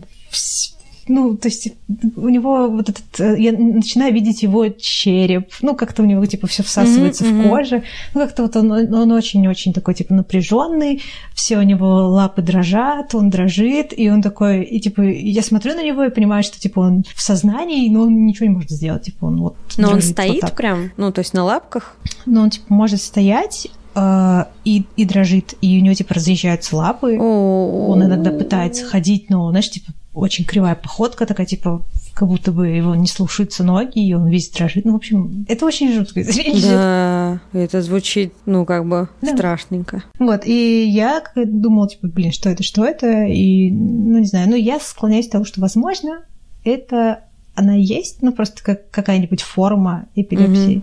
ну, 1.08 1.36
то 1.36 1.48
есть 1.48 1.72
у 2.16 2.28
него 2.28 2.68
вот 2.68 2.88
этот, 2.88 3.20
э, 3.20 3.36
я 3.38 3.52
начинаю 3.52 4.12
видеть 4.12 4.42
его 4.42 4.68
череп, 4.68 5.52
ну, 5.62 5.74
как-то 5.74 6.02
у 6.02 6.06
него, 6.06 6.24
типа, 6.26 6.46
все 6.46 6.62
всасывается 6.62 7.24
mm-hmm. 7.24 7.46
в 7.46 7.48
коже, 7.48 7.82
ну, 8.14 8.20
как-то 8.20 8.42
вот 8.42 8.56
он, 8.56 8.70
он 8.72 9.12
очень-очень 9.12 9.72
такой, 9.72 9.94
типа, 9.94 10.14
напряженный, 10.14 11.02
все 11.34 11.58
у 11.58 11.62
него 11.62 12.08
лапы 12.08 12.42
дрожат, 12.42 13.14
он 13.14 13.30
дрожит, 13.30 13.92
и 13.96 14.10
он 14.10 14.22
такой, 14.22 14.62
и, 14.64 14.80
типа, 14.80 15.02
я 15.02 15.42
смотрю 15.42 15.74
на 15.74 15.84
него 15.84 16.04
и 16.04 16.10
понимаю, 16.10 16.42
что, 16.42 16.58
типа, 16.58 16.80
он 16.80 17.04
в 17.14 17.20
сознании, 17.20 17.88
но 17.88 18.02
он 18.02 18.26
ничего 18.26 18.46
не 18.46 18.54
может 18.54 18.70
сделать, 18.70 19.02
типа, 19.02 19.26
он 19.26 19.40
вот 19.40 19.56
Но 19.76 19.90
он 19.90 20.00
стоит 20.00 20.42
вот 20.42 20.56
прям, 20.56 20.90
ну, 20.96 21.12
то 21.12 21.20
есть 21.20 21.34
на 21.34 21.44
лапках? 21.44 21.96
Ну, 22.26 22.40
он, 22.42 22.50
типа, 22.50 22.66
может 22.68 23.00
стоять, 23.00 23.68
Uh, 23.96 24.48
и, 24.64 24.86
и 24.96 25.04
дрожит, 25.04 25.54
и 25.60 25.78
у 25.78 25.80
него, 25.80 25.94
типа, 25.94 26.14
разъезжаются 26.14 26.74
лапы. 26.74 27.16
Он 27.16 28.02
иногда 28.02 28.32
пытается 28.32 28.84
ходить, 28.84 29.30
но, 29.30 29.48
знаешь, 29.50 29.70
типа, 29.70 29.92
очень 30.14 30.44
кривая 30.44 30.74
походка 30.74 31.26
такая, 31.26 31.46
типа, 31.46 31.82
как 32.14 32.28
будто 32.28 32.52
бы 32.52 32.68
его 32.68 32.94
не 32.94 33.06
слушаются 33.06 33.64
ноги, 33.64 34.06
и 34.06 34.14
он 34.14 34.28
весь 34.28 34.48
дрожит. 34.50 34.84
Ну, 34.84 34.92
в 34.92 34.96
общем, 34.96 35.44
это 35.48 35.66
очень 35.66 35.92
жуткое 35.92 36.24
зрелище. 36.24 36.68
Да, 36.68 37.40
это 37.52 37.82
звучит, 37.82 38.32
ну, 38.46 38.64
как 38.64 38.86
бы 38.86 39.08
Да. 39.20 39.34
страшненько. 39.34 40.04
Вот, 40.18 40.46
и 40.46 40.86
я 40.86 41.22
думала, 41.34 41.88
типа, 41.88 42.06
блин, 42.08 42.32
что 42.32 42.48
это, 42.48 42.62
что 42.62 42.84
это, 42.84 43.24
и, 43.24 43.70
ну, 43.70 44.18
не 44.18 44.26
знаю, 44.26 44.48
ну, 44.48 44.56
я 44.56 44.78
склоняюсь 44.80 45.28
к 45.28 45.32
тому, 45.32 45.44
что, 45.44 45.60
возможно, 45.60 46.22
это 46.64 47.24
она 47.56 47.74
есть, 47.74 48.20
ну, 48.22 48.32
просто 48.32 48.62
как 48.64 48.90
какая-нибудь 48.90 49.42
форма 49.42 50.06
эпилепсии. 50.16 50.82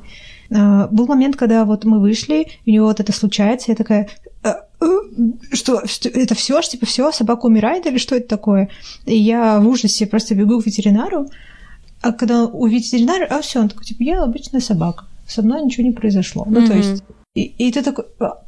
А, 0.54 0.88
был 0.88 1.08
момент, 1.08 1.36
когда 1.36 1.66
вот 1.66 1.86
мы 1.86 2.00
вышли, 2.00 2.48
у 2.66 2.70
него 2.70 2.88
вот 2.88 3.00
это 3.00 3.12
случается, 3.14 3.72
я 3.72 3.76
такая, 3.76 4.08
«А, 4.44 4.66
что, 5.54 5.86
что, 5.88 6.10
это 6.10 6.36
все, 6.36 6.62
типа, 6.62 6.86
все, 6.86 7.12
собака 7.12 7.46
умирает 7.46 7.86
или 7.86 7.98
что 7.98 8.16
это 8.16 8.28
такое? 8.28 8.70
И 9.06 9.16
я 9.16 9.60
в 9.60 9.68
ужасе 9.68 10.08
просто 10.08 10.36
бегу 10.36 10.62
к 10.62 10.66
ветеринару, 10.66 11.28
а 12.02 12.12
когда 12.12 12.46
у 12.46 12.66
ветеринара, 12.66 13.26
а 13.26 13.42
все, 13.42 13.60
он 13.60 13.70
такой, 13.70 13.86
типа, 13.86 14.04
я 14.04 14.24
обычная 14.24 14.62
собака, 14.62 15.06
со 15.28 15.42
мной 15.42 15.64
ничего 15.64 15.86
не 15.86 15.92
произошло. 15.92 16.46
Ну, 16.50 16.66
то 16.66 16.74
есть, 16.74 17.04
и, 17.36 17.44
и 17.44 17.72
ты 17.72 17.82
такой... 17.84 18.06
«А, 18.20 18.44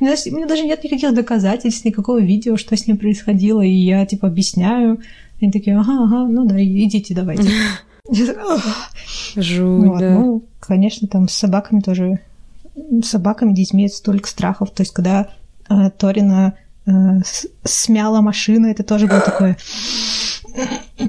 у 0.00 0.04
меня, 0.04 0.14
у 0.26 0.36
меня 0.36 0.46
даже 0.46 0.64
нет 0.64 0.84
никаких 0.84 1.14
доказательств, 1.14 1.84
никакого 1.84 2.20
видео, 2.20 2.56
что 2.56 2.76
с 2.76 2.86
ним 2.86 2.98
происходило, 2.98 3.62
и 3.62 3.70
я, 3.70 4.04
типа, 4.06 4.28
объясняю. 4.28 5.00
Они 5.40 5.50
такие, 5.50 5.78
ага, 5.78 6.04
ага, 6.04 6.28
ну 6.28 6.44
да, 6.44 6.62
идите 6.62 7.14
давайте. 7.14 7.48
Жуть, 9.36 9.86
Вот, 9.86 9.98
да. 9.98 10.14
Ну, 10.14 10.44
конечно, 10.60 11.08
там 11.08 11.28
с 11.28 11.34
собаками 11.34 11.80
тоже, 11.80 12.20
с 13.02 13.08
собаками, 13.08 13.54
детьми 13.54 13.86
это 13.86 13.96
столько 13.96 14.28
страхов. 14.28 14.70
То 14.70 14.82
есть, 14.82 14.92
когда 14.92 15.28
э, 15.68 15.90
Торина 15.96 16.58
э, 16.86 16.90
смяла 17.64 18.20
машину, 18.20 18.68
это 18.68 18.82
тоже 18.82 19.06
было 19.06 19.20
такое... 19.20 19.56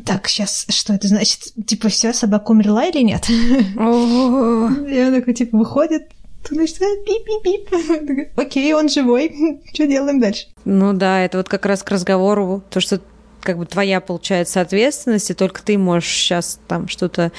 Так, 0.05 0.27
сейчас, 0.27 0.65
что 0.69 0.93
это 0.93 1.07
значит? 1.07 1.53
Типа, 1.65 1.89
все, 1.89 2.13
собака 2.13 2.51
умерла 2.51 2.85
или 2.85 3.01
нет? 3.01 3.27
И 3.29 3.77
он 3.77 5.13
такой, 5.13 5.33
типа, 5.33 5.57
выходит, 5.57 6.11
ты 6.43 6.55
значит, 6.55 6.77
пип-пип-пип. 6.79 8.31
Окей, 8.35 8.73
он 8.73 8.89
живой, 8.89 9.61
что 9.73 9.87
делаем 9.87 10.19
дальше? 10.19 10.47
Ну 10.65 10.93
да, 10.93 11.21
это 11.21 11.37
вот 11.37 11.49
как 11.49 11.65
раз 11.65 11.83
к 11.83 11.89
разговору, 11.89 12.63
то, 12.69 12.79
что 12.79 13.01
как 13.41 13.57
бы 13.57 13.65
твоя, 13.65 14.01
получается, 14.01 14.61
ответственность, 14.61 15.31
и 15.31 15.33
только 15.33 15.63
ты 15.63 15.77
можешь 15.77 16.09
сейчас 16.09 16.59
там 16.67 16.87
что-то 16.87 17.31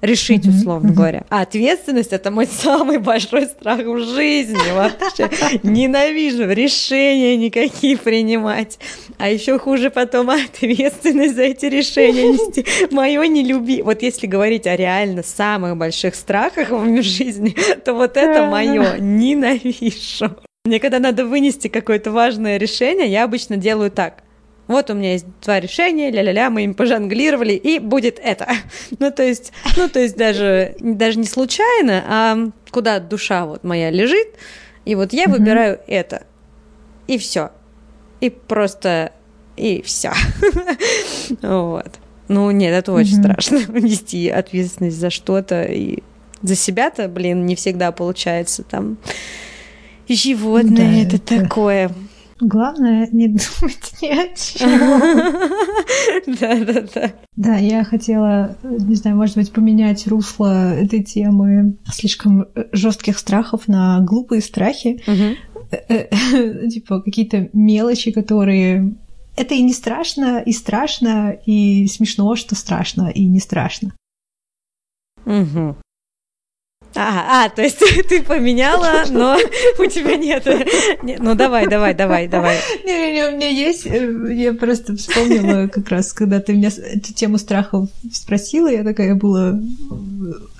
решить, 0.00 0.44
Мгм, 0.46 0.56
условно 0.56 0.88
мгм. 0.88 0.96
говоря. 0.96 1.24
А 1.28 1.42
ответственность 1.42 2.12
это 2.12 2.30
мой 2.30 2.46
самый 2.50 2.98
большой 2.98 3.46
страх 3.46 3.80
в 3.80 3.98
жизни. 4.14 4.58
Вообще 4.74 5.30
ненавижу 5.62 6.50
решения 6.50 7.36
никакие 7.36 7.96
принимать. 7.96 8.78
А 9.18 9.28
еще 9.28 9.58
хуже 9.58 9.90
потом 9.90 10.30
ответственность 10.30 11.36
за 11.36 11.42
эти 11.42 11.66
решения 11.66 12.24
нести. 12.32 12.64
Мое 12.90 13.26
не 13.26 13.42
люби. 13.44 13.82
Вот 13.82 14.02
если 14.02 14.26
говорить 14.26 14.66
о 14.66 14.76
реально 14.76 15.22
самых 15.22 15.76
больших 15.76 16.14
страхах 16.14 16.70
в 16.70 17.02
жизни, 17.02 17.54
то 17.84 17.94
вот 17.94 18.16
это 18.16 18.46
мое 18.46 18.98
ненавижу. 18.98 20.36
Мне 20.64 20.80
когда 20.80 20.98
надо 20.98 21.24
вынести 21.24 21.68
какое-то 21.68 22.10
важное 22.10 22.56
решение, 22.56 23.06
я 23.06 23.24
обычно 23.24 23.56
делаю 23.56 23.90
так. 23.90 24.22
Вот 24.68 24.90
у 24.90 24.94
меня 24.94 25.12
есть 25.12 25.26
два 25.42 25.60
решения, 25.60 26.10
ля-ля-ля, 26.10 26.50
мы 26.50 26.64
им 26.64 26.74
пожонглировали, 26.74 27.52
и 27.52 27.78
будет 27.78 28.18
это. 28.22 28.48
Ну, 28.98 29.10
то 29.12 29.22
есть, 29.22 29.52
ну, 29.76 29.88
то 29.88 30.00
есть 30.00 30.16
даже, 30.16 30.74
даже 30.80 31.18
не 31.18 31.26
случайно, 31.26 32.02
а 32.08 32.38
куда 32.70 32.98
душа 33.00 33.46
вот 33.46 33.62
моя 33.64 33.90
лежит, 33.90 34.28
и 34.84 34.94
вот 34.94 35.12
я 35.12 35.24
Мгм. 35.28 35.32
выбираю 35.38 35.80
это. 35.86 36.24
И 37.06 37.18
все. 37.18 37.50
И 38.20 38.30
просто, 38.30 39.12
и 39.56 39.82
все. 39.82 40.12
Вот. 41.42 41.90
Ну, 42.28 42.50
нет, 42.50 42.74
это 42.74 42.92
очень 42.92 43.16
страшно, 43.22 43.58
нести 43.80 44.28
ответственность 44.28 44.98
за 44.98 45.10
что-то, 45.10 45.62
и 45.62 46.00
за 46.42 46.56
себя-то, 46.56 47.06
блин, 47.08 47.46
не 47.46 47.54
всегда 47.54 47.92
получается 47.92 48.62
там. 48.64 48.98
Животное 50.08 51.04
Да, 51.04 51.08
это 51.08 51.16
это- 51.16 51.42
такое. 51.42 51.90
Главное 52.38 53.08
не 53.12 53.28
думать 53.28 53.94
ни 54.02 54.08
о 54.08 54.28
чем. 54.36 54.68
Да-да-да. 56.40 57.12
Да, 57.34 57.56
я 57.56 57.82
хотела, 57.84 58.56
э, 58.62 58.76
не 58.78 58.94
знаю, 58.94 59.16
может 59.16 59.36
быть, 59.36 59.52
поменять 59.52 60.06
русло 60.06 60.74
этой 60.74 61.02
темы 61.02 61.76
слишком 61.90 62.46
жестких 62.72 63.18
страхов 63.18 63.68
на 63.68 64.00
глупые 64.00 64.42
страхи. 64.42 65.02
Э, 65.06 65.36
э, 65.88 66.68
Типа 66.68 67.00
какие-то 67.00 67.48
мелочи, 67.52 68.10
которые... 68.10 68.94
Это 69.36 69.54
и 69.54 69.62
не 69.62 69.72
страшно, 69.72 70.40
и 70.40 70.52
страшно, 70.52 71.36
и 71.46 71.86
смешно, 71.86 72.36
что 72.36 72.54
страшно, 72.54 73.08
и 73.08 73.24
не 73.26 73.40
страшно. 73.40 73.94
Мгм. 75.24 75.76
А, 76.96 77.44
а, 77.44 77.48
то 77.50 77.62
есть 77.62 77.78
ты, 78.08 78.22
поменяла, 78.22 79.04
но 79.10 79.36
у 79.78 79.86
тебя 79.86 80.16
нет. 80.16 80.46
Ну 81.18 81.34
давай, 81.34 81.66
давай, 81.68 81.94
давай, 81.94 82.26
давай. 82.28 82.56
Не-не-не, 82.84 83.28
у 83.28 83.36
меня 83.36 83.48
есть... 83.48 83.86
э, 83.86 84.34
Я 84.34 84.54
просто 84.54 84.96
вспомнила 84.96 85.68
как 85.68 85.88
раз, 85.90 86.12
когда 86.12 86.40
ты 86.40 86.54
меня 86.54 86.68
эту 86.68 87.12
тему 87.12 87.38
страхов 87.38 87.88
спросила, 88.12 88.68
я 88.68 88.82
такая 88.82 89.14
была 89.14 89.58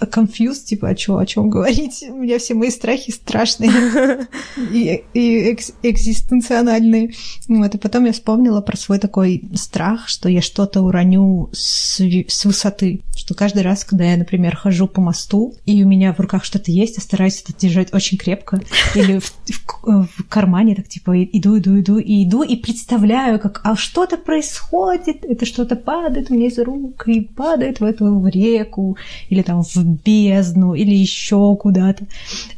э, 0.00 0.04
confused, 0.06 0.64
типа, 0.64 0.88
о 0.88 0.94
чё, 0.94 1.16
о 1.16 1.26
чем 1.26 1.48
говорить? 1.48 2.04
У 2.08 2.16
меня 2.16 2.38
все 2.38 2.54
мои 2.54 2.70
страхи 2.70 3.10
страшные 3.12 4.26
и, 4.72 5.56
экзистенциональные. 5.82 7.12
Вот, 7.48 7.74
и 7.74 7.78
потом 7.78 8.04
я 8.04 8.12
вспомнила 8.12 8.60
про 8.60 8.76
свой 8.76 8.98
такой 8.98 9.42
страх, 9.54 10.08
что 10.08 10.28
я 10.28 10.42
что-то 10.42 10.82
уроню 10.82 11.48
с, 11.52 12.00
с 12.00 12.44
высоты. 12.44 13.00
Что 13.16 13.34
каждый 13.34 13.62
раз, 13.62 13.84
когда 13.84 14.04
я, 14.04 14.16
например, 14.16 14.56
хожу 14.56 14.86
по 14.86 15.00
мосту, 15.00 15.54
и 15.64 15.82
у 15.82 15.88
меня 15.88 16.12
в 16.12 16.20
руках 16.26 16.44
что-то 16.44 16.70
есть, 16.70 16.96
я 16.96 17.02
стараюсь 17.02 17.42
это 17.42 17.58
держать 17.58 17.92
очень 17.94 18.18
крепко. 18.18 18.60
Или 18.94 19.18
в, 19.18 19.24
в- 19.24 20.06
в 20.18 20.28
кармане 20.28 20.74
так 20.74 20.88
типа 20.88 21.22
иду, 21.24 21.58
иду, 21.58 21.80
иду, 21.80 21.98
и 21.98 22.24
иду, 22.24 22.42
и 22.42 22.56
представляю, 22.56 23.38
как 23.38 23.60
а 23.64 23.76
что-то 23.76 24.16
происходит, 24.18 25.24
это 25.24 25.46
что-то 25.46 25.76
падает 25.76 26.30
у 26.30 26.34
меня 26.34 26.48
из 26.48 26.58
рук, 26.58 27.06
и 27.08 27.20
падает 27.20 27.80
в 27.80 27.84
эту 27.84 28.18
в 28.18 28.26
реку, 28.28 28.96
или 29.28 29.42
там 29.42 29.62
в 29.62 29.76
бездну, 30.04 30.74
или 30.74 30.94
еще 30.94 31.56
куда-то. 31.56 32.06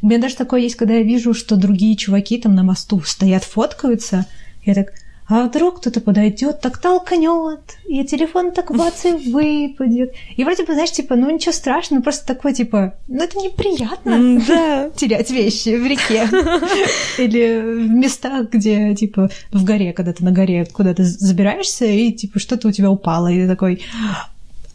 У 0.01 0.07
меня 0.07 0.19
даже 0.19 0.35
такое 0.35 0.61
есть, 0.61 0.75
когда 0.75 0.95
я 0.95 1.03
вижу, 1.03 1.33
что 1.33 1.55
другие 1.55 1.95
чуваки 1.95 2.37
там 2.37 2.55
на 2.55 2.63
мосту 2.63 3.01
стоят, 3.05 3.43
фоткаются, 3.43 4.25
я 4.65 4.73
так, 4.75 4.93
а 5.29 5.43
вдруг 5.43 5.79
кто-то 5.79 6.01
подойдет, 6.01 6.59
так 6.59 6.79
толкнет, 6.79 7.77
и 7.87 8.03
телефон 8.03 8.51
так 8.51 8.75
бац 8.75 9.05
и 9.05 9.11
выпадет. 9.11 10.13
И 10.35 10.43
вроде 10.43 10.65
бы, 10.65 10.73
знаешь, 10.73 10.91
типа, 10.91 11.15
ну 11.15 11.29
ничего 11.29 11.51
страшного, 11.51 12.01
просто 12.01 12.25
такое, 12.25 12.53
типа, 12.53 12.95
ну 13.07 13.23
это 13.23 13.37
неприятно 13.37 14.41
Да. 14.47 14.89
терять 14.89 15.29
вещи 15.29 15.77
в 15.77 15.85
реке. 15.85 16.27
Или 17.23 17.61
в 17.61 17.89
местах, 17.89 18.49
где, 18.49 18.95
типа, 18.95 19.29
в 19.51 19.63
горе, 19.63 19.93
когда 19.93 20.13
ты 20.13 20.23
на 20.23 20.31
горе 20.31 20.65
куда-то 20.65 21.03
забираешься, 21.03 21.85
и, 21.85 22.11
типа, 22.11 22.39
что-то 22.39 22.67
у 22.67 22.71
тебя 22.71 22.89
упало, 22.89 23.27
и 23.27 23.43
ты 23.43 23.47
такой, 23.47 23.83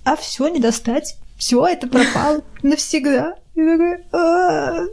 а 0.04 0.14
все 0.14 0.46
не 0.48 0.60
достать, 0.60 1.16
все 1.36 1.66
это 1.66 1.88
пропало 1.88 2.42
навсегда. 2.62 3.34
И 3.54 3.60
такой, 3.60 3.96
«А-а-а». 4.12 4.86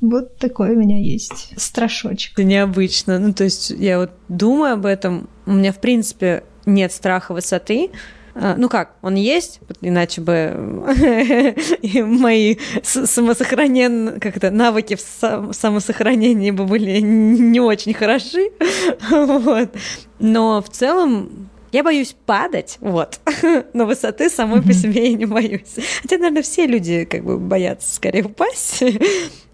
вот 0.00 0.36
такой 0.38 0.70
у 0.70 0.78
меня 0.78 0.98
есть 0.98 1.52
страшочек. 1.56 2.36
Необычно. 2.38 3.18
Ну, 3.18 3.32
то 3.32 3.44
есть 3.44 3.70
я 3.70 3.98
вот 3.98 4.10
думаю 4.28 4.74
об 4.74 4.86
этом. 4.86 5.28
У 5.46 5.52
меня, 5.52 5.72
в 5.72 5.80
принципе, 5.80 6.42
нет 6.66 6.92
страха 6.92 7.32
высоты. 7.32 7.90
А, 8.34 8.54
Ну 8.56 8.68
как, 8.68 8.94
он 9.02 9.14
есть, 9.14 9.60
иначе 9.80 10.20
бы 10.20 10.52
мои 11.94 12.56
самосохранен... 12.82 14.20
как 14.20 14.36
это, 14.36 14.50
навыки 14.50 14.94
в 14.96 15.00
сам- 15.00 15.52
самосохранении 15.52 16.50
бы 16.50 16.64
были 16.64 16.98
не 17.00 17.60
очень 17.60 17.94
хороши. 17.94 18.50
Вот. 19.10 19.70
Но 20.18 20.60
в 20.62 20.68
целом 20.70 21.48
я 21.72 21.82
боюсь 21.82 22.14
падать, 22.26 22.78
вот. 22.80 23.20
Но 23.72 23.86
высоты 23.86 24.30
самой 24.30 24.62
по 24.62 24.72
себе 24.72 25.10
я 25.10 25.16
не 25.16 25.26
боюсь. 25.26 25.76
Хотя, 26.02 26.18
наверное, 26.18 26.42
все 26.42 26.66
люди 26.66 27.04
как 27.04 27.24
бы 27.24 27.38
боятся 27.38 27.94
скорее 27.94 28.24
упасть. 28.24 28.82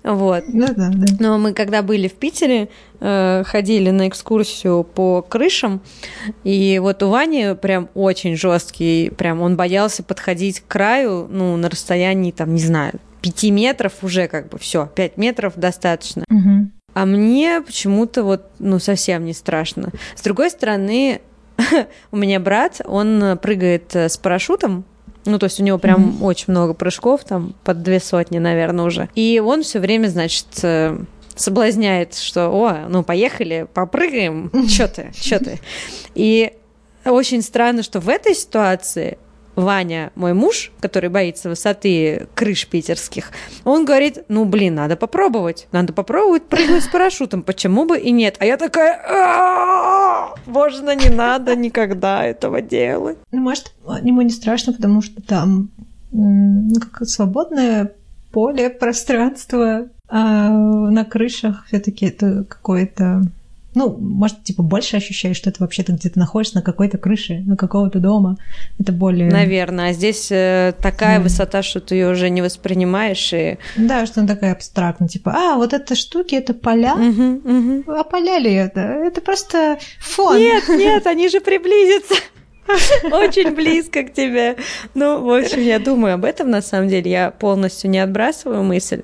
Вот. 0.05 0.45
Да-да, 0.49 0.91
да. 0.93 1.17
Но 1.19 1.39
мы 1.39 1.55
когда 1.55 1.81
были 1.81 2.09
в 2.09 2.12
Питере, 2.12 2.69
э, 3.01 3.43
ходили 3.47 3.89
на 3.89 4.09
экскурсию 4.09 4.85
по 4.85 5.23
крышам, 5.23 5.81
и 6.45 6.79
вот 6.79 7.03
у 7.03 7.09
Вани 7.09 7.55
прям 7.55 7.89
очень 7.95 8.37
жесткий, 8.37 9.09
прям 9.09 9.41
он 9.41 9.57
боялся 9.57 10.03
подходить 10.03 10.61
к 10.61 10.67
краю, 10.67 11.27
ну, 11.31 11.57
на 11.57 11.71
расстоянии, 11.71 12.33
там, 12.33 12.53
не 12.53 12.61
знаю, 12.61 13.01
пяти 13.23 13.51
метров 13.51 13.95
уже 14.03 14.29
как 14.29 14.51
бы 14.51 14.59
все, 14.59 14.91
пять 14.95 15.17
метров 15.17 15.55
достаточно. 15.57 16.25
Мгм. 16.29 16.73
А 16.93 17.07
мне 17.07 17.62
почему-то 17.62 18.25
вот, 18.25 18.51
ну, 18.59 18.79
совсем 18.79 19.25
не 19.25 19.33
страшно. 19.33 19.89
С 20.15 20.23
другой 20.23 20.51
стороны, 20.51 21.23
у 22.12 22.16
меня 22.16 22.40
брат, 22.40 22.80
он 22.84 23.38
прыгает 23.40 23.94
э, 23.94 24.09
с 24.09 24.16
парашютом, 24.16 24.84
ну, 25.24 25.38
то 25.38 25.44
есть 25.44 25.59
у 25.61 25.62
него 25.62 25.78
прям 25.78 26.22
очень 26.22 26.46
много 26.48 26.74
прыжков, 26.74 27.24
там 27.24 27.55
под 27.64 27.82
две 27.82 28.00
сотни, 28.00 28.38
наверное, 28.38 28.84
уже. 28.84 29.09
И 29.14 29.40
он 29.44 29.62
все 29.62 29.80
время, 29.80 30.09
значит, 30.09 30.46
э, 30.62 30.98
соблазняет, 31.34 32.14
что, 32.14 32.50
о, 32.50 32.88
ну, 32.88 33.02
поехали, 33.02 33.66
попрыгаем, 33.72 34.50
чё 34.68 34.86
ты, 34.88 35.12
чё 35.14 35.38
ты. 35.38 35.61
И 36.14 36.52
очень 37.05 37.42
странно, 37.42 37.82
что 37.82 38.00
в 38.00 38.09
этой 38.09 38.34
ситуации 38.34 39.18
Ваня, 39.57 40.12
мой 40.14 40.34
муж, 40.34 40.72
который 40.80 41.11
боится 41.11 41.48
высоты 41.48 42.26
крыш 42.34 42.66
питерских, 42.66 43.30
он 43.64 43.84
говорит, 43.84 44.24
ну, 44.28 44.44
блин, 44.44 44.74
надо 44.74 44.96
попробовать. 44.96 45.68
Надо 45.72 45.92
попробовать 45.92 46.44
прыгнуть 46.44 46.84
с 46.84 46.88
парашютом. 46.88 47.42
Почему 47.42 47.86
бы 47.86 47.98
и 47.98 48.11
нет? 48.11 48.36
А 48.38 48.46
я 48.46 48.57
такая, 48.57 49.00
можно, 50.46 50.94
не 50.94 51.09
надо 51.09 51.57
никогда 51.57 52.24
этого 52.24 52.61
делать. 52.61 53.18
Ну, 53.30 53.40
может, 53.40 53.72
ему 54.02 54.22
не 54.22 54.30
страшно, 54.30 54.72
потому 54.72 55.02
что 55.02 55.22
там 55.22 55.70
ну, 56.12 56.80
свободное 57.02 57.92
поле, 58.32 58.70
пространство, 58.70 59.88
а 60.09 60.48
на 60.50 61.05
крышах 61.05 61.66
все-таки 61.66 62.07
это 62.07 62.44
какое-то 62.44 63.22
ну, 63.75 63.97
может, 63.99 64.43
типа, 64.45 64.62
больше 64.62 64.97
ощущаешь, 64.97 65.37
что 65.37 65.51
это 65.51 65.62
вообще-то 65.62 65.93
где-то 65.93 66.18
находишься 66.18 66.57
на 66.57 66.62
какой-то 66.62 66.99
крыше, 66.99 67.43
на 67.47 67.57
какого-то 67.57 67.99
дома. 67.99 68.37
Это 68.79 68.93
более... 68.93 69.31
Наверное. 69.31 69.91
А 69.91 69.93
здесь 69.93 70.29
э, 70.31 70.75
такая 70.81 71.18
да. 71.18 71.25
высота, 71.25 71.62
что 71.62 71.81
ты 71.81 71.97
ее 71.97 72.11
уже 72.11 72.31
не 72.31 72.43
воспринимаешь. 72.43 73.33
И... 73.33 73.59
Да, 73.77 74.07
что 74.07 74.20
она 74.20 74.29
такая 74.29 74.53
абстрактная. 74.53 75.09
Типа, 75.09 75.33
а, 75.37 75.57
вот 75.57 75.72
это 75.72 75.95
штуки, 75.95 76.35
это 76.35 76.55
поля. 76.55 76.95
Угу, 76.95 77.41
угу. 77.45 77.93
А 77.93 78.05
поля 78.05 78.39
ли 78.39 78.53
это? 78.53 78.81
Это 78.81 79.20
просто 79.20 79.79
фон. 79.99 80.39
Нет, 80.39 80.64
нет, 80.68 81.07
они 81.07 81.29
же 81.29 81.41
приблизятся. 81.41 82.14
Очень 83.11 83.55
близко 83.55 84.05
к 84.05 84.12
тебе. 84.12 84.57
Ну, 84.95 85.22
в 85.22 85.33
общем, 85.33 85.61
я 85.61 85.79
думаю 85.79 86.14
об 86.14 86.25
этом, 86.25 86.51
на 86.51 86.62
самом 86.62 86.89
деле. 86.89 87.11
Я 87.11 87.31
полностью 87.31 87.91
не 87.91 87.99
отбрасываю 87.99 88.62
мысль. 88.62 89.03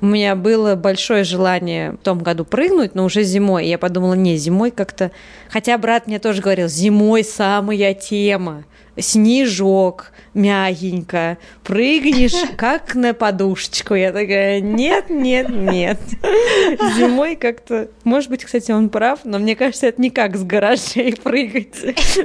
У 0.00 0.06
меня 0.06 0.34
было 0.34 0.76
большое 0.76 1.24
желание 1.24 1.92
в 1.92 1.98
том 1.98 2.20
году 2.20 2.44
прыгнуть, 2.44 2.94
но 2.94 3.04
уже 3.04 3.22
зимой. 3.22 3.66
И 3.66 3.68
я 3.68 3.78
подумала, 3.78 4.14
не, 4.14 4.36
зимой 4.36 4.70
как-то... 4.70 5.10
Хотя 5.50 5.76
брат 5.76 6.06
мне 6.06 6.18
тоже 6.18 6.40
говорил, 6.40 6.68
зимой 6.68 7.22
самая 7.22 7.92
тема. 7.92 8.64
Снежок, 8.98 10.12
мягенько, 10.32 11.38
прыгнешь, 11.64 12.50
как 12.56 12.94
на 12.94 13.12
подушечку. 13.12 13.94
Я 13.94 14.12
такая, 14.12 14.60
нет, 14.60 15.10
нет, 15.10 15.50
нет. 15.50 15.98
Зимой 16.96 17.36
как-то... 17.36 17.88
Может 18.04 18.30
быть, 18.30 18.44
кстати, 18.44 18.72
он 18.72 18.88
прав, 18.88 19.20
но 19.24 19.38
мне 19.38 19.54
кажется, 19.54 19.86
это 19.86 20.00
не 20.00 20.10
как 20.10 20.36
с 20.36 20.44
гаражей 20.44 21.14
прыгать. 21.22 21.76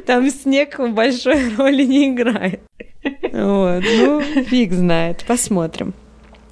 Там 0.06 0.30
снег 0.30 0.80
большой 0.80 1.56
роли 1.58 1.84
не 1.84 2.10
играет. 2.10 2.62
Вот, 3.04 3.84
ну, 3.98 4.22
фиг 4.22 4.72
знает, 4.72 5.26
посмотрим. 5.28 5.94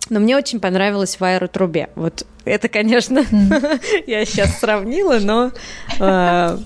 Но 0.10 0.20
мне 0.20 0.36
очень 0.36 0.60
понравилось 0.60 1.20
в 1.20 1.24
аэротрубе. 1.24 1.90
Вот 1.96 2.26
это, 2.46 2.68
конечно, 2.68 3.20
mm. 3.20 4.04
я 4.08 4.26
сейчас 4.26 4.60
сравнила, 4.60 5.20
но 5.20 5.52
э, 6.00 6.58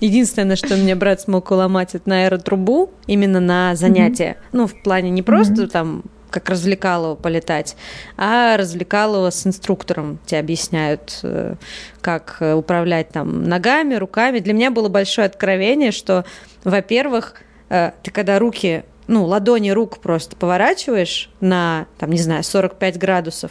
единственное, 0.00 0.56
что 0.56 0.76
мне 0.76 0.94
брат 0.94 1.20
смог 1.20 1.50
уломать, 1.50 1.94
это 1.94 2.08
на 2.08 2.24
аэротрубу, 2.24 2.90
именно 3.06 3.40
на 3.40 3.74
занятия. 3.76 4.38
Mm-hmm. 4.38 4.48
Ну, 4.52 4.66
в 4.66 4.82
плане 4.82 5.10
не 5.10 5.22
просто 5.22 5.64
mm-hmm. 5.64 5.68
там 5.68 6.02
как 6.30 6.50
развлекалово 6.50 7.14
полетать, 7.14 7.76
а 8.16 8.56
развлекалово 8.56 9.30
с 9.30 9.46
инструктором. 9.46 10.18
Тебе 10.26 10.40
объясняют, 10.40 11.20
э, 11.22 11.54
как 12.00 12.38
управлять 12.40 13.10
там 13.10 13.44
ногами, 13.44 13.94
руками. 13.94 14.38
Для 14.38 14.52
меня 14.52 14.70
было 14.70 14.88
большое 14.88 15.26
откровение, 15.26 15.90
что, 15.90 16.24
во-первых, 16.64 17.34
э, 17.68 17.92
ты 18.02 18.10
когда 18.10 18.38
руки 18.38 18.84
ну, 19.08 19.24
ладони 19.24 19.70
рук 19.70 19.98
просто 19.98 20.36
поворачиваешь 20.36 21.30
на, 21.40 21.86
там, 21.98 22.10
не 22.10 22.18
знаю, 22.18 22.44
45 22.44 22.98
градусов, 22.98 23.50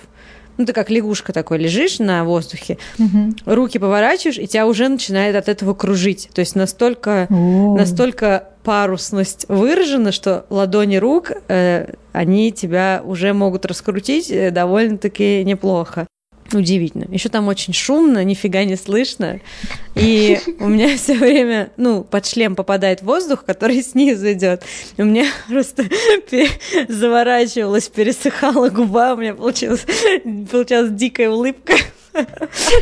ну, 0.57 0.65
ты 0.65 0.73
как 0.73 0.89
лягушка 0.89 1.33
такой 1.33 1.59
лежишь 1.59 1.99
на 1.99 2.23
воздухе, 2.23 2.77
угу. 2.97 3.33
руки 3.45 3.77
поворачиваешь, 3.77 4.39
и 4.39 4.47
тебя 4.47 4.65
уже 4.65 4.87
начинает 4.87 5.35
от 5.35 5.49
этого 5.49 5.73
кружить. 5.73 6.29
То 6.33 6.39
есть 6.39 6.55
настолько, 6.55 7.27
настолько 7.29 8.49
парусность 8.63 9.45
выражена, 9.47 10.11
что 10.11 10.45
ладони 10.49 10.97
рук, 10.97 11.31
э, 11.47 11.93
они 12.11 12.51
тебя 12.51 13.01
уже 13.05 13.33
могут 13.33 13.65
раскрутить 13.65 14.29
э, 14.31 14.51
довольно-таки 14.51 15.43
неплохо. 15.45 16.07
Удивительно. 16.53 17.05
Еще 17.11 17.29
там 17.29 17.47
очень 17.47 17.73
шумно, 17.73 18.23
нифига 18.23 18.63
не 18.63 18.75
слышно. 18.75 19.39
И 19.95 20.39
у 20.59 20.67
меня 20.67 20.95
все 20.97 21.15
время, 21.15 21.71
ну, 21.77 22.03
под 22.03 22.25
шлем 22.25 22.55
попадает 22.55 23.01
воздух, 23.01 23.43
который 23.43 23.81
снизу 23.83 24.31
идет. 24.31 24.63
У 24.97 25.03
меня 25.03 25.25
просто 25.47 25.85
заворачивалась, 26.87 27.89
пересыхала 27.89 28.69
губа, 28.69 29.13
у 29.13 29.17
меня 29.17 29.33
получилась, 29.33 29.85
получалась 30.51 30.91
дикая 30.91 31.29
улыбка. 31.29 31.73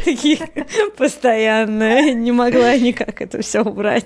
Такие 0.05 0.39
постоянно. 0.97 2.13
Не 2.13 2.31
могла 2.31 2.75
никак 2.77 3.21
это 3.21 3.41
все 3.41 3.61
убрать. 3.61 4.05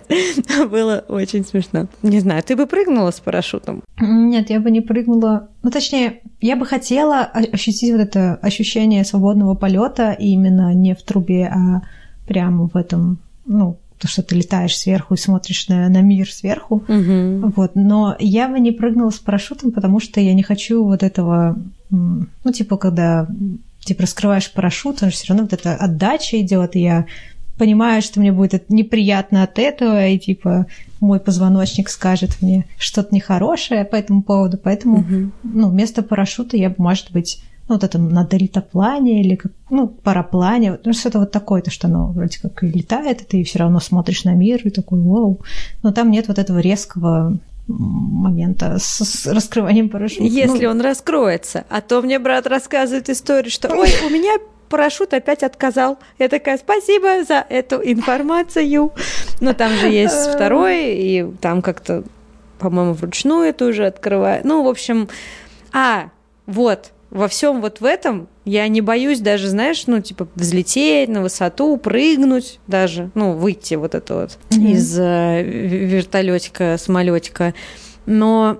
Было 0.69 1.03
очень 1.07 1.45
смешно. 1.45 1.87
Не 2.01 2.19
знаю, 2.19 2.43
ты 2.43 2.55
бы 2.55 2.65
прыгнула 2.65 3.11
с 3.11 3.19
парашютом? 3.19 3.83
Нет, 3.99 4.49
я 4.49 4.59
бы 4.59 4.71
не 4.71 4.81
прыгнула. 4.81 5.49
Ну, 5.63 5.71
точнее, 5.71 6.21
я 6.41 6.55
бы 6.55 6.65
хотела 6.65 7.21
ощутить 7.21 7.91
вот 7.91 8.01
это 8.01 8.35
ощущение 8.35 9.03
свободного 9.03 9.55
полета 9.55 10.11
именно 10.11 10.73
не 10.73 10.95
в 10.95 11.03
трубе, 11.03 11.47
а 11.47 11.81
прямо 12.27 12.67
в 12.67 12.75
этом, 12.75 13.17
ну, 13.45 13.77
то, 13.99 14.07
что 14.07 14.23
ты 14.23 14.35
летаешь 14.35 14.77
сверху 14.77 15.13
и 15.13 15.17
смотришь 15.17 15.67
на, 15.67 15.89
на 15.89 16.01
мир 16.01 16.31
сверху. 16.31 16.83
Угу. 16.87 17.53
Вот. 17.55 17.71
Но 17.75 18.15
я 18.19 18.47
бы 18.47 18.59
не 18.59 18.71
прыгнула 18.71 19.09
с 19.09 19.19
парашютом, 19.19 19.71
потому 19.71 19.99
что 19.99 20.21
я 20.21 20.33
не 20.33 20.43
хочу 20.43 20.83
вот 20.83 21.03
этого, 21.03 21.57
ну, 21.89 22.51
типа, 22.53 22.77
когда 22.77 23.27
типа 23.89 24.03
раскрываешь 24.03 24.51
парашют, 24.51 25.03
он 25.03 25.09
же 25.09 25.15
все 25.15 25.27
равно 25.27 25.43
вот 25.43 25.53
эта 25.53 25.75
отдача 25.75 26.39
идет, 26.39 26.75
и 26.75 26.81
я 26.81 27.05
понимаю, 27.57 28.01
что 28.01 28.19
мне 28.19 28.31
будет 28.31 28.69
неприятно 28.69 29.43
от 29.43 29.59
этого, 29.59 30.07
и 30.07 30.17
типа 30.17 30.65
мой 31.01 31.19
позвоночник 31.19 31.89
скажет 31.89 32.41
мне 32.41 32.65
что-то 32.77 33.13
нехорошее 33.13 33.83
по 33.85 33.95
этому 33.95 34.23
поводу, 34.23 34.57
поэтому 34.57 34.99
угу. 34.99 35.31
ну, 35.43 35.69
вместо 35.69 36.01
парашюта 36.01 36.57
я 36.57 36.69
бы, 36.69 36.75
может 36.77 37.11
быть, 37.11 37.41
ну, 37.67 37.75
вот 37.75 37.83
это 37.83 37.99
на 37.99 38.25
дельтаплане 38.25 39.21
или 39.21 39.35
как, 39.35 39.51
ну, 39.69 39.87
параплане, 39.87 40.79
ну, 40.83 40.93
что-то 40.93 41.19
вот 41.19 41.31
такое, 41.31 41.61
то, 41.61 41.69
что 41.69 41.87
оно 41.87 42.07
вроде 42.07 42.39
как 42.39 42.63
и 42.63 42.67
летает, 42.67 43.21
и 43.21 43.25
ты 43.25 43.43
все 43.43 43.59
равно 43.59 43.79
смотришь 43.79 44.23
на 44.23 44.33
мир 44.33 44.61
и 44.63 44.71
такой, 44.71 44.99
вау. 44.99 45.41
Но 45.83 45.91
там 45.91 46.09
нет 46.09 46.27
вот 46.27 46.39
этого 46.39 46.59
резкого 46.59 47.37
момента 47.69 48.79
с, 48.79 49.03
с 49.03 49.27
раскрыванием 49.27 49.89
парашюта. 49.89 50.23
Если 50.23 50.65
ну... 50.65 50.71
он 50.71 50.81
раскроется. 50.81 51.65
А 51.69 51.81
то 51.81 52.01
мне 52.01 52.19
брат 52.19 52.47
рассказывает 52.47 53.09
историю, 53.09 53.51
что 53.51 53.69
ой, 53.69 53.89
у 54.05 54.09
меня 54.09 54.37
парашют 54.69 55.13
опять 55.13 55.43
отказал. 55.43 55.99
Я 56.17 56.29
такая, 56.29 56.57
спасибо 56.57 57.23
за 57.23 57.45
эту 57.49 57.77
информацию. 57.77 58.91
Но 59.39 59.53
там 59.53 59.71
же 59.73 59.87
есть 59.87 60.15
второй, 60.35 60.93
и 60.95 61.25
там 61.41 61.61
как-то, 61.61 62.03
по-моему, 62.59 62.93
вручную 62.93 63.49
это 63.49 63.65
уже 63.65 63.85
открывает. 63.85 64.45
Ну, 64.45 64.63
в 64.63 64.67
общем, 64.67 65.09
а, 65.73 66.09
вот, 66.45 66.91
во 67.09 67.27
всем 67.27 67.61
вот 67.61 67.81
в 67.81 67.85
этом 67.85 68.27
я 68.49 68.67
не 68.67 68.81
боюсь 68.81 69.19
даже, 69.19 69.47
знаешь, 69.47 69.85
ну, 69.85 70.01
типа, 70.01 70.27
взлететь 70.33 71.07
на 71.07 71.21
высоту, 71.21 71.77
прыгнуть 71.77 72.59
даже, 72.65 73.11
ну, 73.13 73.33
выйти 73.33 73.75
вот 73.75 73.93
это 73.93 74.15
вот 74.15 74.39
mm-hmm. 74.49 74.71
из 74.71 74.99
э, 74.99 75.43
вертолетика, 75.43 76.77
самолетика. 76.79 77.53
Но 78.07 78.59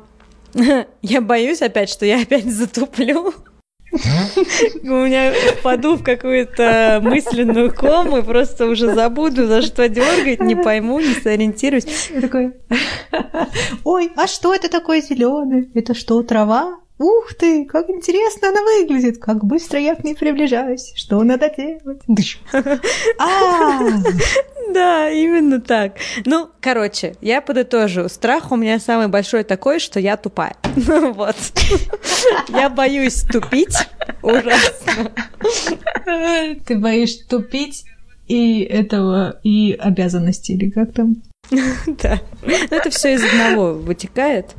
я 1.02 1.22
боюсь 1.22 1.64
опять, 1.64 1.90
что 1.90 2.06
я 2.06 2.22
опять 2.22 2.46
затуплю. 2.46 3.34
У 3.92 5.06
меня 5.06 5.34
впаду 5.58 5.96
в 5.96 6.04
какую-то 6.04 7.00
мысленную 7.02 7.74
кому 7.74 8.18
и 8.18 8.22
просто 8.22 8.68
уже 8.68 8.94
забуду, 8.94 9.48
за 9.48 9.64
что 9.64 9.90
дергать, 9.90 10.40
не 10.40 10.56
пойму, 10.56 11.00
не 11.00 11.16
сориентируюсь. 11.16 12.12
такой, 12.22 12.54
ой, 13.84 14.12
а 14.16 14.28
что 14.28 14.54
это 14.54 14.70
такое 14.70 15.02
зеленое? 15.02 15.68
Это 15.74 15.96
что, 15.96 16.22
трава? 16.22 16.78
Ух 17.00 17.34
ты, 17.34 17.64
как 17.64 17.90
интересно 17.90 18.50
она 18.50 18.62
выглядит, 18.62 19.20
как 19.20 19.46
быстро 19.46 19.80
я 19.80 19.96
к 19.96 20.04
ней 20.04 20.16
приближаюсь, 20.16 20.92
что 20.96 21.24
надо 21.24 21.50
делать? 21.50 22.02
А, 23.18 23.80
да, 24.74 25.10
именно 25.10 25.62
так. 25.62 25.94
Ну, 26.26 26.50
короче, 26.60 27.16
я 27.22 27.40
подытожу. 27.42 28.10
Страх 28.10 28.52
у 28.52 28.58
меня 28.58 28.80
самый 28.80 29.08
большой 29.08 29.46
такой, 29.46 29.80
что 29.80 30.00
я 30.00 30.18
тупая. 30.18 30.56
Вот. 30.76 31.38
Я 32.50 32.70
боюсь 32.70 33.22
тупить. 33.24 33.78
Ужасно. 34.22 35.12
Ты 36.66 36.78
боишься 36.78 37.28
тупить 37.28 37.86
и 38.28 38.62
этого, 38.62 39.40
и 39.44 39.74
обязанностей, 39.80 40.54
или 40.56 40.70
как 40.70 40.94
там? 40.94 41.24
Да. 41.88 42.20
Это 42.70 42.90
все 42.90 43.14
из 43.14 43.24
одного 43.24 43.74
вытекает 43.74 44.56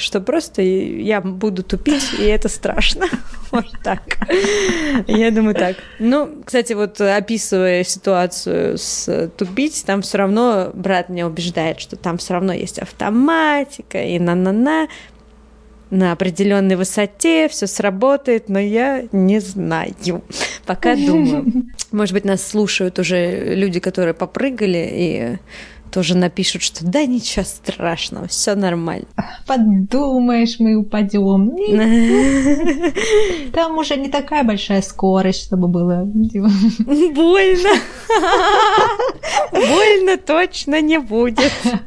что 0.00 0.20
просто 0.20 0.62
я 0.62 1.20
буду 1.20 1.62
тупить, 1.62 2.14
и 2.18 2.24
это 2.24 2.48
страшно. 2.48 3.06
Вот 3.50 3.66
так. 3.82 4.00
Я 5.08 5.32
думаю 5.32 5.56
так. 5.56 5.74
Ну, 5.98 6.40
кстати, 6.44 6.72
вот 6.72 7.00
описывая 7.00 7.82
ситуацию 7.82 8.78
с 8.78 9.28
тупить, 9.36 9.82
там 9.84 10.02
все 10.02 10.18
равно 10.18 10.70
брат 10.72 11.08
меня 11.08 11.26
убеждает, 11.26 11.80
что 11.80 11.96
там 11.96 12.18
все 12.18 12.34
равно 12.34 12.52
есть 12.52 12.78
автоматика 12.78 14.00
и 14.00 14.20
на-на-на 14.20 14.86
на 15.90 16.12
определенной 16.12 16.76
высоте, 16.76 17.48
все 17.48 17.66
сработает, 17.66 18.48
но 18.48 18.58
я 18.58 19.04
не 19.12 19.40
знаю. 19.40 19.94
Пока 20.64 20.94
думаю. 20.94 21.44
Может 21.92 22.14
быть, 22.14 22.24
нас 22.24 22.46
слушают 22.46 22.98
уже 22.98 23.54
люди, 23.56 23.80
которые 23.80 24.14
попрыгали 24.14 24.88
и 24.92 25.38
тоже 25.90 26.16
напишут, 26.16 26.62
что 26.62 26.84
да 26.84 27.04
ничего 27.04 27.44
страшного, 27.44 28.28
все 28.28 28.54
нормально. 28.54 29.06
Подумаешь, 29.46 30.58
мы 30.58 30.76
упадем. 30.76 31.50
Там 33.52 33.78
уже 33.78 33.96
не 33.96 34.08
такая 34.08 34.44
большая 34.44 34.82
скорость, 34.82 35.46
чтобы 35.46 35.68
было. 35.68 36.04
Больно. 36.04 37.70
Больно 39.52 40.16
точно 40.16 40.80
не 40.80 40.98
будет. 40.98 41.52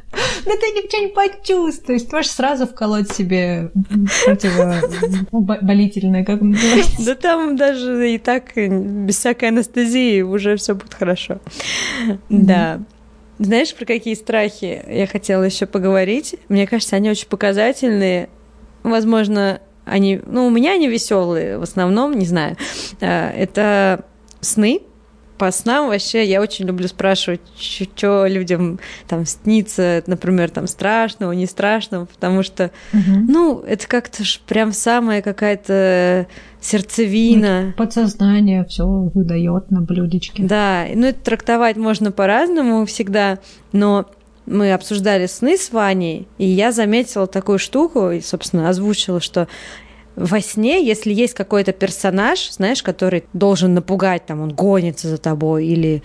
Да 0.44 0.52
ты 0.52 0.66
ничего 0.72 1.02
не 1.02 1.08
почувствуешь. 1.08 2.02
Ты 2.02 2.14
можешь 2.14 2.30
сразу 2.30 2.68
вколоть 2.68 3.10
себе 3.10 3.72
противоболительное, 4.24 6.24
как 6.24 6.40
называется. 6.40 7.04
Да 7.04 7.14
там 7.16 7.56
даже 7.56 8.12
и 8.12 8.18
так 8.18 8.54
без 8.54 9.18
всякой 9.18 9.48
анестезии 9.48 10.22
уже 10.22 10.54
все 10.56 10.74
будет 10.74 10.94
хорошо. 10.94 11.40
Да. 12.28 12.80
Знаешь, 13.38 13.74
про 13.74 13.84
какие 13.84 14.14
страхи 14.14 14.82
я 14.88 15.06
хотела 15.06 15.42
еще 15.42 15.66
поговорить? 15.66 16.36
Мне 16.48 16.66
кажется, 16.66 16.96
они 16.96 17.10
очень 17.10 17.28
показательные. 17.28 18.28
Возможно, 18.82 19.60
они, 19.84 20.20
ну, 20.24 20.46
у 20.46 20.50
меня 20.50 20.72
они 20.72 20.88
веселые 20.88 21.58
в 21.58 21.62
основном, 21.62 22.12
не 22.14 22.26
знаю. 22.26 22.56
Э, 23.00 23.30
это 23.30 24.04
сны, 24.40 24.82
по 25.38 25.50
снам 25.50 25.88
вообще 25.88 26.24
я 26.24 26.40
очень 26.40 26.66
люблю 26.66 26.86
спрашивать, 26.88 27.40
что 27.58 28.26
людям 28.26 28.78
там 29.08 29.26
снится, 29.26 30.02
например, 30.06 30.50
там 30.50 30.66
страшного, 30.66 31.32
не 31.32 31.46
страшного, 31.46 32.04
потому 32.04 32.42
что, 32.42 32.70
угу. 32.92 33.18
ну, 33.28 33.60
это 33.60 33.88
как-то 33.88 34.24
ж 34.24 34.40
прям 34.46 34.72
самая 34.72 35.22
какая-то 35.22 36.26
сердцевина. 36.60 37.66
Ну, 37.66 37.72
подсознание 37.72 38.64
все 38.64 38.86
выдает 38.86 39.70
на 39.70 39.80
блюдечке. 39.80 40.42
Да, 40.42 40.86
ну 40.94 41.08
это 41.08 41.20
трактовать 41.20 41.76
можно 41.76 42.12
по-разному 42.12 42.86
всегда, 42.86 43.38
но 43.72 44.06
мы 44.46 44.72
обсуждали 44.72 45.26
сны 45.26 45.56
с 45.56 45.72
Ваней, 45.72 46.28
и 46.38 46.46
я 46.46 46.70
заметила 46.70 47.26
такую 47.26 47.58
штуку, 47.58 48.10
и, 48.10 48.20
собственно, 48.20 48.68
озвучила, 48.68 49.20
что 49.20 49.48
во 50.16 50.40
сне, 50.40 50.84
если 50.84 51.12
есть 51.12 51.34
какой-то 51.34 51.72
персонаж, 51.72 52.50
знаешь, 52.52 52.82
который 52.82 53.24
должен 53.32 53.74
напугать, 53.74 54.26
там, 54.26 54.40
он 54.40 54.54
гонится 54.54 55.08
за 55.08 55.18
тобой, 55.18 55.66
или 55.66 56.02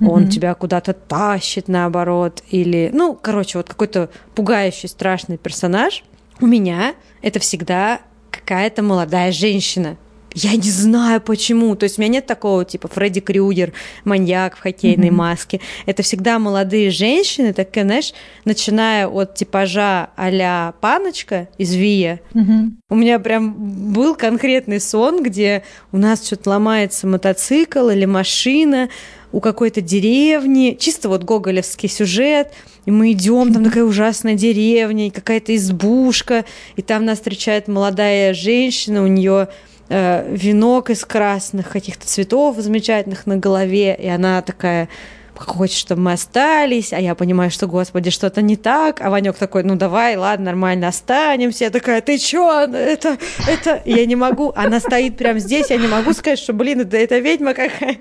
он 0.00 0.24
mm-hmm. 0.24 0.28
тебя 0.28 0.54
куда-то 0.54 0.92
тащит, 0.92 1.66
наоборот, 1.66 2.42
или, 2.50 2.90
ну, 2.92 3.18
короче, 3.20 3.58
вот 3.58 3.68
какой-то 3.68 4.10
пугающий, 4.34 4.88
страшный 4.88 5.38
персонаж, 5.38 6.04
у 6.40 6.46
меня 6.46 6.94
это 7.20 7.40
всегда 7.40 8.00
какая-то 8.30 8.82
молодая 8.82 9.32
женщина. 9.32 9.96
Я 10.40 10.54
не 10.54 10.70
знаю 10.70 11.20
почему. 11.20 11.74
То 11.74 11.84
есть 11.84 11.98
у 11.98 12.02
меня 12.02 12.14
нет 12.14 12.26
такого 12.26 12.64
типа 12.64 12.86
Фредди 12.88 13.20
Крюгер, 13.20 13.72
маньяк 14.04 14.56
в 14.56 14.60
хоккейной 14.60 15.08
mm-hmm. 15.08 15.12
маске. 15.12 15.60
Это 15.84 16.04
всегда 16.04 16.38
молодые 16.38 16.90
женщины, 16.90 17.52
так, 17.52 17.70
знаешь, 17.72 18.12
начиная 18.44 19.08
от 19.08 19.34
типажа 19.34 20.10
а-ля 20.16 20.74
паночка 20.80 21.48
из 21.58 21.74
Вия. 21.74 22.20
Mm-hmm. 22.34 22.70
У 22.90 22.94
меня 22.94 23.18
прям 23.18 23.92
был 23.92 24.14
конкретный 24.14 24.80
сон, 24.80 25.24
где 25.24 25.64
у 25.90 25.98
нас 25.98 26.24
что-то 26.24 26.50
ломается 26.50 27.08
мотоцикл 27.08 27.88
или 27.88 28.04
машина, 28.04 28.88
у 29.32 29.40
какой-то 29.40 29.80
деревни, 29.80 30.76
чисто 30.78 31.08
вот 31.08 31.24
гоголевский 31.24 31.88
сюжет, 31.88 32.52
и 32.86 32.90
мы 32.90 33.12
идем, 33.12 33.52
там 33.52 33.64
такая 33.64 33.84
ужасная 33.84 34.34
деревня, 34.34 35.08
и 35.08 35.10
какая-то 35.10 35.54
избушка, 35.54 36.46
и 36.76 36.82
там 36.82 37.04
нас 37.04 37.18
встречает 37.18 37.68
молодая 37.68 38.32
женщина, 38.32 39.02
у 39.02 39.06
нее 39.06 39.48
э, 39.88 40.34
венок 40.34 40.90
из 40.90 41.04
красных 41.04 41.70
каких-то 41.70 42.06
цветов 42.06 42.56
замечательных 42.58 43.26
на 43.26 43.36
голове, 43.36 43.94
и 43.94 44.08
она 44.08 44.42
такая 44.42 44.88
хочет, 45.34 45.78
чтобы 45.78 46.02
мы 46.02 46.12
остались, 46.12 46.92
а 46.92 47.00
я 47.00 47.14
понимаю, 47.14 47.50
что, 47.50 47.66
господи, 47.66 48.10
что-то 48.10 48.42
не 48.42 48.56
так, 48.56 49.00
а 49.00 49.10
Ванек 49.10 49.36
такой, 49.36 49.62
ну 49.62 49.76
давай, 49.76 50.16
ладно, 50.16 50.46
нормально, 50.46 50.88
останемся. 50.88 51.64
Я 51.64 51.70
такая, 51.70 52.00
ты 52.00 52.18
чё, 52.18 52.62
это, 52.62 53.18
это, 53.46 53.82
я 53.84 54.04
не 54.06 54.16
могу, 54.16 54.52
она 54.56 54.80
стоит 54.80 55.16
прямо 55.16 55.38
здесь, 55.38 55.70
я 55.70 55.76
не 55.76 55.86
могу 55.86 56.12
сказать, 56.12 56.38
что, 56.38 56.52
блин, 56.52 56.80
это, 56.80 56.96
это 56.96 57.18
ведьма 57.18 57.54
какая-то. 57.54 58.00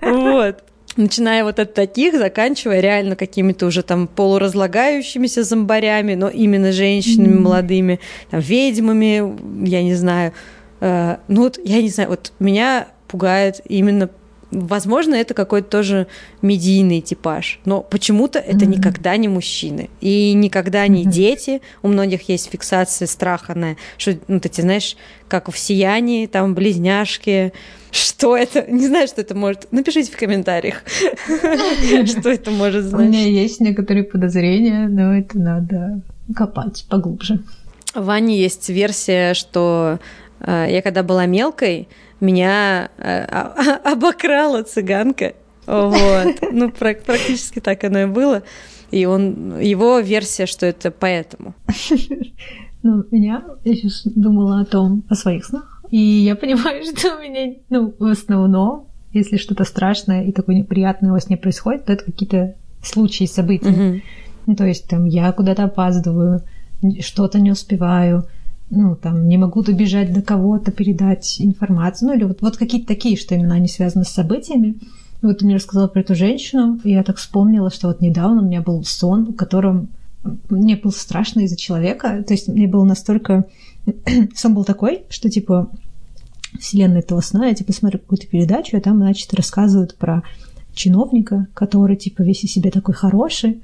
Вот. 0.00 0.64
Начиная 0.96 1.44
вот 1.44 1.58
от 1.58 1.74
таких, 1.74 2.14
заканчивая 2.14 2.80
реально 2.80 3.16
какими-то 3.16 3.66
уже 3.66 3.82
там 3.82 4.06
полуразлагающимися 4.06 5.42
зомбарями, 5.42 6.14
но 6.14 6.28
именно 6.28 6.72
женщинами 6.72 7.34
mm-hmm. 7.34 7.40
молодыми, 7.40 8.00
там, 8.30 8.40
ведьмами, 8.40 9.68
я 9.68 9.82
не 9.82 9.94
знаю. 9.94 10.32
Э, 10.80 11.16
ну 11.28 11.42
вот, 11.42 11.58
я 11.64 11.82
не 11.82 11.88
знаю, 11.88 12.10
вот 12.10 12.32
меня 12.38 12.88
пугает 13.08 13.60
именно 13.68 14.10
Возможно, 14.52 15.16
это 15.16 15.34
какой-то 15.34 15.68
тоже 15.68 16.06
медийный 16.40 17.00
типаж, 17.00 17.58
но 17.64 17.82
почему-то 17.82 18.38
это 18.38 18.64
mm-hmm. 18.64 18.76
никогда 18.76 19.16
не 19.16 19.26
мужчины 19.26 19.90
и 20.00 20.34
никогда 20.34 20.86
не 20.86 21.04
mm-hmm. 21.04 21.10
дети. 21.10 21.62
У 21.82 21.88
многих 21.88 22.28
есть 22.28 22.48
фиксация 22.48 23.06
страха 23.06 23.58
на, 23.58 23.76
что, 23.98 24.16
ну, 24.28 24.38
ты 24.38 24.48
знаешь, 24.62 24.96
как 25.26 25.50
в 25.50 25.58
«Сиянии», 25.58 26.26
там 26.26 26.54
близняшки. 26.54 27.52
Что 27.90 28.36
это? 28.36 28.64
Не 28.70 28.86
знаю, 28.86 29.08
что 29.08 29.20
это 29.20 29.34
может. 29.34 29.66
Напишите 29.72 30.12
в 30.12 30.16
комментариях, 30.16 30.84
что 32.06 32.30
это 32.30 32.52
может 32.52 32.84
значить. 32.84 33.08
У 33.08 33.10
меня 33.10 33.26
есть 33.26 33.60
некоторые 33.60 34.04
подозрения, 34.04 34.86
но 34.86 35.12
это 35.12 35.38
надо 35.38 36.02
копать 36.36 36.86
поглубже. 36.88 37.40
Ване 37.94 38.38
есть 38.38 38.68
версия, 38.68 39.34
что 39.34 39.98
я 40.40 40.82
когда 40.82 41.02
была 41.02 41.26
мелкой, 41.26 41.88
меня 42.20 42.90
э, 42.98 43.24
обокрала 43.84 44.62
цыганка. 44.62 45.34
Вот. 45.66 46.36
Ну, 46.52 46.70
практически 46.70 47.60
так 47.60 47.82
оно 47.84 48.00
и 48.00 48.06
было. 48.06 48.42
И 48.90 49.04
он, 49.04 49.58
его 49.58 49.98
версия, 49.98 50.46
что 50.46 50.66
это 50.66 50.90
поэтому. 50.90 51.54
Ну, 52.82 53.02
меня, 53.10 53.42
я 53.64 53.74
сейчас 53.74 54.02
думала 54.04 54.60
о 54.60 54.64
том, 54.64 55.02
о 55.08 55.16
своих 55.16 55.44
снах, 55.44 55.82
и 55.90 55.98
я 55.98 56.36
понимаю, 56.36 56.84
что 56.96 57.16
у 57.16 57.20
меня, 57.20 57.56
ну, 57.68 57.92
в 57.98 58.04
основном, 58.04 58.86
если 59.12 59.38
что-то 59.38 59.64
страшное 59.64 60.22
и 60.22 60.30
такое 60.30 60.54
неприятное 60.54 61.10
во 61.10 61.18
сне 61.18 61.36
происходит, 61.36 61.86
то 61.86 61.92
это 61.92 62.04
какие-то 62.04 62.54
случаи, 62.84 63.24
события. 63.24 64.02
Ну, 64.46 64.54
то 64.54 64.64
есть 64.64 64.88
там 64.88 65.04
я 65.06 65.32
куда-то 65.32 65.64
опаздываю, 65.64 66.42
что-то 67.00 67.40
не 67.40 67.50
успеваю, 67.50 68.28
ну, 68.70 68.96
там, 68.96 69.28
не 69.28 69.38
могу 69.38 69.62
добежать 69.62 70.12
до 70.12 70.22
кого-то, 70.22 70.72
передать 70.72 71.36
информацию, 71.40 72.08
ну, 72.08 72.14
или 72.14 72.24
вот, 72.24 72.42
вот 72.42 72.56
какие-то 72.56 72.88
такие, 72.88 73.16
что 73.16 73.34
именно 73.34 73.54
они 73.54 73.68
связаны 73.68 74.04
с 74.04 74.08
событиями. 74.08 74.76
Вот 75.22 75.38
ты 75.38 75.44
мне 75.44 75.56
рассказала 75.56 75.88
про 75.88 76.00
эту 76.00 76.14
женщину, 76.14 76.80
и 76.84 76.90
я 76.90 77.02
так 77.02 77.16
вспомнила, 77.16 77.70
что 77.70 77.88
вот 77.88 78.00
недавно 78.00 78.42
у 78.42 78.44
меня 78.44 78.60
был 78.60 78.84
сон, 78.84 79.26
в 79.26 79.36
котором 79.36 79.88
мне 80.50 80.76
было 80.76 80.90
страшно 80.90 81.40
из-за 81.40 81.56
человека, 81.56 82.24
то 82.26 82.34
есть 82.34 82.48
мне 82.48 82.66
было 82.66 82.84
настолько... 82.84 83.44
Сон 84.34 84.54
был 84.54 84.64
такой, 84.64 85.04
что, 85.08 85.30
типа, 85.30 85.70
вселенная 86.58 87.00
этого 87.00 87.20
сна, 87.20 87.46
я, 87.46 87.54
типа, 87.54 87.72
смотрю 87.72 88.00
какую-то 88.00 88.26
передачу, 88.26 88.76
и 88.76 88.80
там, 88.80 88.96
значит, 88.96 89.32
рассказывают 89.32 89.94
про 89.94 90.24
чиновника, 90.74 91.46
который, 91.54 91.96
типа, 91.96 92.22
весь 92.22 92.42
из 92.42 92.52
себя 92.52 92.72
такой 92.72 92.94
хороший, 92.94 93.60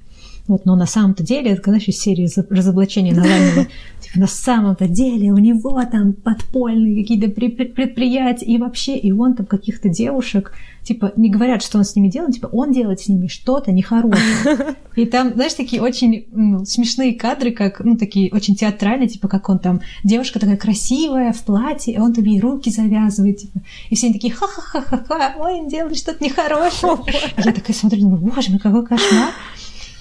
вот, 0.49 0.65
но 0.65 0.75
на 0.75 0.87
самом-то 0.87 1.23
деле, 1.23 1.53
это, 1.53 1.63
знаешь, 1.65 1.87
из 1.87 2.01
серии 2.01 2.29
разоблачения 2.51 3.15
Навального, 3.15 3.69
типа, 4.01 4.19
на 4.19 4.27
самом-то 4.27 4.89
деле 4.89 5.33
у 5.33 5.39
него 5.39 5.81
там 5.85 6.15
подпольные 6.15 7.03
какие-то 7.03 7.29
предприятия, 7.29 8.47
и 8.47 8.59
вообще, 8.59 8.97
и 8.97 9.13
он 9.13 9.35
там 9.35 9.47
каких-то 9.47 9.89
девушек, 9.89 10.53
типа, 10.83 11.13
не 11.17 11.31
говорят, 11.31 11.63
что 11.63 11.79
он 11.79 11.85
с 11.85 11.95
ними 11.95 12.09
делает, 12.09 12.35
типа, 12.35 12.49
он 12.53 12.73
делает 12.73 13.01
с 13.01 13.09
ними 13.09 13.29
что-то 13.29 13.71
нехорошее. 13.71 14.75
И 14.97 15.07
там, 15.07 15.33
знаешь, 15.35 15.55
такие 15.55 15.81
очень 15.81 16.27
ну, 16.33 16.65
смешные 16.65 17.15
кадры, 17.15 17.53
как, 17.53 17.81
ну, 17.81 17.97
такие 17.97 18.31
очень 18.33 18.57
театральные, 18.57 19.09
типа, 19.09 19.29
как 19.29 19.49
он 19.49 19.59
там, 19.59 19.81
девушка 20.03 20.41
такая 20.41 20.57
красивая 20.57 21.33
в 21.33 21.41
платье, 21.45 21.95
и 21.95 21.99
он 21.99 22.13
там 22.13 22.25
ей 22.25 22.41
руки 22.41 22.71
завязывает, 22.71 23.39
типа, 23.39 23.61
и 23.91 23.95
все 23.95 24.09
они 24.09 24.15
такие, 24.15 24.35
ха-ха-ха-ха-ха, 24.35 25.35
ой, 25.39 25.61
он 25.61 25.69
делает 25.69 25.97
что-то 25.97 26.23
нехорошее. 26.23 26.99
Я 27.39 27.53
такая 27.53 27.75
смотрю, 27.75 28.01
думаю, 28.01 28.19
боже 28.19 28.51
мой, 28.51 28.59
какой 28.59 28.85
кошмар. 28.85 29.31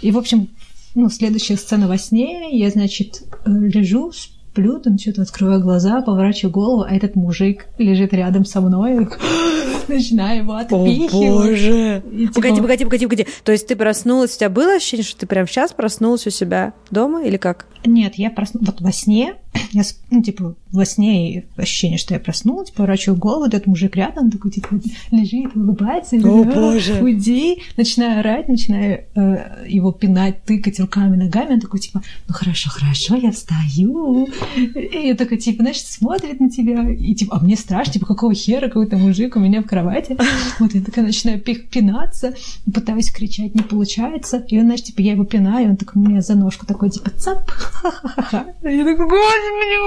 И, 0.02 0.12
в 0.12 0.18
общем, 0.18 0.50
ну, 0.96 1.10
следующая 1.10 1.58
сцена 1.58 1.88
во 1.88 1.98
сне, 1.98 2.58
я, 2.58 2.70
значит, 2.70 3.24
лежу, 3.46 4.12
сплю, 4.12 4.80
там 4.80 4.98
что-то 4.98 5.22
открываю 5.22 5.62
глаза, 5.62 6.02
поворачиваю 6.02 6.52
голову, 6.52 6.82
а 6.84 6.94
этот 6.94 7.16
мужик 7.16 7.68
лежит 7.78 8.14
рядом 8.14 8.44
со 8.44 8.60
мной, 8.60 9.08
начинаю 9.88 10.44
его 10.44 10.56
отпихивать. 10.56 11.14
О, 11.14 11.44
боже! 11.44 12.04
И, 12.12 12.28
типа... 12.28 12.34
Погоди, 12.34 12.62
погоди, 12.62 12.84
погоди, 12.84 13.06
погоди. 13.06 13.28
То 13.44 13.52
есть 13.52 13.68
ты 13.68 13.76
проснулась, 13.76 14.36
у 14.36 14.40
тебя 14.40 14.50
было 14.50 14.76
ощущение, 14.76 15.06
что 15.06 15.20
ты 15.20 15.28
прям 15.28 15.48
сейчас 15.48 15.72
проснулась 15.72 16.28
у 16.28 16.30
себя 16.30 16.74
дома 16.90 17.24
или 17.24 17.38
как? 17.38 17.68
Нет, 17.86 18.16
я 18.16 18.30
проснулась 18.30 18.68
вот 18.68 18.82
во 18.82 18.92
сне, 18.92 19.36
я, 19.72 19.84
ну, 20.10 20.22
типа, 20.22 20.56
во 20.72 20.86
сне 20.86 21.46
ощущение, 21.58 21.98
что 21.98 22.14
я 22.14 22.20
проснулась, 22.20 22.72
поворачиваю 22.72 23.18
голову, 23.18 23.46
этот 23.46 23.68
мужик 23.68 23.96
рядом 23.96 24.32
такой, 24.32 24.52
типа, 24.52 24.80
лежит, 25.12 25.56
улыбается. 25.56 26.16
О, 26.18 26.44
боже! 26.44 27.02
Уйди! 27.02 27.62
Начинаю 27.78 28.20
орать, 28.20 28.48
начинаю 28.48 29.06
э, 29.16 29.66
его 29.68 29.92
пинать, 29.92 30.44
тыкать 30.44 30.80
руками, 30.80 31.16
ногами. 31.16 31.54
Он 31.54 31.60
такой, 31.60 31.80
типа, 31.80 32.02
ну, 32.28 32.34
хорошо, 32.34 32.70
хорошо, 32.70 33.16
я 33.16 33.32
встаю. 33.32 34.28
И 34.56 35.08
я 35.08 35.16
такая, 35.16 35.40
типа, 35.40 35.64
знаешь, 35.64 35.84
смотрит 35.84 36.40
на 36.40 36.50
тебя. 36.50 36.90
И, 36.90 37.14
типа, 37.16 37.38
а 37.38 37.44
мне 37.44 37.56
страшно, 37.56 37.94
типа, 37.94 38.06
какого 38.06 38.34
хера 38.34 38.68
какой-то 38.68 38.98
мужик 38.98 39.36
у 39.36 39.40
меня 39.40 39.62
в 39.62 39.66
кровати. 39.66 40.18
Вот 40.60 40.74
я 40.74 40.82
такая 40.82 41.06
начинаю 41.06 41.40
пинаться, 41.42 42.34
пытаюсь 42.72 43.12
кричать, 43.12 43.56
не 43.56 43.62
получается. 43.62 44.44
И 44.48 44.58
он, 44.58 44.66
знаешь, 44.66 44.84
типа, 44.84 45.02
я 45.02 45.14
его 45.14 45.26
пинаю, 45.26 45.72
он 45.72 45.78
такой 45.78 46.02
меня 46.02 46.22
за 46.22 46.36
ножку 46.36 46.66
такой, 46.66 46.90
типа, 46.90 47.10
цап, 47.12 47.50
ха-ха-ха. 47.50 48.46
Я 48.64 48.86
такой, 48.86 49.08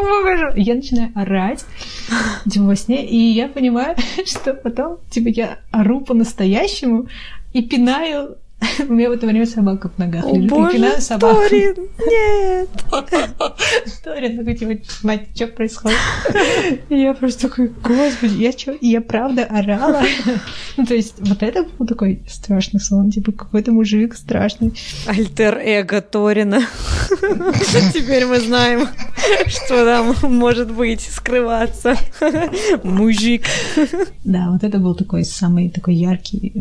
господи, 0.00 0.60
Я 0.60 0.74
начинаю 0.74 1.12
орать, 1.14 1.64
типа, 2.50 2.64
во 2.64 2.76
сне, 2.76 3.06
и 3.06 3.16
я 3.16 3.48
понимаю, 3.48 3.96
что 4.26 4.54
потом, 4.54 4.98
типа, 5.10 5.28
я 5.28 5.58
ору 5.70 6.00
по-настоящему 6.00 7.08
и 7.52 7.62
пинаю 7.62 8.38
у 8.88 8.92
меня 8.92 9.08
в 9.10 9.12
это 9.12 9.26
время 9.26 9.46
собака 9.46 9.88
в 9.88 9.98
ногах 9.98 10.24
лежит. 10.26 10.52
О, 10.52 10.56
боже, 10.56 10.96
и 10.96 11.00
собаку. 11.00 11.36
Торин, 11.36 11.74
нет! 12.06 12.68
Торин 14.02 14.38
такой, 14.38 14.54
типа, 14.54 14.82
мать, 15.02 15.28
что 15.34 15.46
происходит? 15.48 15.98
И 16.88 16.96
я 16.96 17.14
просто 17.14 17.48
такой, 17.48 17.68
господи, 17.68 18.42
я 18.42 18.52
что, 18.52 18.76
я 18.80 19.00
правда 19.00 19.44
орала? 19.44 20.02
Ну, 20.76 20.84
то 20.84 20.94
есть, 20.94 21.14
вот 21.20 21.40
это 21.44 21.64
был 21.78 21.86
такой 21.86 22.22
страшный 22.28 22.80
сон, 22.80 23.12
типа, 23.12 23.30
какой-то 23.30 23.70
мужик 23.70 24.16
страшный. 24.16 24.72
Альтер-эго 25.06 26.00
Торина. 26.00 26.62
Теперь 27.92 28.26
мы 28.26 28.40
знаем, 28.40 28.88
что 29.46 29.84
там 29.84 30.16
может 30.34 30.72
быть, 30.72 31.00
скрываться. 31.00 31.96
Мужик. 32.82 33.44
Да, 34.24 34.50
вот 34.50 34.64
это 34.64 34.78
был 34.78 34.96
такой 34.96 35.24
самый 35.24 35.70
такой 35.70 35.94
яркий 35.94 36.52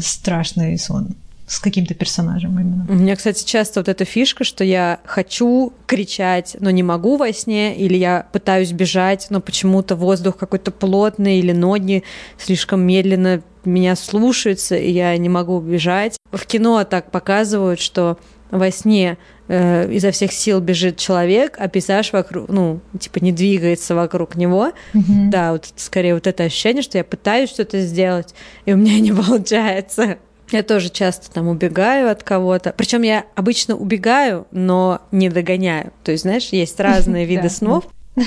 страшный 0.00 0.78
сон 0.78 1.14
с 1.46 1.58
каким-то 1.58 1.94
персонажем 1.94 2.58
именно. 2.58 2.86
У 2.88 2.94
меня, 2.94 3.16
кстати, 3.16 3.44
часто 3.44 3.80
вот 3.80 3.88
эта 3.88 4.04
фишка, 4.04 4.44
что 4.44 4.64
я 4.64 5.00
хочу 5.04 5.72
кричать, 5.86 6.56
но 6.58 6.70
не 6.70 6.82
могу 6.82 7.16
во 7.16 7.32
сне, 7.32 7.76
или 7.76 7.96
я 7.96 8.26
пытаюсь 8.32 8.72
бежать, 8.72 9.26
но 9.28 9.40
почему-то 9.40 9.94
воздух 9.94 10.38
какой-то 10.38 10.70
плотный, 10.70 11.38
или 11.38 11.52
ноги 11.52 12.02
слишком 12.38 12.80
медленно 12.80 13.42
меня 13.64 13.94
слушаются, 13.94 14.76
и 14.76 14.90
я 14.90 15.16
не 15.18 15.28
могу 15.28 15.60
бежать. 15.60 16.16
В 16.32 16.46
кино 16.46 16.82
так 16.84 17.10
показывают, 17.10 17.80
что 17.80 18.18
во 18.50 18.70
сне 18.70 19.18
э, 19.48 19.92
изо 19.92 20.10
всех 20.10 20.32
сил 20.32 20.60
бежит 20.60 20.96
человек, 20.96 21.56
а 21.58 21.68
пейзаж 21.68 22.12
вокруг, 22.12 22.48
ну, 22.48 22.80
типа 22.98 23.18
не 23.18 23.32
двигается 23.32 23.94
вокруг 23.94 24.36
него. 24.36 24.72
Mm-hmm. 24.94 25.28
Да, 25.30 25.52
вот 25.52 25.68
скорее 25.76 26.14
вот 26.14 26.26
это 26.26 26.44
ощущение, 26.44 26.82
что 26.82 26.98
я 26.98 27.04
пытаюсь 27.04 27.50
что-то 27.50 27.80
сделать, 27.80 28.34
и 28.66 28.72
у 28.72 28.76
меня 28.76 29.00
не 29.00 29.12
получается. 29.12 30.18
Я 30.50 30.62
тоже 30.62 30.90
часто 30.90 31.30
там 31.30 31.48
убегаю 31.48 32.10
от 32.10 32.22
кого-то. 32.22 32.74
Причем 32.76 33.02
я 33.02 33.24
обычно 33.34 33.76
убегаю, 33.76 34.46
но 34.50 35.00
не 35.10 35.28
догоняю. 35.28 35.92
То 36.04 36.12
есть, 36.12 36.22
знаешь, 36.22 36.48
есть 36.50 36.78
разные 36.80 37.24
виды 37.26 37.48
снов. 37.48 37.84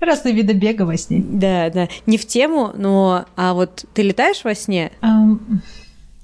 Разные 0.00 0.34
виды 0.34 0.52
бега 0.52 0.82
во 0.82 0.96
сне. 0.98 1.24
Да, 1.26 1.70
да. 1.70 1.88
Не 2.04 2.18
в 2.18 2.26
тему, 2.26 2.72
но... 2.74 3.24
А 3.36 3.54
вот 3.54 3.86
ты 3.94 4.02
летаешь 4.02 4.44
во 4.44 4.54
сне? 4.54 4.92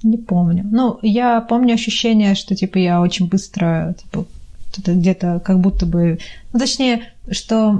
Не 0.03 0.17
помню. 0.17 0.65
Ну, 0.71 0.97
я 1.01 1.41
помню 1.41 1.73
ощущение, 1.73 2.35
что, 2.35 2.55
типа, 2.55 2.77
я 2.77 3.01
очень 3.01 3.27
быстро, 3.27 3.95
типа, 4.01 4.25
где-то 4.77 5.41
как 5.43 5.59
будто 5.59 5.85
бы... 5.85 6.19
Ну, 6.53 6.59
точнее, 6.59 7.03
что 7.29 7.71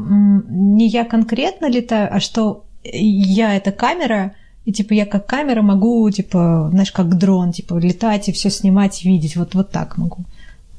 не 0.49 0.87
я 0.87 1.05
конкретно 1.05 1.69
летаю, 1.69 2.09
а 2.11 2.19
что 2.19 2.65
я— 2.83 3.55
это 3.57 3.71
камера, 3.71 4.33
и, 4.65 4.71
типа, 4.71 4.93
я 4.93 5.05
как 5.05 5.25
камера 5.25 5.61
могу, 5.61 6.09
типа, 6.11 6.69
знаешь, 6.71 6.91
как 6.91 7.17
дрон, 7.17 7.51
типа, 7.51 7.77
летать 7.77 8.29
и 8.29 8.31
все 8.31 8.49
снимать, 8.49 9.03
видеть. 9.03 9.35
Вот, 9.35 9.55
вот 9.55 9.71
так 9.71 9.97
могу. 9.97 10.19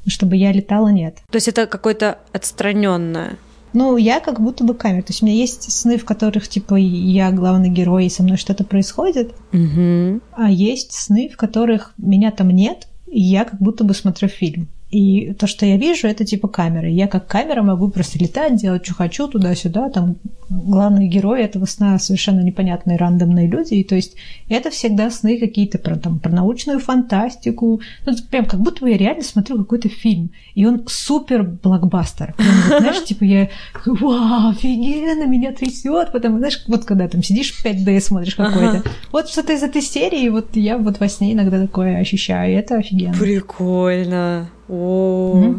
Чтобы 0.07 0.37
я 0.37 0.51
летала, 0.51 0.89
нет. 0.89 1.17
То 1.29 1.35
есть 1.35 1.47
это 1.47 1.65
какое-то 1.65 2.19
отстраненное 2.31 3.37
ну, 3.73 3.97
я 3.97 4.19
как 4.19 4.39
будто 4.39 4.63
бы 4.63 4.73
камера. 4.73 5.01
То 5.01 5.11
есть 5.11 5.21
у 5.21 5.25
меня 5.25 5.35
есть 5.35 5.71
сны, 5.71 5.97
в 5.97 6.05
которых, 6.05 6.47
типа, 6.47 6.75
я 6.75 7.31
главный 7.31 7.69
герой, 7.69 8.05
и 8.05 8.09
со 8.09 8.23
мной 8.23 8.37
что-то 8.37 8.63
происходит. 8.63 9.33
Угу. 9.51 10.21
А 10.31 10.49
есть 10.49 10.93
сны, 10.93 11.29
в 11.29 11.37
которых 11.37 11.93
меня 11.97 12.31
там 12.31 12.49
нет, 12.49 12.87
и 13.07 13.21
я 13.21 13.45
как 13.45 13.59
будто 13.59 13.83
бы 13.83 13.93
смотрю 13.93 14.27
фильм. 14.27 14.67
И 14.93 15.33
то, 15.33 15.47
что 15.47 15.65
я 15.65 15.75
вижу, 15.75 16.07
это 16.07 16.23
типа 16.23 16.47
камеры. 16.47 16.87
Я 16.87 17.07
как 17.07 17.25
камера 17.25 17.63
могу 17.63 17.89
просто 17.89 18.19
летать, 18.19 18.57
делать, 18.57 18.85
что 18.85 18.93
хочу, 18.93 19.27
туда-сюда. 19.27 19.89
Там 19.89 20.17
главные 20.49 21.07
герои 21.07 21.41
этого 21.41 21.65
сна 21.65 21.97
совершенно 21.97 22.41
непонятные 22.41 22.97
рандомные 22.97 23.47
люди. 23.47 23.73
И 23.73 23.83
то 23.83 23.95
есть 23.95 24.13
это 24.49 24.69
всегда 24.69 25.09
сны 25.09 25.39
какие-то 25.39 25.79
про, 25.79 25.95
там, 25.95 26.19
про 26.19 26.31
научную 26.31 26.77
фантастику. 26.77 27.81
Ну, 28.05 28.13
прям 28.29 28.45
как 28.45 28.59
будто 28.59 28.81
бы 28.81 28.91
я 28.91 28.97
реально 28.97 29.23
смотрю 29.23 29.57
какой-то 29.57 29.89
фильм. 29.89 30.29
И 30.53 30.63
он 30.63 30.83
супер 30.85 31.41
блокбастер. 31.41 32.35
Прям, 32.37 32.51
вот, 32.69 32.77
знаешь, 32.81 33.03
типа 33.03 33.23
я 33.23 33.49
вау, 33.87 34.51
офигенно, 34.51 35.25
меня 35.25 35.53
трясет. 35.53 36.11
Потом, 36.11 36.37
знаешь, 36.37 36.63
вот 36.67 36.85
когда 36.85 37.07
там 37.07 37.23
сидишь 37.23 37.51
5D 37.65 37.99
смотришь 37.99 38.35
какой-то. 38.35 38.77
Ага. 38.77 38.89
Вот 39.11 39.27
что-то 39.27 39.53
из 39.53 39.63
этой 39.63 39.81
серии, 39.81 40.29
вот 40.29 40.55
я 40.55 40.77
вот 40.77 40.99
во 40.99 41.09
сне 41.09 41.33
иногда 41.33 41.59
такое 41.59 41.97
ощущаю. 41.97 42.51
И 42.51 42.55
это 42.55 42.75
офигенно. 42.75 43.17
Прикольно. 43.17 44.49
О, 44.73 45.55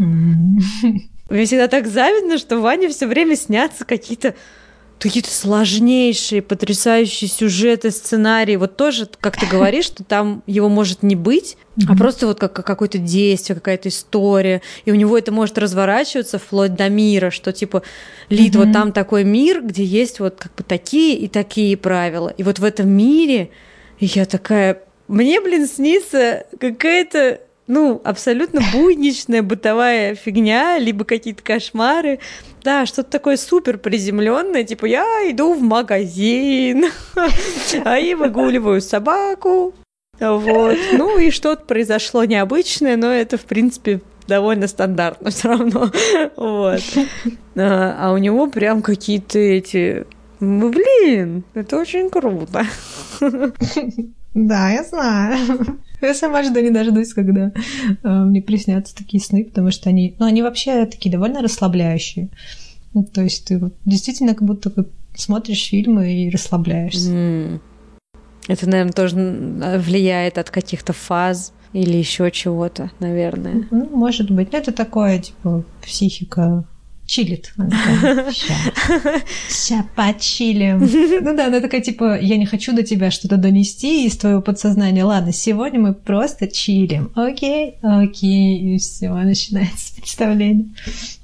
мне 1.30 1.46
всегда 1.46 1.68
так 1.68 1.86
завидно, 1.86 2.36
что 2.36 2.60
Ване 2.60 2.88
все 2.88 3.06
время 3.06 3.36
снятся 3.36 3.84
какие-то 3.84 4.34
какие-то 4.98 5.30
сложнейшие, 5.30 6.40
потрясающие 6.40 7.28
сюжеты, 7.28 7.90
сценарии. 7.90 8.56
Вот 8.56 8.76
тоже, 8.76 9.08
как 9.20 9.38
ты 9.38 9.44
говоришь, 9.44 9.84
что 9.84 10.02
там 10.02 10.42
его 10.46 10.70
может 10.70 11.02
не 11.02 11.14
быть, 11.14 11.58
а 11.88 11.94
просто 11.94 12.26
вот 12.26 12.40
как 12.40 12.54
какое-то 12.54 12.96
действие, 12.98 13.54
какая-то 13.56 13.90
история. 13.90 14.62
И 14.86 14.92
у 14.92 14.94
него 14.94 15.18
это 15.18 15.30
может 15.30 15.58
разворачиваться 15.58 16.38
вплоть 16.38 16.74
до 16.74 16.88
мира, 16.88 17.30
что 17.30 17.52
типа 17.52 17.82
Лид, 18.30 18.56
вот 18.56 18.72
там 18.72 18.92
такой 18.92 19.24
мир, 19.24 19.62
где 19.62 19.84
есть 19.84 20.20
вот 20.20 20.36
как 20.36 20.54
бы 20.54 20.62
такие 20.62 21.18
и 21.18 21.28
такие 21.28 21.76
правила. 21.76 22.32
И 22.38 22.42
вот 22.42 22.58
в 22.58 22.64
этом 22.64 22.88
мире 22.88 23.50
я 23.98 24.24
такая... 24.24 24.80
Мне, 25.06 25.40
блин, 25.42 25.66
снится 25.66 26.46
какая-то 26.58 27.40
ну, 27.66 28.00
абсолютно 28.04 28.60
буйничная 28.72 29.42
бытовая 29.42 30.14
фигня, 30.14 30.78
либо 30.78 31.04
какие-то 31.04 31.42
кошмары. 31.42 32.18
Да, 32.62 32.86
что-то 32.86 33.10
такое 33.10 33.36
супер 33.36 33.78
приземленное, 33.78 34.64
типа 34.64 34.86
я 34.86 35.04
иду 35.30 35.54
в 35.54 35.62
магазин, 35.62 36.86
а 37.84 37.98
и 37.98 38.14
выгуливаю 38.14 38.80
собаку. 38.80 39.74
Вот. 40.20 40.78
Ну 40.92 41.18
и 41.18 41.30
что-то 41.30 41.64
произошло 41.64 42.24
необычное, 42.24 42.96
но 42.96 43.10
это, 43.10 43.36
в 43.36 43.44
принципе, 43.44 44.00
довольно 44.26 44.68
стандартно 44.68 45.30
все 45.30 45.48
равно. 45.48 45.90
Вот. 46.36 46.82
А, 47.56 47.96
а 47.98 48.12
у 48.12 48.18
него 48.18 48.46
прям 48.48 48.82
какие-то 48.82 49.38
эти... 49.38 50.06
Блин, 50.40 51.44
это 51.54 51.78
очень 51.78 52.10
круто. 52.10 52.66
Да, 54.34 54.70
я 54.70 54.82
знаю. 54.84 55.78
Я 56.00 56.12
сама 56.12 56.42
жду 56.42 56.60
не 56.60 56.70
дождусь, 56.70 57.14
когда 57.14 57.52
э, 58.02 58.08
мне 58.08 58.42
приснятся 58.42 58.94
такие 58.94 59.22
сны, 59.22 59.44
потому 59.44 59.70
что 59.70 59.88
они, 59.88 60.14
ну, 60.18 60.26
они 60.26 60.42
вообще 60.42 60.84
такие 60.84 61.10
довольно 61.10 61.40
расслабляющие. 61.40 62.28
Ну, 62.92 63.04
то 63.04 63.22
есть 63.22 63.46
ты 63.46 63.58
вот 63.58 63.74
действительно 63.86 64.34
как 64.34 64.46
будто 64.46 64.70
смотришь 65.14 65.68
фильмы 65.68 66.12
и 66.12 66.30
расслабляешься. 66.30 67.10
Mm. 67.10 67.60
Это, 68.48 68.68
наверное, 68.68 68.92
тоже 68.92 69.16
влияет 69.16 70.36
от 70.36 70.50
каких-то 70.50 70.92
фаз 70.92 71.54
или 71.72 71.96
еще 71.96 72.30
чего-то, 72.30 72.90
наверное. 72.98 73.66
Ну, 73.70 73.88
может 73.90 74.30
быть. 74.30 74.52
Это 74.52 74.72
такое, 74.72 75.20
типа, 75.20 75.64
психика 75.82 76.64
чилит. 77.06 77.52
Ща 79.50 79.86
почилим. 79.94 80.88
Ну 81.24 81.36
да, 81.36 81.46
она 81.46 81.60
такая, 81.60 81.80
типа, 81.80 82.18
я 82.20 82.36
не 82.36 82.46
хочу 82.46 82.74
до 82.74 82.82
тебя 82.82 83.10
что-то 83.10 83.36
донести 83.36 84.06
из 84.06 84.16
твоего 84.16 84.40
подсознания. 84.42 85.04
Ладно, 85.04 85.32
сегодня 85.32 85.80
мы 85.80 85.94
просто 85.94 86.48
чилим. 86.48 87.12
Окей, 87.14 87.76
окей, 87.82 88.74
и 88.74 88.78
все, 88.78 89.10
начинается 89.10 89.94
представление. 89.96 90.66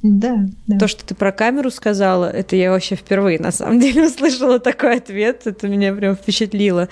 Да, 0.02 0.46
да. 0.66 0.78
То, 0.78 0.88
что 0.88 1.04
ты 1.04 1.14
про 1.14 1.32
камеру 1.32 1.70
сказала, 1.70 2.26
это 2.26 2.56
я 2.56 2.70
вообще 2.70 2.94
впервые, 2.94 3.38
на 3.38 3.52
самом 3.52 3.80
деле, 3.80 4.04
услышала 4.06 4.58
такой 4.58 4.96
ответ. 4.96 5.42
Это 5.46 5.68
меня 5.68 5.92
прям 5.94 6.16
впечатлило. 6.16 6.88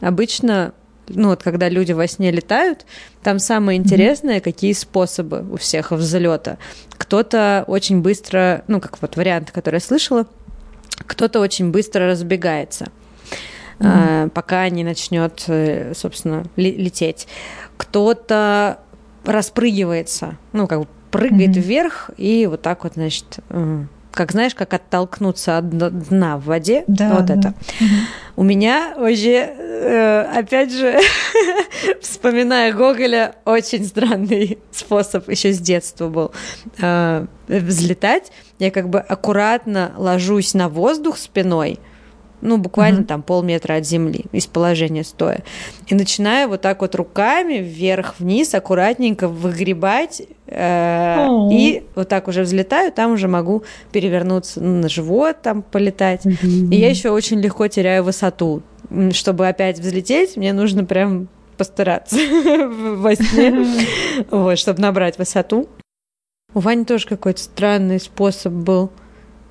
Обычно 0.00 0.72
ну 1.12 1.28
вот 1.28 1.42
когда 1.42 1.68
люди 1.68 1.92
во 1.92 2.06
сне 2.06 2.30
летают, 2.30 2.86
там 3.22 3.38
самое 3.38 3.78
интересное, 3.78 4.38
mm-hmm. 4.38 4.42
какие 4.42 4.72
способы 4.72 5.44
у 5.50 5.56
всех 5.56 5.90
взлета. 5.90 6.58
Кто-то 7.10 7.64
очень 7.66 8.02
быстро, 8.02 8.62
ну 8.68 8.80
как 8.80 9.02
вот 9.02 9.16
вариант, 9.16 9.50
который 9.50 9.74
я 9.74 9.80
слышала, 9.80 10.26
кто-то 10.94 11.40
очень 11.40 11.72
быстро 11.72 12.06
разбегается, 12.06 12.86
mm-hmm. 13.80 14.30
пока 14.30 14.68
не 14.68 14.84
начнет, 14.84 15.42
э, 15.48 15.92
собственно, 15.96 16.44
лететь. 16.54 17.26
Кто-то 17.76 18.78
распрыгивается, 19.24 20.38
ну 20.52 20.68
как 20.68 20.82
бы 20.82 20.86
прыгает 21.10 21.50
mm-hmm. 21.50 21.60
вверх 21.60 22.10
и 22.16 22.46
вот 22.46 22.62
так 22.62 22.84
вот, 22.84 22.92
значит, 22.94 23.40
как 24.12 24.32
знаешь, 24.32 24.54
как 24.54 24.74
оттолкнуться 24.74 25.58
от 25.58 25.68
дна 25.70 26.36
в 26.36 26.44
воде. 26.44 26.84
Да, 26.86 27.14
вот 27.14 27.26
да. 27.26 27.34
это. 27.34 27.54
У 28.36 28.42
меня 28.42 28.94
вообще, 28.96 29.52
э, 29.56 30.22
опять 30.34 30.72
же, 30.72 30.98
вспоминая 32.00 32.72
Гоголя, 32.72 33.34
очень 33.44 33.84
странный 33.84 34.58
способ 34.70 35.28
еще 35.28 35.52
с 35.52 35.58
детства 35.58 36.08
был 36.08 36.32
э, 36.80 37.26
взлетать. 37.48 38.32
Я 38.58 38.70
как 38.70 38.88
бы 38.88 38.98
аккуратно 38.98 39.92
ложусь 39.96 40.54
на 40.54 40.68
воздух 40.68 41.18
спиной, 41.18 41.78
ну, 42.40 42.56
буквально 42.58 42.98
Мгм. 43.00 43.06
там 43.06 43.22
полметра 43.22 43.74
от 43.74 43.86
земли 43.86 44.24
из 44.32 44.46
положения 44.46 45.04
стоя. 45.04 45.42
И 45.86 45.94
начинаю 45.94 46.48
вот 46.48 46.60
так 46.60 46.80
вот 46.80 46.94
руками 46.94 47.54
вверх-вниз 47.58 48.54
аккуратненько 48.54 49.28
выгребать. 49.28 50.22
э, 50.46 51.26
О. 51.28 51.48
и 51.52 51.84
вот 51.94 52.08
так 52.08 52.26
уже 52.28 52.42
взлетаю, 52.42 52.90
там 52.92 53.12
уже 53.12 53.28
могу 53.28 53.62
перевернуться 53.92 54.60
ну, 54.60 54.80
на 54.80 54.88
живот, 54.88 55.42
там 55.42 55.62
полетать. 55.62 56.26
И 56.26 56.74
я 56.76 56.90
еще 56.90 57.10
очень 57.10 57.40
легко 57.40 57.68
теряю 57.68 58.02
высоту. 58.04 58.62
Чтобы 59.12 59.46
опять 59.46 59.78
взлететь, 59.78 60.36
мне 60.36 60.52
нужно 60.52 60.84
прям 60.84 61.28
постараться 61.56 62.16
во 62.96 63.14
сне, 63.14 63.66
вот, 64.30 64.58
чтобы 64.58 64.80
набрать 64.80 65.18
высоту. 65.18 65.68
У 66.52 66.58
Вани 66.58 66.84
тоже 66.84 67.06
какой-то 67.06 67.40
странный 67.40 68.00
способ 68.00 68.52
был. 68.52 68.90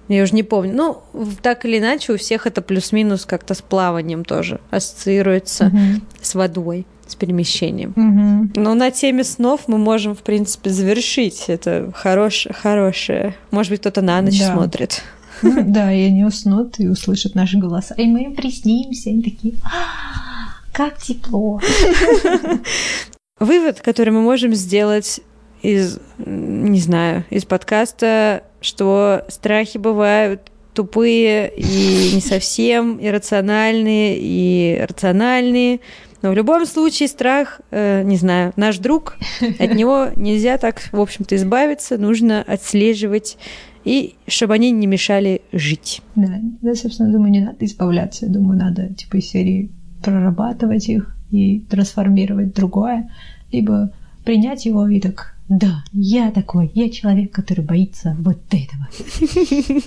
Я 0.09 0.23
уже 0.23 0.33
не 0.35 0.43
помню. 0.43 0.73
Ну, 0.75 1.01
так 1.41 1.63
или 1.65 1.77
иначе, 1.79 2.11
у 2.13 2.17
всех 2.17 2.45
это 2.47 2.61
плюс-минус 2.61 3.25
как-то 3.25 3.53
с 3.53 3.61
плаванием 3.61 4.25
тоже 4.25 4.59
ассоциируется 4.71 5.65
Мгм. 5.65 6.01
с 6.21 6.35
водой, 6.35 6.85
с 7.07 7.15
перемещением. 7.15 7.93
Мгм. 7.95 8.51
Но 8.55 8.73
на 8.73 8.91
теме 8.91 9.23
снов 9.23 9.61
мы 9.67 9.77
можем, 9.77 10.15
в 10.15 10.19
принципе, 10.23 10.69
завершить. 10.71 11.45
Это 11.47 11.91
хорошее, 11.95 12.53
хорошее. 12.53 13.35
Может 13.51 13.71
быть, 13.71 13.79
кто-то 13.81 14.01
на 14.01 14.21
ночь 14.21 14.39
Да. 14.39 14.51
смотрит. 14.53 15.01
Ну, 15.41 15.63
Да, 15.65 15.93
и 15.93 16.01
они 16.07 16.25
уснут 16.25 16.79
и 16.79 16.87
услышат 16.89 17.33
наши 17.35 17.57
голоса. 17.57 17.93
И 17.95 18.05
мы 18.07 18.23
им 18.23 18.35
приснимся. 18.35 19.09
Они 19.11 19.21
такие, 19.23 19.53
«А, 19.63 20.49
как 20.73 20.97
тепло. 20.97 21.61
Вывод, 23.39 23.79
который 23.81 24.09
мы 24.11 24.21
можем 24.21 24.53
сделать 24.53 25.21
из, 25.61 25.99
не 26.17 26.79
знаю, 26.79 27.23
из 27.29 27.45
подкаста, 27.45 28.43
что 28.61 29.25
страхи 29.29 29.77
бывают 29.77 30.51
тупые 30.73 31.51
и 31.55 32.15
не 32.15 32.21
совсем 32.21 32.99
иррациональные 33.01 34.17
и 34.19 34.79
рациональные. 34.87 35.79
Но 36.21 36.31
в 36.31 36.35
любом 36.35 36.65
случае 36.65 37.07
страх, 37.07 37.61
э, 37.71 38.03
не 38.03 38.17
знаю, 38.17 38.51
наш 38.55 38.77
друг, 38.77 39.17
от 39.59 39.73
него 39.73 40.07
нельзя 40.15 40.57
так, 40.57 40.81
в 40.91 40.99
общем-то, 40.99 41.35
избавиться, 41.35 41.97
нужно 41.97 42.41
отслеживать, 42.41 43.37
и 43.85 44.15
чтобы 44.27 44.53
они 44.53 44.71
не 44.71 44.87
мешали 44.87 45.41
жить. 45.51 46.01
Да, 46.15 46.39
да, 46.61 46.75
собственно, 46.75 47.11
думаю, 47.11 47.31
не 47.31 47.41
надо 47.41 47.65
избавляться. 47.65 48.25
Я 48.25 48.31
думаю, 48.31 48.59
надо, 48.59 48.93
типа, 48.93 49.17
из 49.17 49.29
серии 49.29 49.71
прорабатывать 50.03 50.89
их 50.89 51.15
и 51.31 51.61
трансформировать 51.61 52.53
другое. 52.53 53.09
Либо 53.51 53.91
принять 54.25 54.65
его 54.65 54.87
и 54.87 54.99
так, 54.99 55.35
да, 55.49 55.83
я 55.93 56.29
такой, 56.29 56.71
я 56.75 56.91
человек, 56.91 57.31
который 57.31 57.65
боится 57.65 58.15
вот 58.19 58.37
этого. 58.51 58.87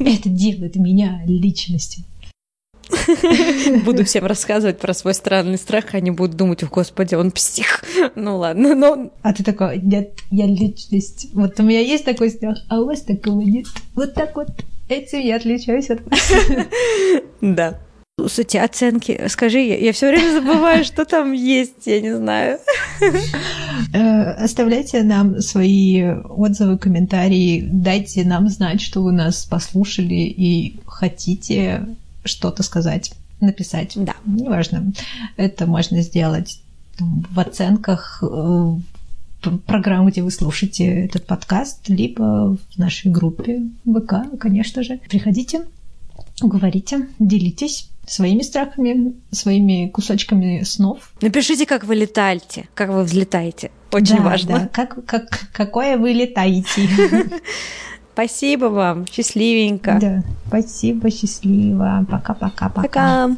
Это 0.00 0.28
делает 0.28 0.74
меня 0.74 1.22
личностью. 1.24 2.04
Буду 3.84 4.04
всем 4.04 4.26
рассказывать 4.26 4.80
про 4.80 4.92
свой 4.92 5.14
странный 5.14 5.56
страх, 5.56 5.94
они 5.94 6.10
будут 6.10 6.36
думать, 6.36 6.64
о, 6.64 6.66
господи, 6.66 7.14
он 7.14 7.30
псих. 7.30 7.84
Ну 8.16 8.38
ладно, 8.38 8.74
но 8.74 9.12
А 9.22 9.32
ты 9.32 9.44
такой, 9.44 9.78
нет, 9.80 10.18
я 10.32 10.46
личность. 10.46 11.28
Вот 11.32 11.58
у 11.60 11.62
меня 11.62 11.80
есть 11.80 12.04
такой 12.04 12.30
страх, 12.30 12.58
а 12.68 12.80
у 12.80 12.86
вас 12.86 13.02
такого 13.02 13.40
нет. 13.40 13.66
Вот 13.94 14.14
так 14.14 14.34
вот. 14.34 14.48
Этим 14.88 15.20
я 15.20 15.36
отличаюсь 15.36 15.90
от 15.90 16.00
вас. 16.04 16.32
Да. 17.40 17.78
Слушайте, 18.22 18.60
оценки. 18.62 19.20
Скажи, 19.28 19.58
я, 19.58 19.76
я 19.78 19.92
все 19.92 20.08
время 20.08 20.30
забываю, 20.32 20.84
что 20.84 21.04
там 21.04 21.32
есть, 21.32 21.86
я 21.86 22.00
не 22.00 22.14
знаю. 22.16 22.58
Э, 23.92 24.30
Оставляйте 24.44 25.02
нам 25.02 25.40
свои 25.40 26.04
отзывы, 26.28 26.78
комментарии, 26.78 27.68
дайте 27.68 28.24
нам 28.24 28.48
знать, 28.48 28.80
что 28.80 29.02
вы 29.02 29.10
нас 29.10 29.44
послушали 29.44 30.14
и 30.14 30.76
хотите 30.86 31.84
что-то 32.24 32.62
сказать, 32.62 33.12
написать. 33.40 33.92
Да. 33.96 34.14
Неважно. 34.24 34.92
Это 35.36 35.66
можно 35.66 36.00
сделать 36.02 36.60
в 37.00 37.40
оценках 37.40 38.22
э, 38.22 38.74
п- 39.42 39.58
программ, 39.66 40.06
где 40.06 40.22
вы 40.22 40.30
слушаете 40.30 41.06
этот 41.06 41.26
подкаст, 41.26 41.88
либо 41.88 42.56
в 42.56 42.78
нашей 42.78 43.10
группе 43.10 43.62
ВК, 43.84 44.38
конечно 44.38 44.84
же. 44.84 45.00
Приходите, 45.08 45.62
говорите, 46.40 47.08
делитесь 47.18 47.88
своими 48.06 48.42
страхами, 48.42 49.14
своими 49.30 49.88
кусочками 49.88 50.62
снов. 50.64 51.12
Напишите, 51.20 51.66
как 51.66 51.84
вы 51.84 51.94
летаете, 51.94 52.68
как 52.74 52.90
вы 52.90 53.02
взлетаете. 53.04 53.70
Очень 53.92 54.16
Да, 54.18 54.22
важно. 54.22 54.58
да, 54.58 54.68
как, 54.72 55.04
как, 55.06 55.28
какое 55.52 55.96
вы 55.96 56.12
летаете. 56.12 56.88
Спасибо 58.12 58.66
вам. 58.66 59.06
Счастливенько. 59.06 59.98
Да, 60.00 60.22
спасибо, 60.46 61.10
счастливо. 61.10 62.06
Пока-пока-пока. 62.10 62.82
Пока. 62.82 63.36